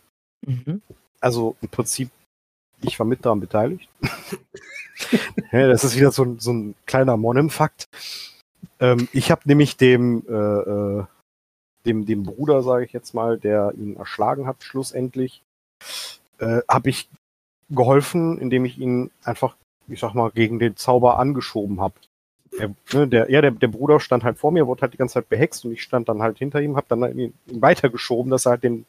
Mhm. 0.47 0.83
Also 1.21 1.57
im 1.61 1.69
Prinzip 1.69 2.11
ich 2.87 2.99
war 2.99 3.07
mit 3.07 3.25
daran 3.25 3.41
beteiligt. 3.41 3.89
ja, 5.53 5.69
das 5.69 5.85
ist 5.85 5.97
wieder 5.97 6.13
so, 6.13 6.25
ein, 6.25 6.39
so 6.39 6.53
ein 6.53 6.75
kleiner 6.87 7.17
Monem-Fakt. 7.17 7.89
Ähm, 8.81 9.09
ich 9.13 9.31
habe 9.31 9.43
nämlich 9.45 9.77
dem, 9.77 10.25
äh, 10.29 10.33
äh, 10.33 11.05
dem, 11.87 12.07
dem 12.07 12.23
Bruder, 12.23 12.63
sage 12.63 12.85
ich 12.85 12.93
jetzt 12.93 13.15
mal, 13.15 13.39
der 13.39 13.73
ihn 13.77 13.97
erschlagen 13.97 14.47
hat, 14.47 14.63
schlussendlich, 14.63 15.43
äh, 16.39 16.61
habe 16.69 16.91
ich 16.91 17.09
geholfen, 17.71 18.39
indem 18.39 18.65
ich 18.65 18.79
ihn 18.79 19.11
einfach, 19.23 19.57
ich 19.89 20.01
sag 20.01 20.15
mal, 20.15 20.31
gegen 20.31 20.59
den 20.59 20.77
Zauber 20.77 21.19
angeschoben 21.19 21.81
habe. 21.81 21.95
Der, 22.59 22.75
ne, 22.93 23.09
der, 23.09 23.31
ja, 23.31 23.41
der, 23.41 23.51
der 23.51 23.69
Bruder 23.69 23.99
stand 24.01 24.23
halt 24.23 24.39
vor 24.39 24.53
mir, 24.53 24.67
wurde 24.67 24.83
halt 24.83 24.93
die 24.93 24.99
ganze 24.99 25.15
Zeit 25.15 25.29
behext 25.29 25.65
und 25.65 25.73
ich 25.73 25.83
stand 25.83 26.09
dann 26.09 26.23
halt 26.23 26.39
hinter 26.39 26.61
ihm, 26.61 26.77
habe 26.77 26.87
dann 26.89 27.19
ihn, 27.19 27.35
ihn 27.47 27.63
weitergeschoben, 27.63 28.31
dass 28.31 28.47
er 28.47 28.51
halt 28.51 28.65
den 28.65 28.87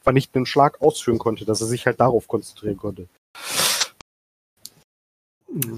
vernichtenden 0.00 0.46
Schlag 0.46 0.80
ausführen 0.82 1.18
konnte, 1.18 1.44
dass 1.44 1.60
er 1.60 1.66
sich 1.66 1.86
halt 1.86 2.00
darauf 2.00 2.28
konzentrieren 2.28 2.76
konnte. 2.76 3.08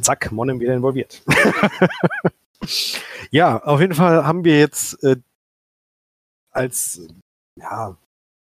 Zack, 0.00 0.32
Monem 0.32 0.60
wieder 0.60 0.74
involviert. 0.74 1.22
ja, 3.30 3.62
auf 3.62 3.80
jeden 3.80 3.94
Fall 3.94 4.24
haben 4.24 4.44
wir 4.44 4.58
jetzt 4.58 5.02
äh, 5.04 5.16
als, 6.50 7.00
ja, 7.56 7.96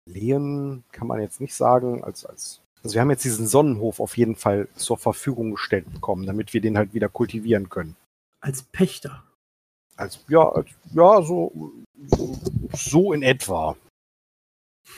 Lehen 0.07 0.85
kann 0.91 1.07
man 1.07 1.21
jetzt 1.21 1.41
nicht 1.41 1.55
sagen, 1.55 2.03
als, 2.03 2.27
als, 2.27 2.61
also 2.83 2.95
wir 2.95 3.01
haben 3.01 3.11
jetzt 3.11 3.25
diesen 3.25 3.47
Sonnenhof 3.47 4.01
auf 4.01 4.17
jeden 4.17 4.35
Fall 4.35 4.69
zur 4.75 4.99
Verfügung 4.99 5.53
gestellt 5.53 5.93
bekommen, 5.93 6.27
damit 6.27 6.53
wir 6.53 6.61
den 6.61 6.77
halt 6.77 6.95
wieder 6.95 7.09
kultivieren 7.09 7.69
können. 7.69 7.97
Als 8.41 8.63
Pächter? 8.63 9.23
Als, 9.97 10.25
ja, 10.29 10.49
als, 10.49 10.71
ja, 10.93 11.23
so, 11.23 11.73
so, 12.09 12.39
so 12.73 13.13
in 13.13 13.23
etwa. 13.23 13.77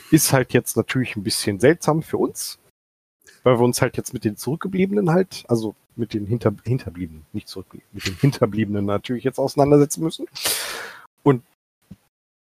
Ist 0.09 0.33
halt 0.33 0.53
jetzt 0.53 0.75
natürlich 0.75 1.15
ein 1.15 1.23
bisschen 1.23 1.59
seltsam 1.59 2.01
für 2.01 2.17
uns, 2.17 2.57
weil 3.43 3.59
wir 3.59 3.63
uns 3.63 3.81
halt 3.81 3.97
jetzt 3.97 4.13
mit 4.13 4.23
den 4.23 4.37
Zurückgebliebenen 4.37 5.11
halt, 5.11 5.43
also 5.47 5.75
mit 5.97 6.13
den 6.13 6.25
Hinter 6.25 6.53
Hinterbliebenen, 6.63 7.25
nicht 7.33 7.47
zurückgeblieben, 7.47 7.89
mit 7.93 8.07
den 8.07 8.15
Hinterbliebenen 8.15 8.85
natürlich 8.85 9.23
jetzt 9.23 9.39
auseinandersetzen 9.39 10.03
müssen. 10.03 10.27
Und 11.23 11.43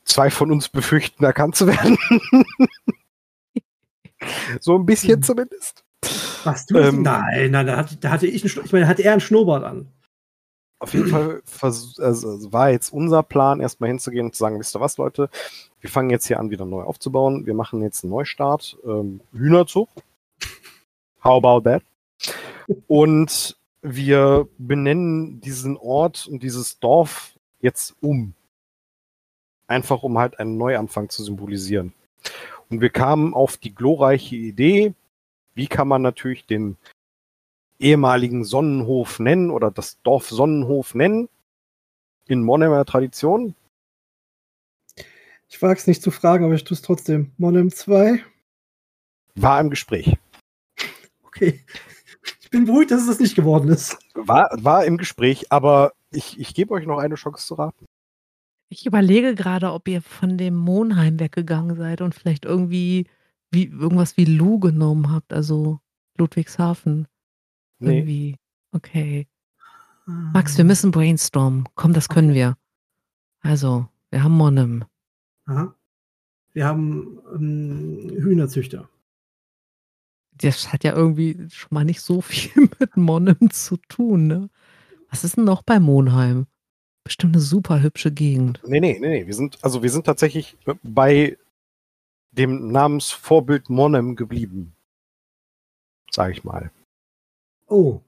zwei 0.03 0.29
von 0.29 0.51
uns 0.51 0.69
befürchten, 0.69 1.23
erkannt 1.23 1.55
zu 1.55 1.67
werden. 1.67 1.97
so 4.59 4.75
ein 4.75 4.85
bisschen 4.85 5.15
hm. 5.15 5.23
zumindest. 5.23 5.83
Was 6.43 6.65
du? 6.65 6.77
Ähm, 6.77 7.01
nein, 7.01 7.51
nein, 7.51 7.65
da 7.65 7.77
hatte, 7.77 7.97
da 7.97 8.11
hatte 8.11 8.27
ich 8.27 8.43
einen, 8.43 8.65
ich 8.65 8.71
meine, 8.71 8.87
hatte 8.87 9.03
er 9.03 9.13
einen 9.13 9.21
Schnurrbart 9.21 9.63
an. 9.63 9.87
Auf 10.79 10.93
jeden 10.93 11.07
Fall 11.07 11.41
also 11.61 12.51
war 12.51 12.69
jetzt 12.69 12.91
unser 12.91 13.23
Plan, 13.23 13.61
erstmal 13.61 13.87
hinzugehen 13.87 14.27
und 14.27 14.35
zu 14.35 14.39
sagen, 14.39 14.59
wisst 14.59 14.75
ihr 14.75 14.81
was, 14.81 14.97
Leute, 14.97 15.29
wir 15.79 15.89
fangen 15.89 16.09
jetzt 16.09 16.27
hier 16.27 16.39
an, 16.39 16.51
wieder 16.51 16.65
neu 16.65 16.83
aufzubauen. 16.83 17.45
Wir 17.45 17.53
machen 17.53 17.81
jetzt 17.81 18.03
einen 18.03 18.11
Neustart. 18.11 18.77
Ähm, 18.85 19.21
Hühnerzug. 19.31 19.89
How 21.23 21.43
about 21.43 21.67
that? 21.67 21.81
Und 22.87 23.57
wir 23.81 24.47
benennen 24.57 25.41
diesen 25.41 25.77
Ort 25.77 26.27
und 26.27 26.41
dieses 26.43 26.79
Dorf 26.79 27.37
jetzt 27.59 27.95
um. 28.01 28.33
Einfach 29.67 30.03
um 30.03 30.17
halt 30.17 30.39
einen 30.39 30.57
Neuanfang 30.57 31.09
zu 31.09 31.23
symbolisieren. 31.23 31.93
Und 32.69 32.81
wir 32.81 32.89
kamen 32.89 33.33
auf 33.33 33.57
die 33.57 33.75
glorreiche 33.75 34.35
Idee, 34.35 34.93
wie 35.53 35.67
kann 35.67 35.87
man 35.87 36.01
natürlich 36.01 36.45
den 36.45 36.77
ehemaligen 37.79 38.43
Sonnenhof 38.43 39.19
nennen 39.19 39.51
oder 39.51 39.71
das 39.71 40.01
Dorf 40.01 40.29
Sonnenhof 40.29 40.95
nennen 40.95 41.29
in 42.27 42.43
Monemer 42.43 42.85
Tradition. 42.85 43.55
Ich 45.47 45.61
wage 45.61 45.79
es 45.79 45.87
nicht 45.87 46.01
zu 46.01 46.11
fragen, 46.11 46.45
aber 46.45 46.55
ich 46.55 46.63
tue 46.63 46.75
es 46.75 46.81
trotzdem. 46.81 47.31
Monem 47.37 47.71
2? 47.71 48.23
War 49.35 49.61
im 49.61 49.69
Gespräch. 49.69 50.17
Okay. 51.23 51.61
Ich 52.55 52.59
bin 52.59 52.67
beruhigt, 52.67 52.91
dass 52.91 53.01
es 53.01 53.07
das 53.07 53.19
nicht 53.19 53.35
geworden 53.35 53.67
ist. 53.67 53.97
War, 54.13 54.49
war 54.53 54.85
im 54.85 54.95
Gespräch, 54.95 55.51
aber 55.51 55.91
ich, 56.09 56.39
ich 56.39 56.53
gebe 56.53 56.73
euch 56.73 56.85
noch 56.85 56.99
eine 56.99 57.15
Chance 57.15 57.45
zu 57.45 57.55
raten. 57.55 57.85
Ich 58.69 58.85
überlege 58.85 59.35
gerade, 59.35 59.73
ob 59.73 59.89
ihr 59.89 60.01
von 60.01 60.37
dem 60.37 60.55
Monheim 60.55 61.19
weggegangen 61.19 61.75
seid 61.75 61.99
und 61.99 62.15
vielleicht 62.15 62.45
irgendwie 62.45 63.07
wie, 63.51 63.65
irgendwas 63.65 64.15
wie 64.15 64.23
Lu 64.23 64.57
genommen 64.61 65.11
habt, 65.11 65.33
also 65.33 65.81
Ludwigshafen. 66.17 67.09
Nee. 67.79 67.97
Irgendwie. 67.97 68.35
Okay. 68.71 69.27
Max, 70.05 70.57
wir 70.57 70.63
müssen 70.63 70.91
brainstormen. 70.91 71.67
Komm, 71.75 71.91
das 71.91 72.07
können 72.07 72.33
wir. 72.33 72.55
Also, 73.41 73.89
wir 74.11 74.23
haben 74.23 74.37
Monem. 74.37 74.85
Aha. 75.43 75.75
Wir 76.53 76.65
haben 76.65 77.19
ähm, 77.33 78.11
Hühnerzüchter. 78.11 78.87
Das 80.37 80.73
hat 80.73 80.83
ja 80.83 80.93
irgendwie 80.93 81.47
schon 81.49 81.69
mal 81.71 81.85
nicht 81.85 82.01
so 82.01 82.21
viel 82.21 82.69
mit 82.79 82.97
Monem 82.97 83.49
zu 83.51 83.77
tun, 83.77 84.27
ne? 84.27 84.49
Was 85.09 85.23
ist 85.23 85.37
denn 85.37 85.45
noch 85.45 85.63
bei 85.63 85.79
Monheim? 85.79 86.47
Bestimmt 87.03 87.35
eine 87.35 87.41
super 87.41 87.81
hübsche 87.81 88.11
Gegend. 88.11 88.61
Nee, 88.65 88.79
nee, 88.79 88.97
nee, 88.99 89.09
nee. 89.09 89.27
Wir 89.27 89.33
sind, 89.33 89.63
also 89.63 89.83
wir 89.83 89.91
sind 89.91 90.05
tatsächlich 90.05 90.57
bei 90.83 91.37
dem 92.31 92.71
Namensvorbild 92.71 93.69
Monem 93.69 94.15
geblieben. 94.15 94.75
Sag 96.11 96.31
ich 96.31 96.43
mal. 96.43 96.71
Oh. 97.67 98.01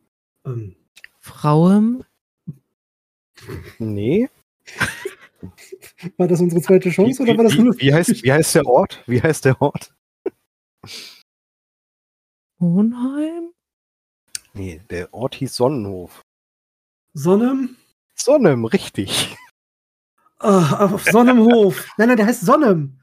Ähm, 0.46 0.76
Frauem? 1.20 2.04
Nee. 3.78 4.30
war 6.18 6.28
das 6.28 6.42
unsere 6.42 6.62
zweite 6.62 6.90
Chance 6.90 7.20
Wie, 7.20 7.30
oder 7.30 7.38
war 7.38 7.44
das 7.44 7.54
wie, 7.54 7.62
nur 7.62 7.80
wie, 7.80 7.94
heißt, 7.94 8.24
wie 8.24 8.32
heißt 8.32 8.56
der 8.56 8.66
Ort? 8.66 9.04
Wie 9.08 9.22
heißt 9.22 9.46
der 9.46 9.62
Ort? 9.62 9.94
Monheim? 12.60 13.52
Nee, 14.54 14.82
der 14.90 15.14
Ort 15.14 15.36
hieß 15.36 15.56
Sonnenhof. 15.56 16.22
Sonne? 17.14 17.70
Sonnem, 18.16 18.66
richtig. 18.66 19.36
Ah, 20.40 20.86
auf 20.94 21.04
Sonnemhof. 21.04 21.86
nein, 21.98 22.08
nein, 22.10 22.18
der 22.18 22.26
heißt 22.28 22.42
Sonnem. 22.46 23.00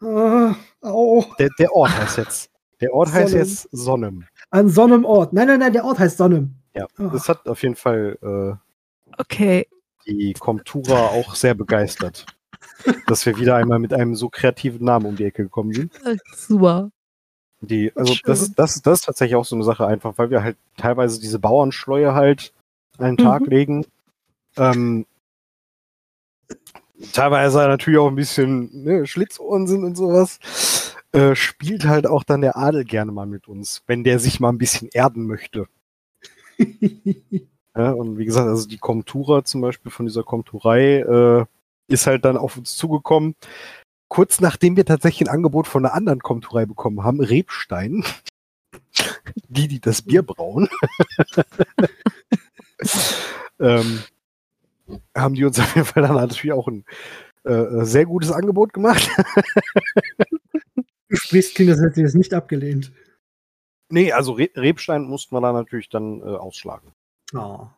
Ah, 0.00 0.54
au. 0.80 1.24
Der, 1.38 1.48
der 1.58 1.72
Ort 1.72 1.90
heißt 1.96 2.18
jetzt. 2.18 2.50
Der 2.80 2.92
Ort 2.92 3.12
heißt 3.12 3.30
Sonnem. 3.30 3.44
jetzt 3.46 3.68
Sonnem. 3.72 4.24
An 4.50 4.68
Sonnemort. 4.68 5.32
Nein, 5.32 5.48
nein, 5.48 5.60
nein, 5.60 5.72
der 5.72 5.84
Ort 5.84 5.98
heißt 5.98 6.18
Sonnem. 6.18 6.56
Ja, 6.74 6.86
Ah. 6.98 7.08
das 7.12 7.28
hat 7.28 7.46
auf 7.48 7.62
jeden 7.62 7.76
Fall 7.76 8.18
äh, 8.22 9.12
Okay. 9.18 9.66
die 10.06 10.34
Comtura 10.34 11.06
auch 11.08 11.34
sehr 11.34 11.54
begeistert, 11.54 12.26
dass 13.06 13.24
wir 13.24 13.38
wieder 13.38 13.56
einmal 13.56 13.78
mit 13.78 13.92
einem 13.94 14.14
so 14.14 14.28
kreativen 14.28 14.84
Namen 14.84 15.06
um 15.06 15.16
die 15.16 15.24
Ecke 15.24 15.44
gekommen 15.44 15.72
sind. 15.72 15.92
Super. 16.34 16.90
Die, 17.60 17.90
also 17.96 18.14
das 18.24 18.42
ist, 18.42 18.58
das, 18.58 18.82
das 18.82 19.00
ist 19.00 19.04
tatsächlich 19.06 19.36
auch 19.36 19.44
so 19.44 19.56
eine 19.56 19.64
Sache, 19.64 19.86
einfach 19.86 20.18
weil 20.18 20.30
wir 20.30 20.42
halt 20.42 20.56
teilweise 20.76 21.20
diese 21.20 21.38
Bauernschleue 21.38 22.14
halt 22.14 22.52
den 23.00 23.16
Tag 23.16 23.42
Mhm. 23.42 23.48
legen. 23.48 23.86
Ähm, 24.56 25.06
teilweise 27.12 27.58
natürlich 27.58 27.98
auch 27.98 28.08
ein 28.08 28.14
bisschen 28.14 28.70
ne, 28.84 29.06
Schlitzohren 29.06 29.66
sind 29.66 29.84
und 29.84 29.96
sowas. 29.96 30.38
Äh, 31.12 31.34
spielt 31.34 31.86
halt 31.86 32.06
auch 32.06 32.24
dann 32.24 32.42
der 32.42 32.56
Adel 32.56 32.84
gerne 32.84 33.12
mal 33.12 33.26
mit 33.26 33.48
uns, 33.48 33.82
wenn 33.86 34.04
der 34.04 34.18
sich 34.18 34.38
mal 34.40 34.50
ein 34.50 34.58
bisschen 34.58 34.88
erden 34.92 35.26
möchte. 35.26 35.66
Ja, 37.78 37.90
und 37.90 38.16
wie 38.16 38.24
gesagt, 38.24 38.48
also 38.48 38.66
die 38.66 38.78
Komtura 38.78 39.44
zum 39.44 39.60
Beispiel 39.60 39.92
von 39.92 40.06
dieser 40.06 40.22
Komturei 40.22 41.00
äh, 41.00 41.44
ist 41.88 42.06
halt 42.06 42.24
dann 42.24 42.38
auf 42.38 42.56
uns 42.56 42.74
zugekommen. 42.74 43.34
Kurz 44.08 44.40
nachdem 44.40 44.76
wir 44.76 44.84
tatsächlich 44.84 45.28
ein 45.28 45.34
Angebot 45.34 45.66
von 45.66 45.84
einer 45.84 45.94
anderen 45.94 46.20
Komturei 46.20 46.64
bekommen 46.66 47.02
haben, 47.02 47.20
Rebstein, 47.20 48.04
die, 49.48 49.68
die 49.68 49.80
das 49.80 50.02
Bier 50.02 50.22
brauen, 50.22 50.68
ähm, 53.60 54.02
haben 55.16 55.34
die 55.34 55.44
uns 55.44 55.58
auf 55.58 55.74
jeden 55.74 55.86
Fall 55.86 56.02
dann 56.02 56.14
natürlich 56.14 56.52
auch 56.52 56.68
ein 56.68 56.84
äh, 57.44 57.84
sehr 57.84 58.06
gutes 58.06 58.32
Angebot 58.32 58.72
gemacht. 58.72 59.08
Du 61.08 61.16
sprichst, 61.16 61.54
klingt, 61.54 61.70
als 61.70 61.80
hätte 61.80 61.94
sie 61.94 62.02
es 62.02 62.14
nicht 62.14 62.34
abgelehnt. 62.34 62.92
nee, 63.88 64.10
also 64.10 64.32
Re 64.32 64.50
Rebstein 64.56 65.04
mussten 65.04 65.36
wir 65.36 65.40
da 65.40 65.52
natürlich 65.52 65.88
dann 65.88 66.20
äh, 66.20 66.24
ausschlagen. 66.24 66.92
Oh. 67.32 67.68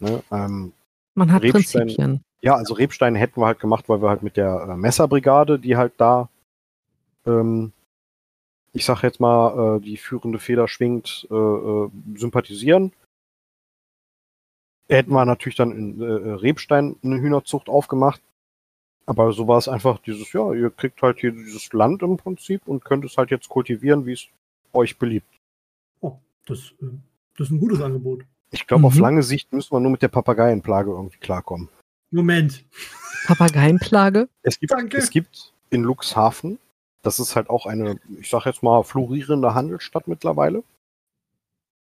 Ne? 0.00 0.24
Ähm, 0.32 0.72
Man 1.14 1.32
hat 1.32 1.42
Rebstein- 1.42 1.86
Prinzipien. 1.86 2.24
Ja, 2.42 2.56
also 2.56 2.74
Rebstein 2.74 3.14
hätten 3.14 3.40
wir 3.40 3.46
halt 3.46 3.60
gemacht, 3.60 3.88
weil 3.88 4.02
wir 4.02 4.10
halt 4.10 4.22
mit 4.22 4.36
der 4.36 4.66
äh, 4.68 4.76
Messerbrigade, 4.76 5.58
die 5.58 5.76
halt 5.76 5.94
da, 5.96 6.28
ähm, 7.24 7.72
ich 8.72 8.84
sag 8.84 9.02
jetzt 9.02 9.18
mal, 9.20 9.78
äh, 9.78 9.80
die 9.80 9.96
führende 9.96 10.38
Feder 10.38 10.68
schwingt, 10.68 11.26
äh, 11.30 11.34
äh, 11.34 11.90
sympathisieren. 12.16 12.92
Hätten 14.88 15.12
wir 15.12 15.24
natürlich 15.24 15.56
dann 15.56 15.72
in 15.72 16.00
äh, 16.02 16.04
äh, 16.04 16.32
Rebstein 16.34 16.96
eine 17.02 17.18
Hühnerzucht 17.18 17.68
aufgemacht. 17.70 18.20
Aber 19.06 19.32
so 19.32 19.48
war 19.48 19.58
es 19.58 19.68
einfach 19.68 19.98
dieses, 19.98 20.32
ja, 20.32 20.52
ihr 20.52 20.70
kriegt 20.70 21.00
halt 21.00 21.20
hier 21.20 21.32
dieses 21.32 21.72
Land 21.72 22.02
im 22.02 22.16
Prinzip 22.16 22.66
und 22.66 22.84
könnt 22.84 23.04
es 23.04 23.16
halt 23.16 23.30
jetzt 23.30 23.48
kultivieren, 23.48 24.06
wie 24.06 24.12
es 24.12 24.26
euch 24.72 24.98
beliebt. 24.98 25.28
oh 26.00 26.18
das, 26.46 26.74
das 27.36 27.48
ist 27.48 27.50
ein 27.52 27.60
gutes 27.60 27.80
Angebot. 27.80 28.24
Ich 28.54 28.68
glaube, 28.68 28.86
auf 28.86 28.94
Mhm. 28.94 29.00
lange 29.00 29.22
Sicht 29.24 29.52
müssen 29.52 29.72
wir 29.72 29.80
nur 29.80 29.90
mit 29.90 30.00
der 30.02 30.08
Papageienplage 30.08 30.90
irgendwie 30.90 31.18
klarkommen. 31.18 31.68
Moment. 32.12 32.64
Papageienplage? 33.26 34.28
Es 34.42 34.60
gibt, 34.60 34.72
Danke. 34.72 34.96
es 34.98 35.10
gibt 35.10 35.52
in 35.70 35.82
Luxhaven, 35.82 36.58
das 37.02 37.18
ist 37.18 37.34
halt 37.34 37.50
auch 37.50 37.66
eine, 37.66 37.98
ich 38.20 38.30
sag 38.30 38.46
jetzt 38.46 38.62
mal, 38.62 38.84
florierende 38.84 39.54
Handelsstadt 39.54 40.06
mittlerweile. 40.06 40.62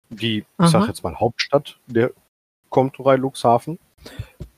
Die, 0.09 0.37
ich 0.39 0.45
Aha. 0.57 0.67
sag 0.69 0.87
jetzt 0.87 1.03
mal, 1.03 1.19
Hauptstadt 1.19 1.77
der 1.87 2.11
Komturei 2.69 3.17
Luxhaven. 3.17 3.77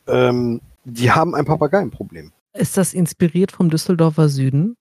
Ähm, 0.05 0.61
die 0.83 1.11
haben 1.11 1.33
ein 1.33 1.45
Papageienproblem. 1.45 2.31
Ist 2.53 2.77
das 2.77 2.93
inspiriert 2.93 3.51
vom 3.51 3.69
Düsseldorfer 3.69 4.29
Süden? 4.29 4.75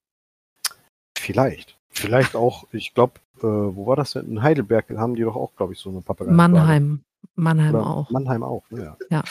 Vielleicht. 1.17 1.79
Vielleicht 1.89 2.37
auch, 2.37 2.67
ich 2.73 2.93
glaube, 2.95 3.15
äh, 3.39 3.43
wo 3.43 3.87
war 3.87 3.97
das 3.97 4.13
denn? 4.13 4.29
In 4.29 4.43
Heidelberg 4.43 4.91
haben 4.99 5.15
die 5.15 5.23
doch 5.23 5.37
auch, 5.37 5.55
glaube 5.57 5.73
ich, 5.73 5.79
so 5.79 5.89
eine 5.89 6.03
Papageienplage. 6.03 6.53
Mannheim. 6.53 7.03
Mannheim 7.35 7.75
Oder 7.75 7.87
auch. 7.87 8.11
Mannheim 8.11 8.43
auch, 8.43 8.71
ne, 8.71 8.85
ja. 8.85 8.97
Ja. 9.11 9.25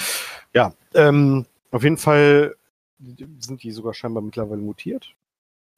Ja, 0.54 0.74
ähm, 0.94 1.46
auf 1.72 1.84
jeden 1.84 1.98
Fall 1.98 2.56
sind 3.40 3.64
die 3.64 3.72
sogar 3.72 3.94
scheinbar 3.94 4.24
mittlerweile 4.24 4.62
mutiert, 4.62 5.14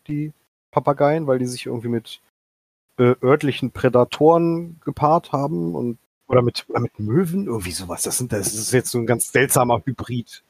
die 0.07 0.33
Papageien, 0.71 1.25
weil 1.25 1.39
die 1.39 1.47
sich 1.47 1.65
irgendwie 1.65 1.87
mit 1.87 2.21
äh, 2.97 3.15
örtlichen 3.23 3.71
Prädatoren 3.71 4.79
gepaart 4.83 5.31
haben 5.31 5.73
und 5.75 5.97
oder 6.27 6.41
mit, 6.41 6.65
oder 6.67 6.81
mit 6.81 6.99
Möwen, 6.99 7.47
irgendwie 7.47 7.71
sowas. 7.71 8.03
Das, 8.03 8.17
sind, 8.17 8.33
das 8.33 8.53
ist 8.53 8.73
jetzt 8.73 8.91
so 8.91 8.97
ein 8.97 9.05
ganz 9.05 9.31
seltsamer 9.31 9.81
Hybrid. 9.85 10.43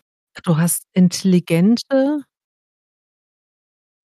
Du 0.43 0.57
hast 0.57 0.87
intelligente, 0.93 2.23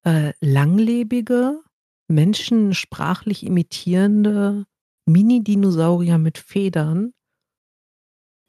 äh, 0.04 0.32
langlebige, 0.40 1.60
Menschen 2.08 2.74
sprachlich 2.74 3.44
imitierende 3.44 4.66
Mini-Dinosaurier 5.06 6.18
mit 6.18 6.38
Federn. 6.38 7.12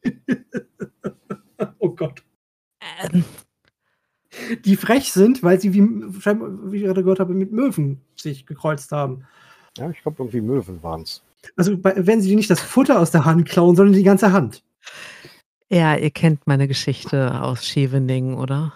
Oh 1.79 1.89
Gott. 1.89 2.23
Ähm, 3.11 3.23
Die 4.65 4.75
frech 4.75 5.11
sind, 5.13 5.43
weil 5.43 5.59
sie, 5.61 5.73
wie, 5.73 5.81
wie 5.81 6.77
ich 6.77 6.83
gerade 6.83 7.03
gehört 7.03 7.19
habe, 7.19 7.33
mit 7.33 7.51
Möwen 7.51 8.01
sich 8.15 8.45
gekreuzt 8.45 8.91
haben. 8.91 9.25
Ja, 9.77 9.89
ich 9.89 10.01
glaube, 10.01 10.21
irgendwie 10.23 10.41
Möwen 10.41 10.81
waren 10.83 11.01
es. 11.01 11.23
Also, 11.55 11.77
bei, 11.77 11.93
wenn 12.05 12.21
sie 12.21 12.35
nicht 12.35 12.49
das 12.49 12.61
Futter 12.61 12.99
aus 12.99 13.11
der 13.11 13.25
Hand 13.25 13.47
klauen, 13.47 13.75
sondern 13.75 13.93
die 13.95 14.03
ganze 14.03 14.31
Hand. 14.31 14.63
ja, 15.69 15.95
ihr 15.95 16.11
kennt 16.11 16.47
meine 16.47 16.67
Geschichte 16.67 17.41
aus 17.41 17.65
Scheveningen, 17.65 18.35
oder? 18.35 18.73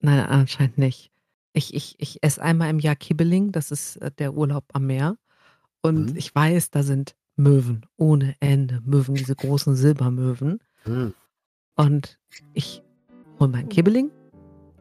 Nein, 0.00 0.20
anscheinend 0.26 0.78
nicht. 0.78 1.10
Ich, 1.52 1.74
ich, 1.74 1.94
ich 1.98 2.22
esse 2.22 2.42
einmal 2.42 2.70
im 2.70 2.78
Jahr 2.80 2.96
Kibbeling, 2.96 3.52
das 3.52 3.70
ist 3.70 3.96
äh, 3.96 4.10
der 4.10 4.34
Urlaub 4.34 4.64
am 4.72 4.86
Meer. 4.86 5.16
Und 5.82 6.10
Mhm. 6.12 6.16
ich 6.16 6.34
weiß, 6.34 6.70
da 6.70 6.82
sind 6.82 7.14
Möwen 7.36 7.86
ohne 7.96 8.34
Ende. 8.40 8.80
Möwen, 8.84 9.14
diese 9.14 9.34
großen 9.34 9.74
Silbermöwen. 9.74 10.60
Hm. 10.84 11.14
Und 11.76 12.18
ich 12.52 12.82
hole 13.38 13.50
meinen 13.50 13.68
Kibbeling, 13.68 14.10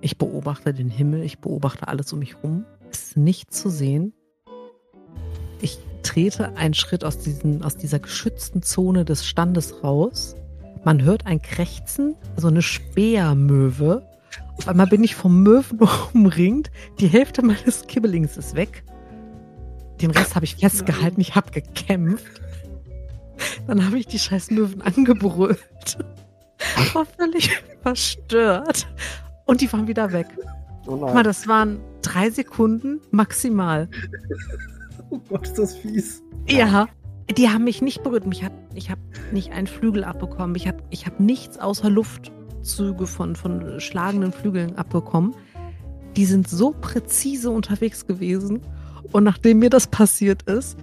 ich 0.02 0.18
beobachte 0.18 0.74
den 0.74 0.90
Himmel, 0.90 1.24
ich 1.24 1.40
beobachte 1.40 1.88
alles 1.88 2.12
um 2.12 2.20
mich 2.20 2.36
rum. 2.44 2.66
Es 2.90 3.10
ist 3.10 3.18
nicht 3.18 3.54
zu 3.54 3.70
sehen. 3.70 4.14
Ich 5.62 5.80
trete 6.04 6.58
einen 6.58 6.74
Schritt 6.74 7.04
aus, 7.04 7.20
diesen, 7.20 7.64
aus 7.64 7.78
dieser 7.78 8.00
geschützten 8.00 8.64
Zone 8.64 9.06
des 9.06 9.26
Standes 9.26 9.84
raus. 9.84 10.36
Man 10.84 11.04
hört 11.04 11.28
ein 11.28 11.42
Krächzen, 11.42 12.16
also 12.36 12.48
eine 12.48 12.64
Speermöwe. 12.64 14.08
Auf 14.58 14.68
einmal 14.68 14.88
bin 14.88 15.04
ich 15.04 15.16
vom 15.16 15.44
Möwen 15.44 15.80
umringt. 16.14 16.72
Die 17.00 17.08
Hälfte 17.08 17.46
meines 17.46 17.86
Kibbelings 17.88 18.38
ist 18.38 18.56
weg. 18.56 18.84
Den 20.02 20.12
Rest 20.12 20.34
habe 20.34 20.46
ich 20.46 20.56
festgehalten. 20.56 21.22
Ich 21.22 21.36
habe 21.36 21.52
gekämpft. 21.52 22.41
Dann 23.68 23.86
habe 23.86 24.00
ich 24.00 24.08
die 24.08 24.20
scheiß 24.20 24.52
Möwen 24.52 24.82
angebrüllt. 24.82 25.98
War 26.94 27.06
völlig 27.06 27.50
verstört. 27.82 28.88
Und 29.46 29.62
die 29.62 29.72
waren 29.72 29.88
wieder 29.88 30.12
weg. 30.12 30.28
Oh 30.88 30.98
Guck 30.98 31.14
mal, 31.14 31.24
das 31.24 31.48
waren 31.48 31.80
drei 32.02 32.30
Sekunden 32.30 33.00
maximal. 33.12 33.90
Oh 35.10 35.20
Gott, 35.30 35.48
ist 35.48 35.60
das 35.60 35.76
fies. 35.76 36.24
Ja, 36.48 36.88
die 37.38 37.50
haben 37.50 37.64
mich 37.64 37.82
nicht 37.82 38.04
berührt. 38.04 38.26
Mich 38.26 38.44
hat, 38.44 38.54
ich 38.74 38.90
habe 38.90 39.02
nicht 39.32 39.52
einen 39.52 39.68
Flügel 39.68 40.04
abbekommen. 40.04 40.56
Ich 40.56 40.68
habe 40.68 40.82
ich 40.90 41.06
hab 41.06 41.20
nichts 41.20 41.60
außer 41.60 41.90
Luftzüge 41.90 43.08
von, 43.08 43.36
von 43.36 43.80
schlagenden 43.80 44.32
Flügeln 44.32 44.76
abbekommen. 44.78 45.36
Die 46.16 46.26
sind 46.26 46.50
so 46.50 46.72
präzise 46.72 47.52
unterwegs 47.52 48.06
gewesen. 48.06 48.62
Und 49.12 49.24
nachdem 49.24 49.60
mir 49.60 49.70
das 49.70 49.88
passiert 49.88 50.44
ist, 50.44 50.78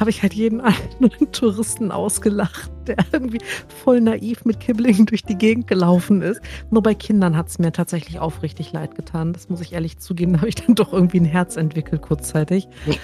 habe 0.00 0.10
ich 0.10 0.22
halt 0.22 0.34
jeden 0.34 0.60
anderen 0.60 1.32
Touristen 1.32 1.90
ausgelacht, 1.90 2.70
der 2.86 2.96
irgendwie 3.12 3.40
voll 3.82 4.00
naiv 4.00 4.44
mit 4.44 4.60
Kibbling 4.60 5.06
durch 5.06 5.22
die 5.22 5.36
Gegend 5.36 5.66
gelaufen 5.66 6.22
ist. 6.22 6.40
Nur 6.70 6.82
bei 6.82 6.94
Kindern 6.94 7.36
hat 7.36 7.48
es 7.48 7.58
mir 7.58 7.72
tatsächlich 7.72 8.18
aufrichtig 8.18 8.72
leid 8.72 8.94
getan. 8.94 9.32
Das 9.32 9.48
muss 9.48 9.60
ich 9.60 9.72
ehrlich 9.72 9.98
zugeben. 9.98 10.34
Da 10.34 10.38
habe 10.38 10.48
ich 10.48 10.56
dann 10.56 10.74
doch 10.74 10.92
irgendwie 10.92 11.20
ein 11.20 11.24
Herz 11.24 11.56
entwickelt 11.56 12.02
kurzzeitig. 12.02 12.68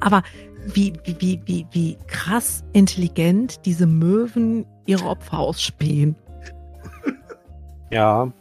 Aber 0.00 0.22
wie, 0.66 0.92
wie, 1.04 1.40
wie, 1.46 1.66
wie 1.70 1.96
krass 2.06 2.64
intelligent 2.72 3.64
diese 3.64 3.86
Möwen 3.86 4.66
ihre 4.86 5.06
Opfer 5.06 5.38
ausspähen. 5.38 6.16
Ja, 7.90 8.32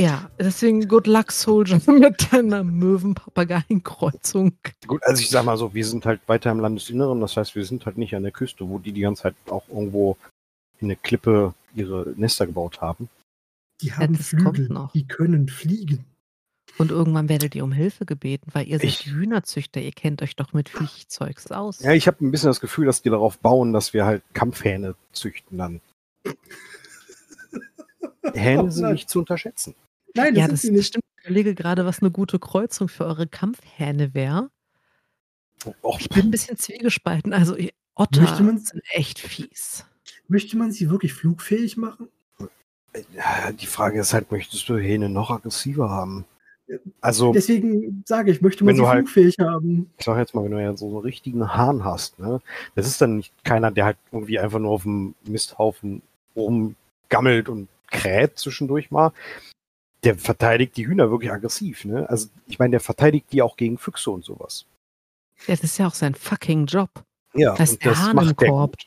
Ja, 0.00 0.30
deswegen 0.38 0.88
Good 0.88 1.06
Luck 1.06 1.30
Soldier 1.30 1.78
mit 1.86 2.32
deiner 2.32 2.64
Möwen-Papageien-Kreuzung. 2.64 4.52
gut, 4.86 5.02
also 5.04 5.20
ich 5.20 5.28
sag 5.28 5.44
mal 5.44 5.58
so, 5.58 5.74
wir 5.74 5.84
sind 5.84 6.06
halt 6.06 6.20
weiter 6.26 6.50
im 6.50 6.60
Landesinneren, 6.60 7.20
das 7.20 7.36
heißt, 7.36 7.54
wir 7.54 7.64
sind 7.66 7.84
halt 7.84 7.98
nicht 7.98 8.14
an 8.16 8.22
der 8.22 8.32
Küste, 8.32 8.66
wo 8.68 8.78
die 8.78 8.92
die 8.92 9.02
ganze 9.02 9.24
Zeit 9.24 9.34
auch 9.50 9.68
irgendwo 9.68 10.16
in 10.78 10.86
eine 10.86 10.96
Klippe 10.96 11.52
ihre 11.74 12.14
Nester 12.16 12.46
gebaut 12.46 12.80
haben. 12.80 13.10
Die 13.82 13.92
haben 13.92 14.16
das 14.16 14.30
kommt 14.30 14.56
Flügel, 14.56 14.68
noch. 14.72 14.92
die 14.92 15.06
können 15.06 15.48
fliegen. 15.48 16.06
Und 16.78 16.90
irgendwann 16.92 17.28
werdet 17.28 17.54
ihr 17.54 17.64
um 17.64 17.72
Hilfe 17.72 18.06
gebeten, 18.06 18.50
weil 18.54 18.66
ihr 18.68 18.78
seid 18.78 18.84
Ich- 18.88 19.06
Hühnerzüchter, 19.06 19.80
ihr 19.82 19.92
kennt 19.92 20.22
euch 20.22 20.34
doch 20.36 20.52
mit 20.54 20.68
Viechzeugs 20.70 21.50
aus. 21.50 21.80
Ja, 21.80 21.92
ich 21.92 22.06
habe 22.06 22.24
ein 22.24 22.30
bisschen 22.30 22.48
das 22.48 22.60
Gefühl, 22.60 22.86
dass 22.86 23.02
die 23.02 23.10
darauf 23.10 23.38
bauen, 23.38 23.72
dass 23.74 23.92
wir 23.92 24.06
halt 24.06 24.22
Kampfhähne 24.32 24.94
züchten 25.12 25.58
dann. 25.58 25.80
Hähne 28.34 28.70
sind 28.70 28.92
nicht 28.92 29.10
zu 29.10 29.18
unterschätzen. 29.18 29.74
Nein, 30.14 30.34
das 30.34 30.38
ja, 30.40 30.44
ist 30.46 30.52
das 30.52 30.62
sie 30.62 30.70
nicht. 30.72 30.86
stimmt. 30.86 31.04
Ich 31.18 31.24
überlege 31.26 31.54
gerade, 31.54 31.84
was 31.84 32.00
eine 32.00 32.10
gute 32.10 32.38
Kreuzung 32.38 32.88
für 32.88 33.04
eure 33.04 33.26
Kampfhähne 33.26 34.14
wäre. 34.14 34.50
Ich 35.98 36.08
bin 36.08 36.24
ein 36.26 36.30
bisschen 36.30 36.56
zwiegespalten. 36.56 37.32
Also 37.34 37.56
Otter 37.94 38.22
Möchte 38.22 38.42
man- 38.42 38.58
sind 38.58 38.82
echt 38.92 39.18
fies. 39.18 39.84
Möchte 40.28 40.56
man 40.56 40.72
sie 40.72 40.88
wirklich 40.90 41.12
flugfähig 41.12 41.76
machen? 41.76 42.08
ja, 43.14 43.52
die 43.52 43.66
Frage 43.66 44.00
ist 44.00 44.14
halt, 44.14 44.32
möchtest 44.32 44.68
du 44.68 44.76
Hähne 44.78 45.08
noch 45.08 45.30
aggressiver 45.30 45.90
haben? 45.90 46.24
Also, 47.00 47.32
Deswegen 47.32 48.02
sage 48.06 48.30
ich, 48.30 48.40
möchte 48.40 48.64
man 48.64 48.74
sie 48.76 48.86
halt- 48.86 49.00
flugfähig 49.08 49.36
haben. 49.40 49.90
ich 49.98 50.04
sag 50.04 50.18
jetzt 50.18 50.34
mal, 50.34 50.44
wenn 50.44 50.52
du 50.52 50.62
ja 50.62 50.76
so 50.76 50.86
einen 50.86 50.98
richtigen 50.98 51.52
Hahn 51.54 51.84
hast, 51.84 52.18
ne, 52.20 52.40
das 52.76 52.86
ist 52.86 53.00
dann 53.00 53.16
nicht 53.18 53.32
keiner, 53.44 53.70
der 53.72 53.84
halt 53.86 53.96
irgendwie 54.12 54.38
einfach 54.38 54.58
nur 54.60 54.70
auf 54.70 54.82
dem 54.84 55.14
Misthaufen 55.24 56.00
rumgammelt 56.36 57.48
und 57.48 57.68
kräht 57.90 58.38
zwischendurch 58.38 58.90
mal. 58.90 59.12
Der 60.04 60.16
verteidigt 60.16 60.76
die 60.76 60.86
Hühner 60.86 61.10
wirklich 61.10 61.30
aggressiv, 61.30 61.84
ne? 61.84 62.08
Also, 62.08 62.28
ich 62.46 62.58
meine, 62.58 62.70
der 62.72 62.80
verteidigt 62.80 63.26
die 63.32 63.42
auch 63.42 63.56
gegen 63.56 63.76
Füchse 63.78 64.10
und 64.10 64.24
sowas. 64.24 64.64
Ja, 65.46 65.54
das 65.54 65.64
ist 65.64 65.78
ja 65.78 65.86
auch 65.86 65.94
sein 65.94 66.14
fucking 66.14 66.66
Job. 66.66 66.90
Ja, 67.34 67.54
Das 67.54 67.70
ist 67.70 67.74
und 67.76 67.84
der 67.84 67.92
das 67.92 68.12
macht 68.14 68.40
der 68.40 68.48
gut. 68.50 68.86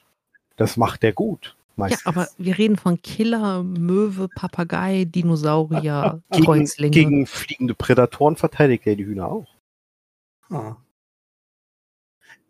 Das 0.56 0.78
macht 0.78 1.04
der 1.04 1.14
gut. 1.14 1.56
Ja, 1.56 1.74
Meistens. 1.78 2.06
aber 2.06 2.28
wir 2.38 2.58
reden 2.58 2.78
von 2.78 3.02
Killer, 3.02 3.64
Möwe, 3.64 4.28
Papagei, 4.28 5.06
Dinosaurier, 5.06 6.22
gegen, 6.32 6.46
Kreuzlinge. 6.46 6.92
gegen 6.92 7.26
fliegende 7.26 7.74
Prädatoren 7.74 8.36
verteidigt 8.36 8.86
er 8.86 8.96
die 8.96 9.06
Hühner 9.06 9.28
auch. 9.28 9.48
Ah. 10.50 10.76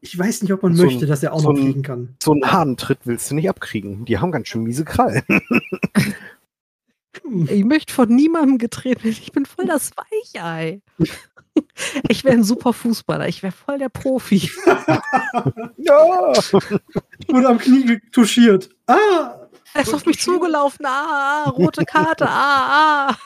Ich 0.01 0.17
weiß 0.19 0.41
nicht, 0.41 0.51
ob 0.51 0.63
man 0.63 0.75
So 0.75 0.83
ein- 0.83 0.87
möchte, 0.89 1.05
dass 1.05 1.23
er 1.23 1.31
auch 1.31 1.39
so 1.39 1.53
noch 1.53 1.59
fliegen 1.61 1.81
kann. 1.83 2.15
So 2.21 2.33
einen 2.33 2.51
Hahnentritt 2.51 2.99
willst 3.05 3.31
du 3.31 3.35
nicht 3.35 3.49
abkriegen. 3.49 4.03
Die 4.03 4.17
haben 4.17 4.31
ganz 4.33 4.49
schön 4.49 4.63
miese 4.63 4.83
Krallen. 4.83 5.23
Ich 7.47 7.63
möchte 7.63 7.93
von 7.93 8.09
niemandem 8.09 8.57
getreten 8.57 9.03
werden. 9.05 9.17
Ich 9.21 9.31
bin 9.31 9.45
voll 9.45 9.65
das 9.65 9.91
Weichei. 9.95 10.81
Ich 12.09 12.23
wäre 12.23 12.35
ein 12.35 12.43
super 12.43 12.73
Fußballer. 12.73 13.27
Ich 13.27 13.43
wäre 13.43 13.53
voll 13.53 13.77
der 13.77 13.89
Profi. 13.89 14.49
ja! 15.77 16.33
Wurde 17.27 17.47
am 17.47 17.57
Knie 17.59 17.99
touchiert. 18.11 18.69
Ah! 18.87 19.35
Er 19.73 19.81
ist 19.81 19.93
auf 19.93 20.05
mich 20.05 20.19
zugelaufen. 20.19 20.85
Ah, 20.85 21.45
ah, 21.45 21.49
rote 21.49 21.85
Karte. 21.85 22.27
Ah, 22.27 23.09
ah. 23.09 23.17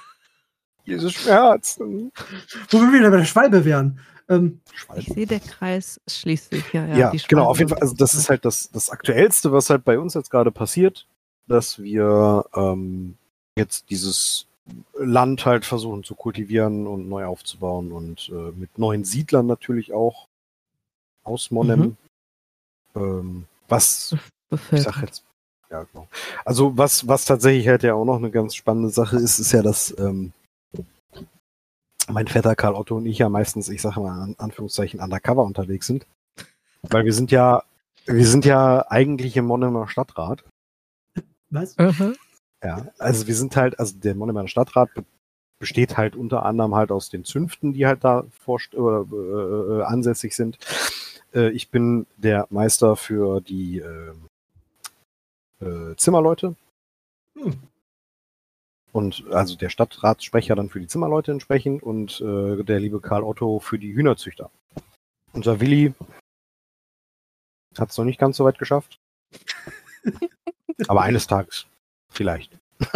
Diese 0.86 1.10
Schmerz. 1.10 1.78
Wo 1.80 2.80
wir 2.82 2.94
wieder 2.94 3.10
bei 3.12 3.18
der 3.18 3.26
Schwalbe 3.26 3.66
wären. 3.66 4.00
Ähm, 4.30 4.62
Ich 4.96 5.08
sehe, 5.08 5.26
der 5.26 5.40
Kreis 5.40 6.00
schließt 6.10 6.52
sich. 6.52 6.74
Ja, 6.74 6.86
ja, 6.86 6.96
Ja, 6.98 7.12
die 7.12 7.22
genau, 7.28 7.46
auf 7.46 7.60
jeden 7.60 7.70
Fall. 7.70 7.80
Also 7.80 7.96
das 7.96 8.14
ist 8.14 8.30
halt 8.30 8.46
das, 8.46 8.70
das 8.72 8.90
Aktuellste, 8.90 9.52
was 9.52 9.70
halt 9.70 9.84
bei 9.84 10.00
uns 10.00 10.14
jetzt 10.14 10.30
gerade 10.32 10.52
passiert, 10.52 11.08
dass 11.48 11.80
wir 11.80 12.46
ähm, 12.56 13.18
jetzt 13.58 13.90
dieses 13.90 14.46
Land 14.94 15.46
halt 15.46 15.66
versuchen 15.66 16.04
zu 16.04 16.16
kultivieren 16.16 16.88
und 16.88 17.08
neu 17.10 17.26
aufzubauen 17.26 17.92
und 17.92 18.30
äh, 18.30 18.52
mit 18.52 18.78
neuen 18.78 19.04
Siedlern 19.04 19.46
natürlich 19.46 19.94
auch 19.94 20.28
aus 21.24 21.52
Monem. 21.52 21.80
Mhm. 21.80 21.98
Ähm, 22.96 23.46
was 23.68 24.16
ich 24.72 24.82
sag 24.82 25.02
jetzt, 25.02 25.24
ja 25.70 25.84
genau. 25.84 26.08
Also 26.46 26.78
was, 26.78 27.08
was 27.08 27.26
tatsächlich 27.26 27.68
halt 27.68 27.84
ja 27.84 27.94
auch 27.94 28.06
noch 28.06 28.18
eine 28.18 28.32
ganz 28.32 28.56
spannende 28.56 28.90
Sache 28.90 29.18
ist, 29.18 29.40
ist 29.40 29.52
ja, 29.52 29.62
dass 29.62 29.98
ähm, 30.00 30.34
mein 32.10 32.28
Vetter 32.28 32.56
Karl 32.56 32.76
Otto 32.76 32.98
und 32.98 33.06
ich 33.06 33.18
ja 33.18 33.30
meistens, 33.30 33.70
ich 33.70 33.82
sage 33.82 34.00
mal 34.00 34.28
in 34.28 34.40
Anführungszeichen, 34.40 35.00
undercover 35.00 35.44
unterwegs 35.44 35.88
sind. 35.88 36.06
Weil 36.84 37.06
wir 37.06 37.14
sind 37.14 37.32
ja, 37.32 37.64
wir 38.06 38.26
sind 38.26 38.46
ja 38.46 38.86
eigentlich 38.90 39.36
im 39.36 39.46
Monemer 39.46 39.88
Stadtrat. 39.88 40.44
was? 41.50 41.78
Aha. 41.78 42.14
Ja, 42.64 42.88
also 42.98 43.28
wir 43.28 43.36
sind 43.36 43.56
halt, 43.56 43.80
also 43.80 43.98
der 43.98 44.16
Monemer 44.16 44.48
Stadtrat 44.48 44.94
be 44.94 45.06
besteht 45.60 45.98
halt 45.98 46.16
unter 46.16 46.46
anderem 46.46 46.76
halt 46.76 46.92
aus 46.92 47.10
den 47.10 47.24
Zünften, 47.24 47.74
die 47.74 47.88
halt 47.88 48.04
da 48.04 48.26
vorst 48.30 48.76
oder, 48.76 49.08
äh, 49.12 49.80
äh, 49.80 49.84
ansässig 49.86 50.36
sind. 50.36 50.60
Äh, 51.34 51.50
ich 51.50 51.72
bin 51.72 52.06
der 52.16 52.46
Meister 52.52 52.96
für 52.96 53.42
die 53.42 53.80
äh, 53.80 54.14
äh, 55.66 55.96
Zimmerleute. 55.96 56.56
Hm. 57.34 57.56
Und 58.92 59.26
also 59.32 59.56
der 59.56 59.70
Stadtratssprecher 59.70 60.56
dann 60.56 60.70
für 60.70 60.80
die 60.80 60.88
Zimmerleute 60.88 61.32
entsprechend 61.32 61.82
und 61.82 62.22
äh, 62.22 62.64
der 62.64 62.80
liebe 62.80 63.00
Karl 63.00 63.24
Otto 63.24 63.60
für 63.60 63.80
die 63.80 63.94
Hühnerzüchter. 63.96 64.52
Unser 65.34 65.60
Willi 65.60 65.96
hat 67.80 67.90
es 67.90 67.98
noch 67.98 68.06
nicht 68.06 68.20
ganz 68.20 68.38
so 68.38 68.46
weit 68.46 68.60
geschafft. 68.60 69.00
Aber 70.88 71.02
eines 71.02 71.26
Tages 71.26 71.66
vielleicht. 72.10 72.58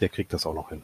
der 0.00 0.08
kriegt 0.08 0.32
das 0.32 0.46
auch 0.46 0.54
noch 0.54 0.70
hin. 0.70 0.82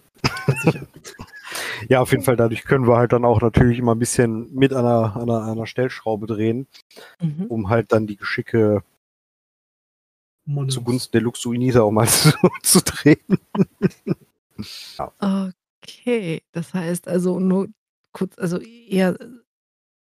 ja, 1.88 2.00
auf 2.00 2.10
jeden 2.12 2.22
Fall, 2.22 2.36
dadurch 2.36 2.64
können 2.64 2.86
wir 2.86 2.96
halt 2.96 3.12
dann 3.12 3.24
auch 3.24 3.40
natürlich 3.40 3.78
immer 3.78 3.94
ein 3.94 3.98
bisschen 3.98 4.52
mit 4.54 4.72
einer, 4.72 5.16
einer, 5.16 5.44
einer 5.44 5.66
Stellschraube 5.66 6.26
drehen, 6.26 6.66
Mhm. 7.20 7.46
um 7.46 7.68
halt 7.68 7.92
dann 7.92 8.06
die 8.06 8.16
Geschicke 8.16 8.82
Monos. 10.44 10.74
zugunsten 10.74 11.12
der 11.12 11.20
Luxuiniter 11.22 11.84
auch 11.84 11.90
mal 11.90 12.06
zu, 12.08 12.32
zu 12.62 12.80
drehen. 12.82 13.38
Okay, 15.18 16.42
das 16.52 16.74
heißt 16.74 17.08
also 17.08 17.40
nur 17.40 17.68
kurz, 18.12 18.38
also 18.38 18.58
ihr 18.60 19.18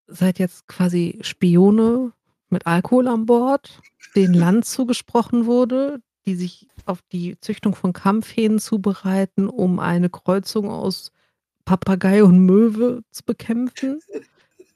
seid 0.07 0.39
jetzt 0.39 0.67
quasi 0.67 1.19
Spione 1.21 2.11
mit 2.49 2.67
Alkohol 2.67 3.07
an 3.07 3.25
Bord, 3.25 3.79
denen 4.15 4.33
Land 4.33 4.65
zugesprochen 4.65 5.45
wurde, 5.45 6.01
die 6.25 6.35
sich 6.35 6.67
auf 6.85 7.01
die 7.11 7.39
Züchtung 7.39 7.75
von 7.75 7.93
Kampfhähnen 7.93 8.59
zubereiten, 8.59 9.49
um 9.49 9.79
eine 9.79 10.09
Kreuzung 10.09 10.69
aus 10.69 11.11
Papagei 11.65 12.23
und 12.23 12.39
Möwe 12.45 13.03
zu 13.11 13.23
bekämpfen. 13.23 13.99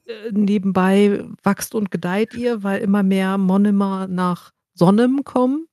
Äh, 0.06 0.32
nebenbei 0.32 1.26
wächst 1.44 1.76
und 1.76 1.92
gedeiht 1.92 2.34
ihr, 2.34 2.64
weil 2.64 2.82
immer 2.82 3.04
mehr 3.04 3.38
Monomer 3.38 4.08
nach 4.08 4.52
Sonnem 4.74 5.24
kommen. 5.24 5.68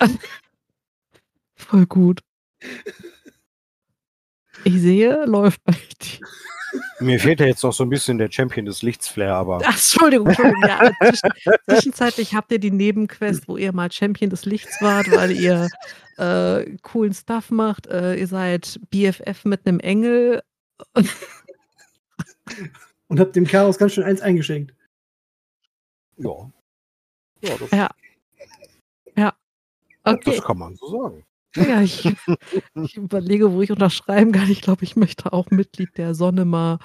Voll 1.54 1.86
gut. 1.86 2.20
Ich 4.68 4.82
sehe, 4.82 5.24
läuft 5.24 5.64
bei 5.64 5.72
dir. 5.72 6.26
Mir 7.00 7.18
fehlt 7.18 7.40
ja 7.40 7.46
jetzt 7.46 7.62
noch 7.62 7.72
so 7.72 7.84
ein 7.84 7.88
bisschen 7.88 8.18
der 8.18 8.30
Champion 8.30 8.66
des 8.66 8.82
Lichts-Flair, 8.82 9.32
aber 9.32 9.60
Ach, 9.64 9.72
Entschuldigung, 9.72 10.26
Entschuldigung. 10.26 10.62
Ja, 10.68 10.92
zwischen, 11.00 11.30
zwischenzeitlich 11.64 12.34
habt 12.34 12.52
ihr 12.52 12.58
die 12.58 12.70
Nebenquest, 12.70 13.48
wo 13.48 13.56
ihr 13.56 13.72
mal 13.72 13.90
Champion 13.90 14.28
des 14.28 14.44
Lichts 14.44 14.82
wart, 14.82 15.10
weil 15.10 15.30
ihr 15.30 15.68
äh, 16.18 16.76
coolen 16.82 17.14
Stuff 17.14 17.50
macht. 17.50 17.86
Äh, 17.86 18.16
ihr 18.16 18.26
seid 18.26 18.78
BFF 18.90 19.46
mit 19.46 19.66
einem 19.66 19.80
Engel. 19.80 20.42
Und 23.06 23.18
hab 23.20 23.32
dem 23.32 23.46
Chaos 23.46 23.78
ganz 23.78 23.94
schön 23.94 24.04
eins 24.04 24.20
eingeschenkt. 24.20 24.74
ja. 26.18 26.52
Ja, 27.40 27.56
das, 27.58 27.70
Ja. 27.70 27.88
Ja. 29.16 29.34
Okay. 30.04 30.36
das 30.36 30.44
kann 30.44 30.58
man 30.58 30.76
so 30.76 30.90
sagen. 30.90 31.24
Ja, 31.66 31.82
ich, 31.82 32.04
ich 32.74 32.96
überlege, 32.96 33.52
wo 33.52 33.62
ich 33.62 33.72
unterschreiben 33.72 34.32
kann. 34.32 34.50
Ich 34.50 34.62
glaube, 34.62 34.84
ich 34.84 34.96
möchte 34.96 35.32
auch 35.32 35.50
Mitglied 35.50 35.96
der 35.96 36.14
Sonnemar 36.14 36.78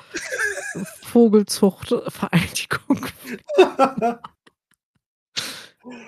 Vogelzuchtvereinigung. 1.03 3.05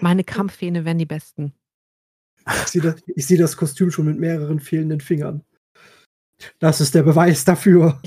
Meine 0.02 0.24
Kampfhähne 0.24 0.86
wären 0.86 0.98
die 0.98 1.06
besten. 1.06 1.54
Ich 2.48 2.68
sehe 2.68 2.82
das, 2.82 2.96
ich 3.08 3.26
sehe 3.26 3.38
das 3.38 3.58
Kostüm 3.58 3.92
schon 3.92 4.06
mit 4.06 4.20
mehreren 4.20 4.60
fehlenden 4.60 5.02
Fingern. 5.02 5.44
Das 6.60 6.82
ist 6.82 6.96
der 6.96 7.04
Beweis 7.04 7.46
dafür. 7.46 8.02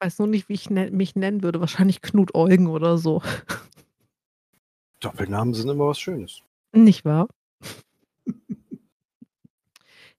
weiß 0.00 0.18
nur 0.18 0.28
nicht, 0.28 0.48
wie 0.48 0.54
ich 0.54 0.70
ne 0.70 0.90
mich 0.90 1.16
nennen 1.16 1.42
würde. 1.42 1.60
Wahrscheinlich 1.60 2.02
Knut 2.02 2.34
Eugen 2.34 2.66
oder 2.66 2.98
so. 2.98 3.22
Doppelnamen 5.00 5.54
sind 5.54 5.68
immer 5.68 5.88
was 5.88 5.98
Schönes. 5.98 6.42
Nicht 6.72 7.04
wahr? 7.04 7.28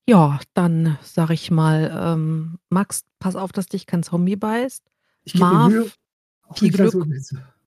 Ja, 0.07 0.39
dann 0.53 0.97
sage 1.01 1.33
ich 1.33 1.49
mal, 1.51 1.91
ähm, 1.99 2.59
Max, 2.69 3.03
pass 3.19 3.35
auf, 3.35 3.51
dass 3.51 3.65
dich 3.67 3.85
kein 3.87 4.03
Zombie 4.03 4.35
beißt. 4.35 4.83
Ich 5.23 5.33
gebe 5.33 5.45
Marv, 5.45 5.71
Mühe. 5.71 5.89
Auch 6.47 6.57
viel 6.57 6.71
Glück. 6.71 6.91
so- 6.91 7.03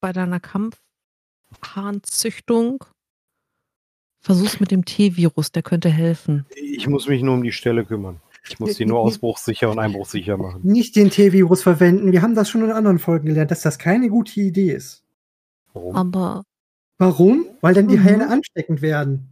bei 0.00 0.12
deiner 0.12 0.38
Kampfhahnzüchtung. 0.38 2.84
Versuch's 4.20 4.60
mit 4.60 4.70
dem 4.70 4.84
T-Virus, 4.84 5.50
der 5.52 5.62
könnte 5.62 5.88
helfen. 5.88 6.44
Ich 6.54 6.86
muss 6.88 7.08
mich 7.08 7.22
nur 7.22 7.34
um 7.34 7.42
die 7.42 7.52
Stelle 7.52 7.84
kümmern. 7.84 8.20
Ich 8.48 8.58
muss 8.60 8.76
die 8.76 8.86
nur 8.86 9.00
ausbruchssicher 9.00 9.70
und 9.70 9.78
einbruchsicher 9.78 10.36
machen. 10.36 10.60
Nicht 10.64 10.96
den 10.96 11.10
T-Virus 11.10 11.62
verwenden. 11.62 12.12
Wir 12.12 12.22
haben 12.22 12.34
das 12.34 12.48
schon 12.50 12.64
in 12.64 12.70
anderen 12.72 12.98
Folgen 12.98 13.26
gelernt, 13.26 13.50
dass 13.50 13.62
das 13.62 13.78
keine 13.78 14.08
gute 14.08 14.40
Idee 14.40 14.72
ist. 14.72 15.02
Warum? 15.72 15.96
Aber 15.96 16.44
Warum? 17.00 17.46
Weil 17.60 17.74
dann 17.74 17.86
die 17.88 17.96
Mhm. 17.96 18.02
Hähne 18.02 18.28
ansteckend 18.28 18.82
werden. 18.82 19.28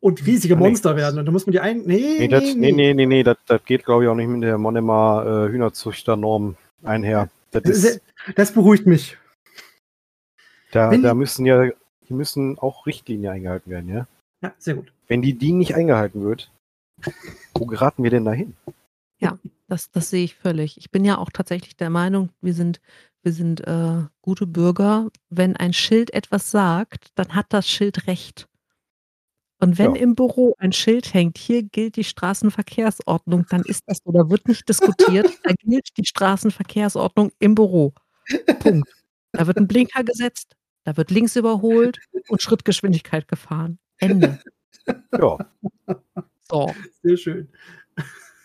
Und 0.00 0.26
riesige 0.26 0.54
Ah, 0.54 0.58
nee. 0.58 0.68
Monster 0.68 0.96
werden. 0.96 1.18
Und 1.18 1.26
da 1.26 1.32
muss 1.32 1.46
man 1.46 1.52
die 1.52 1.60
ein. 1.60 1.82
Nee, 1.84 2.16
Nee, 2.20 2.28
das, 2.28 2.42
nee, 2.54 2.72
nee, 2.72 2.94
nee, 2.94 3.06
nee, 3.06 3.22
das, 3.22 3.36
das 3.46 3.62
geht, 3.64 3.84
glaube 3.84 4.04
ich, 4.04 4.08
auch 4.08 4.14
nicht 4.14 4.28
mit 4.28 4.42
der 4.42 4.56
Monema 4.58 5.22
äh, 5.46 5.48
Hühnerzüchternorm 5.50 6.56
einher. 6.82 7.28
Das 7.50 7.62
Das, 7.64 7.84
ist, 7.84 8.00
das 8.36 8.52
beruhigt 8.52 8.86
mich. 8.86 9.18
da, 10.72 10.90
wenn- 10.90 11.02
da 11.02 11.14
müssen 11.14 11.44
ja, 11.46 11.66
die 12.08 12.14
müssen 12.14 12.58
auch 12.58 12.86
Richtlinien 12.86 13.32
eingehalten 13.32 13.70
werden, 13.70 13.88
ja? 13.88 14.06
Ja, 14.42 14.54
sehr 14.58 14.74
gut. 14.74 14.90
Wenn 15.08 15.20
die 15.22 15.34
die 15.34 15.52
nicht 15.52 15.74
eingehalten 15.74 16.22
wird, 16.22 16.50
wo 17.54 17.66
geraten 17.66 18.02
wir 18.02 18.10
denn 18.10 18.24
dahin? 18.24 18.54
das, 19.68 19.90
das 19.92 20.10
sehe 20.10 20.24
ich 20.24 20.34
völlig. 20.34 20.78
Ich 20.78 20.90
bin 20.90 21.04
ja 21.04 21.16
auch 21.18 21.30
tatsächlich 21.30 21.76
der 21.76 21.90
Meinung, 21.90 22.30
wir 22.40 22.54
sind, 22.54 22.80
wir 23.22 23.32
sind 23.32 23.60
äh, 23.68 24.02
gute 24.20 24.46
Bürger. 24.48 25.10
Wenn 25.28 25.56
ein 25.56 25.72
Schild 25.72 26.12
etwas 26.12 26.50
sagt, 26.50 27.12
dann 27.14 27.36
hat 27.36 27.46
das 27.50 27.68
Schild 27.68 28.08
recht. 28.08 28.48
Und 29.60 29.78
wenn 29.78 29.94
Ja. 29.94 30.00
im 30.02 30.14
Büro 30.14 30.54
ein 30.58 30.72
Schild 30.72 31.12
hängt, 31.14 31.36
hier 31.38 31.62
gilt 31.62 31.96
die 31.96 32.04
Straßenverkehrsordnung, 32.04 33.46
dann 33.50 33.62
ist 33.62 33.82
das 33.86 33.98
so. 34.04 34.10
Da 34.12 34.28
wird 34.30 34.48
nicht 34.48 34.68
diskutiert. 34.68 35.26
Da 35.44 35.52
gilt 35.58 35.88
die 35.96 36.04
Straßenverkehrsordnung 36.06 37.30
im 37.38 37.54
Büro. 37.54 37.92
Punkt. 38.60 38.88
Da 39.32 39.46
wird 39.46 39.58
ein 39.58 39.68
Blinker 39.68 40.02
gesetzt, 40.04 40.54
da 40.84 40.96
wird 40.96 41.10
links 41.10 41.36
überholt 41.36 41.98
und 42.28 42.42
Schrittgeschwindigkeit 42.42 43.28
gefahren. 43.28 43.78
Ende. 43.98 44.40
Ja, 45.12 45.36
So. 46.50 46.74
Sehr 47.02 47.16
schön. 47.16 47.48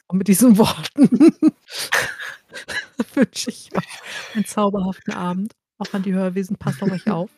Und 0.08 0.18
mit 0.20 0.28
diesen 0.28 0.58
Worten 0.58 1.10
wünsche 3.16 3.50
ich 3.50 3.70
euch 3.76 4.36
einen 4.36 4.46
zauberhaften 4.46 5.14
Abend. 5.14 5.54
Auch 5.78 5.92
an 5.94 6.04
die 6.04 6.14
Hörwesen, 6.14 6.58
passt 6.58 6.84
auf 6.84 6.92
euch 6.92 7.10
auf. 7.10 7.30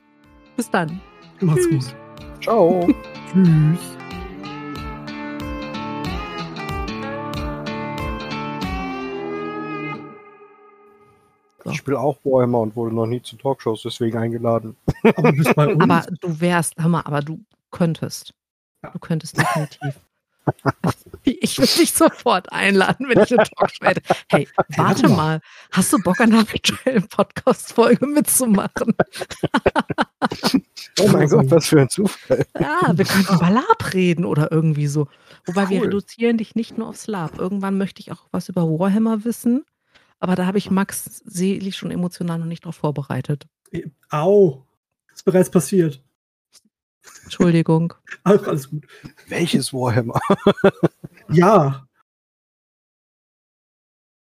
Bis 0.55 0.69
dann. 0.69 0.99
Macht's 1.39 1.67
Tschüss. 1.67 1.87
gut. 1.91 2.06
Ciao. 2.41 2.87
Tschüss. 3.31 3.97
Ich 11.65 11.77
spiele 11.77 11.99
auch 11.99 12.17
Warhammer 12.23 12.61
und 12.61 12.75
wurde 12.75 12.95
noch 12.95 13.05
nie 13.05 13.21
zu 13.21 13.35
Talkshows 13.35 13.83
deswegen 13.83 14.17
eingeladen. 14.17 14.77
Aber 15.03 15.31
du 15.31 15.37
bist 15.37 15.55
bei 15.55 15.67
uns. 15.73 15.83
Aber 15.83 16.05
du 16.21 16.39
wärst, 16.39 16.73
hör 16.77 16.87
mal, 16.89 17.01
aber 17.01 17.21
du 17.21 17.43
könntest. 17.71 18.33
Du 18.93 18.99
könntest 18.99 19.37
definitiv. 19.37 19.99
Ich 21.23 21.57
würde 21.57 21.71
dich 21.73 21.91
sofort 21.93 22.51
einladen, 22.51 23.07
wenn 23.09 23.21
ich 23.23 23.31
eine 23.37 23.43
Talkshow 23.43 23.85
hätte. 23.85 24.01
Hey, 24.29 24.47
warte 24.77 25.09
mal. 25.09 25.15
mal. 25.15 25.41
Hast 25.71 25.91
du 25.91 25.97
Bock 25.99 26.19
an 26.21 26.31
einer 26.31 26.41
aktuellen 26.41 27.07
Podcast-Folge 27.07 28.07
mitzumachen? 28.07 28.93
Oh 30.99 31.07
mein 31.09 31.27
Gott, 31.29 31.51
was 31.51 31.67
für 31.67 31.81
ein 31.81 31.89
Zufall. 31.89 32.45
Ja, 32.59 32.91
wir 32.97 33.05
könnten 33.05 33.35
über 33.35 33.49
Lab 33.49 33.93
reden 33.93 34.25
oder 34.25 34.51
irgendwie 34.51 34.87
so. 34.87 35.07
Wobei 35.45 35.69
wir 35.69 35.79
Cool. 35.79 35.85
reduzieren 35.85 36.37
dich 36.37 36.55
nicht 36.55 36.77
nur 36.77 36.87
aufs 36.87 37.07
Lab. 37.07 37.37
Irgendwann 37.37 37.77
möchte 37.77 37.99
ich 38.01 38.11
auch 38.11 38.25
was 38.31 38.49
über 38.49 38.63
Warhammer 38.63 39.23
wissen. 39.25 39.65
Aber 40.19 40.35
da 40.35 40.45
habe 40.45 40.57
ich 40.57 40.71
Max 40.71 41.21
seelisch 41.25 41.77
schon 41.77 41.91
emotional 41.91 42.39
noch 42.39 42.45
nicht 42.45 42.65
drauf 42.65 42.75
vorbereitet. 42.77 43.47
Au. 44.09 44.63
Ist 45.13 45.25
bereits 45.25 45.51
passiert. 45.51 46.01
Entschuldigung. 47.23 47.93
Ach, 48.23 48.45
alles 48.47 48.69
gut. 48.69 48.85
Welches 49.27 49.73
Warhammer? 49.73 50.19
Ja. 51.29 51.86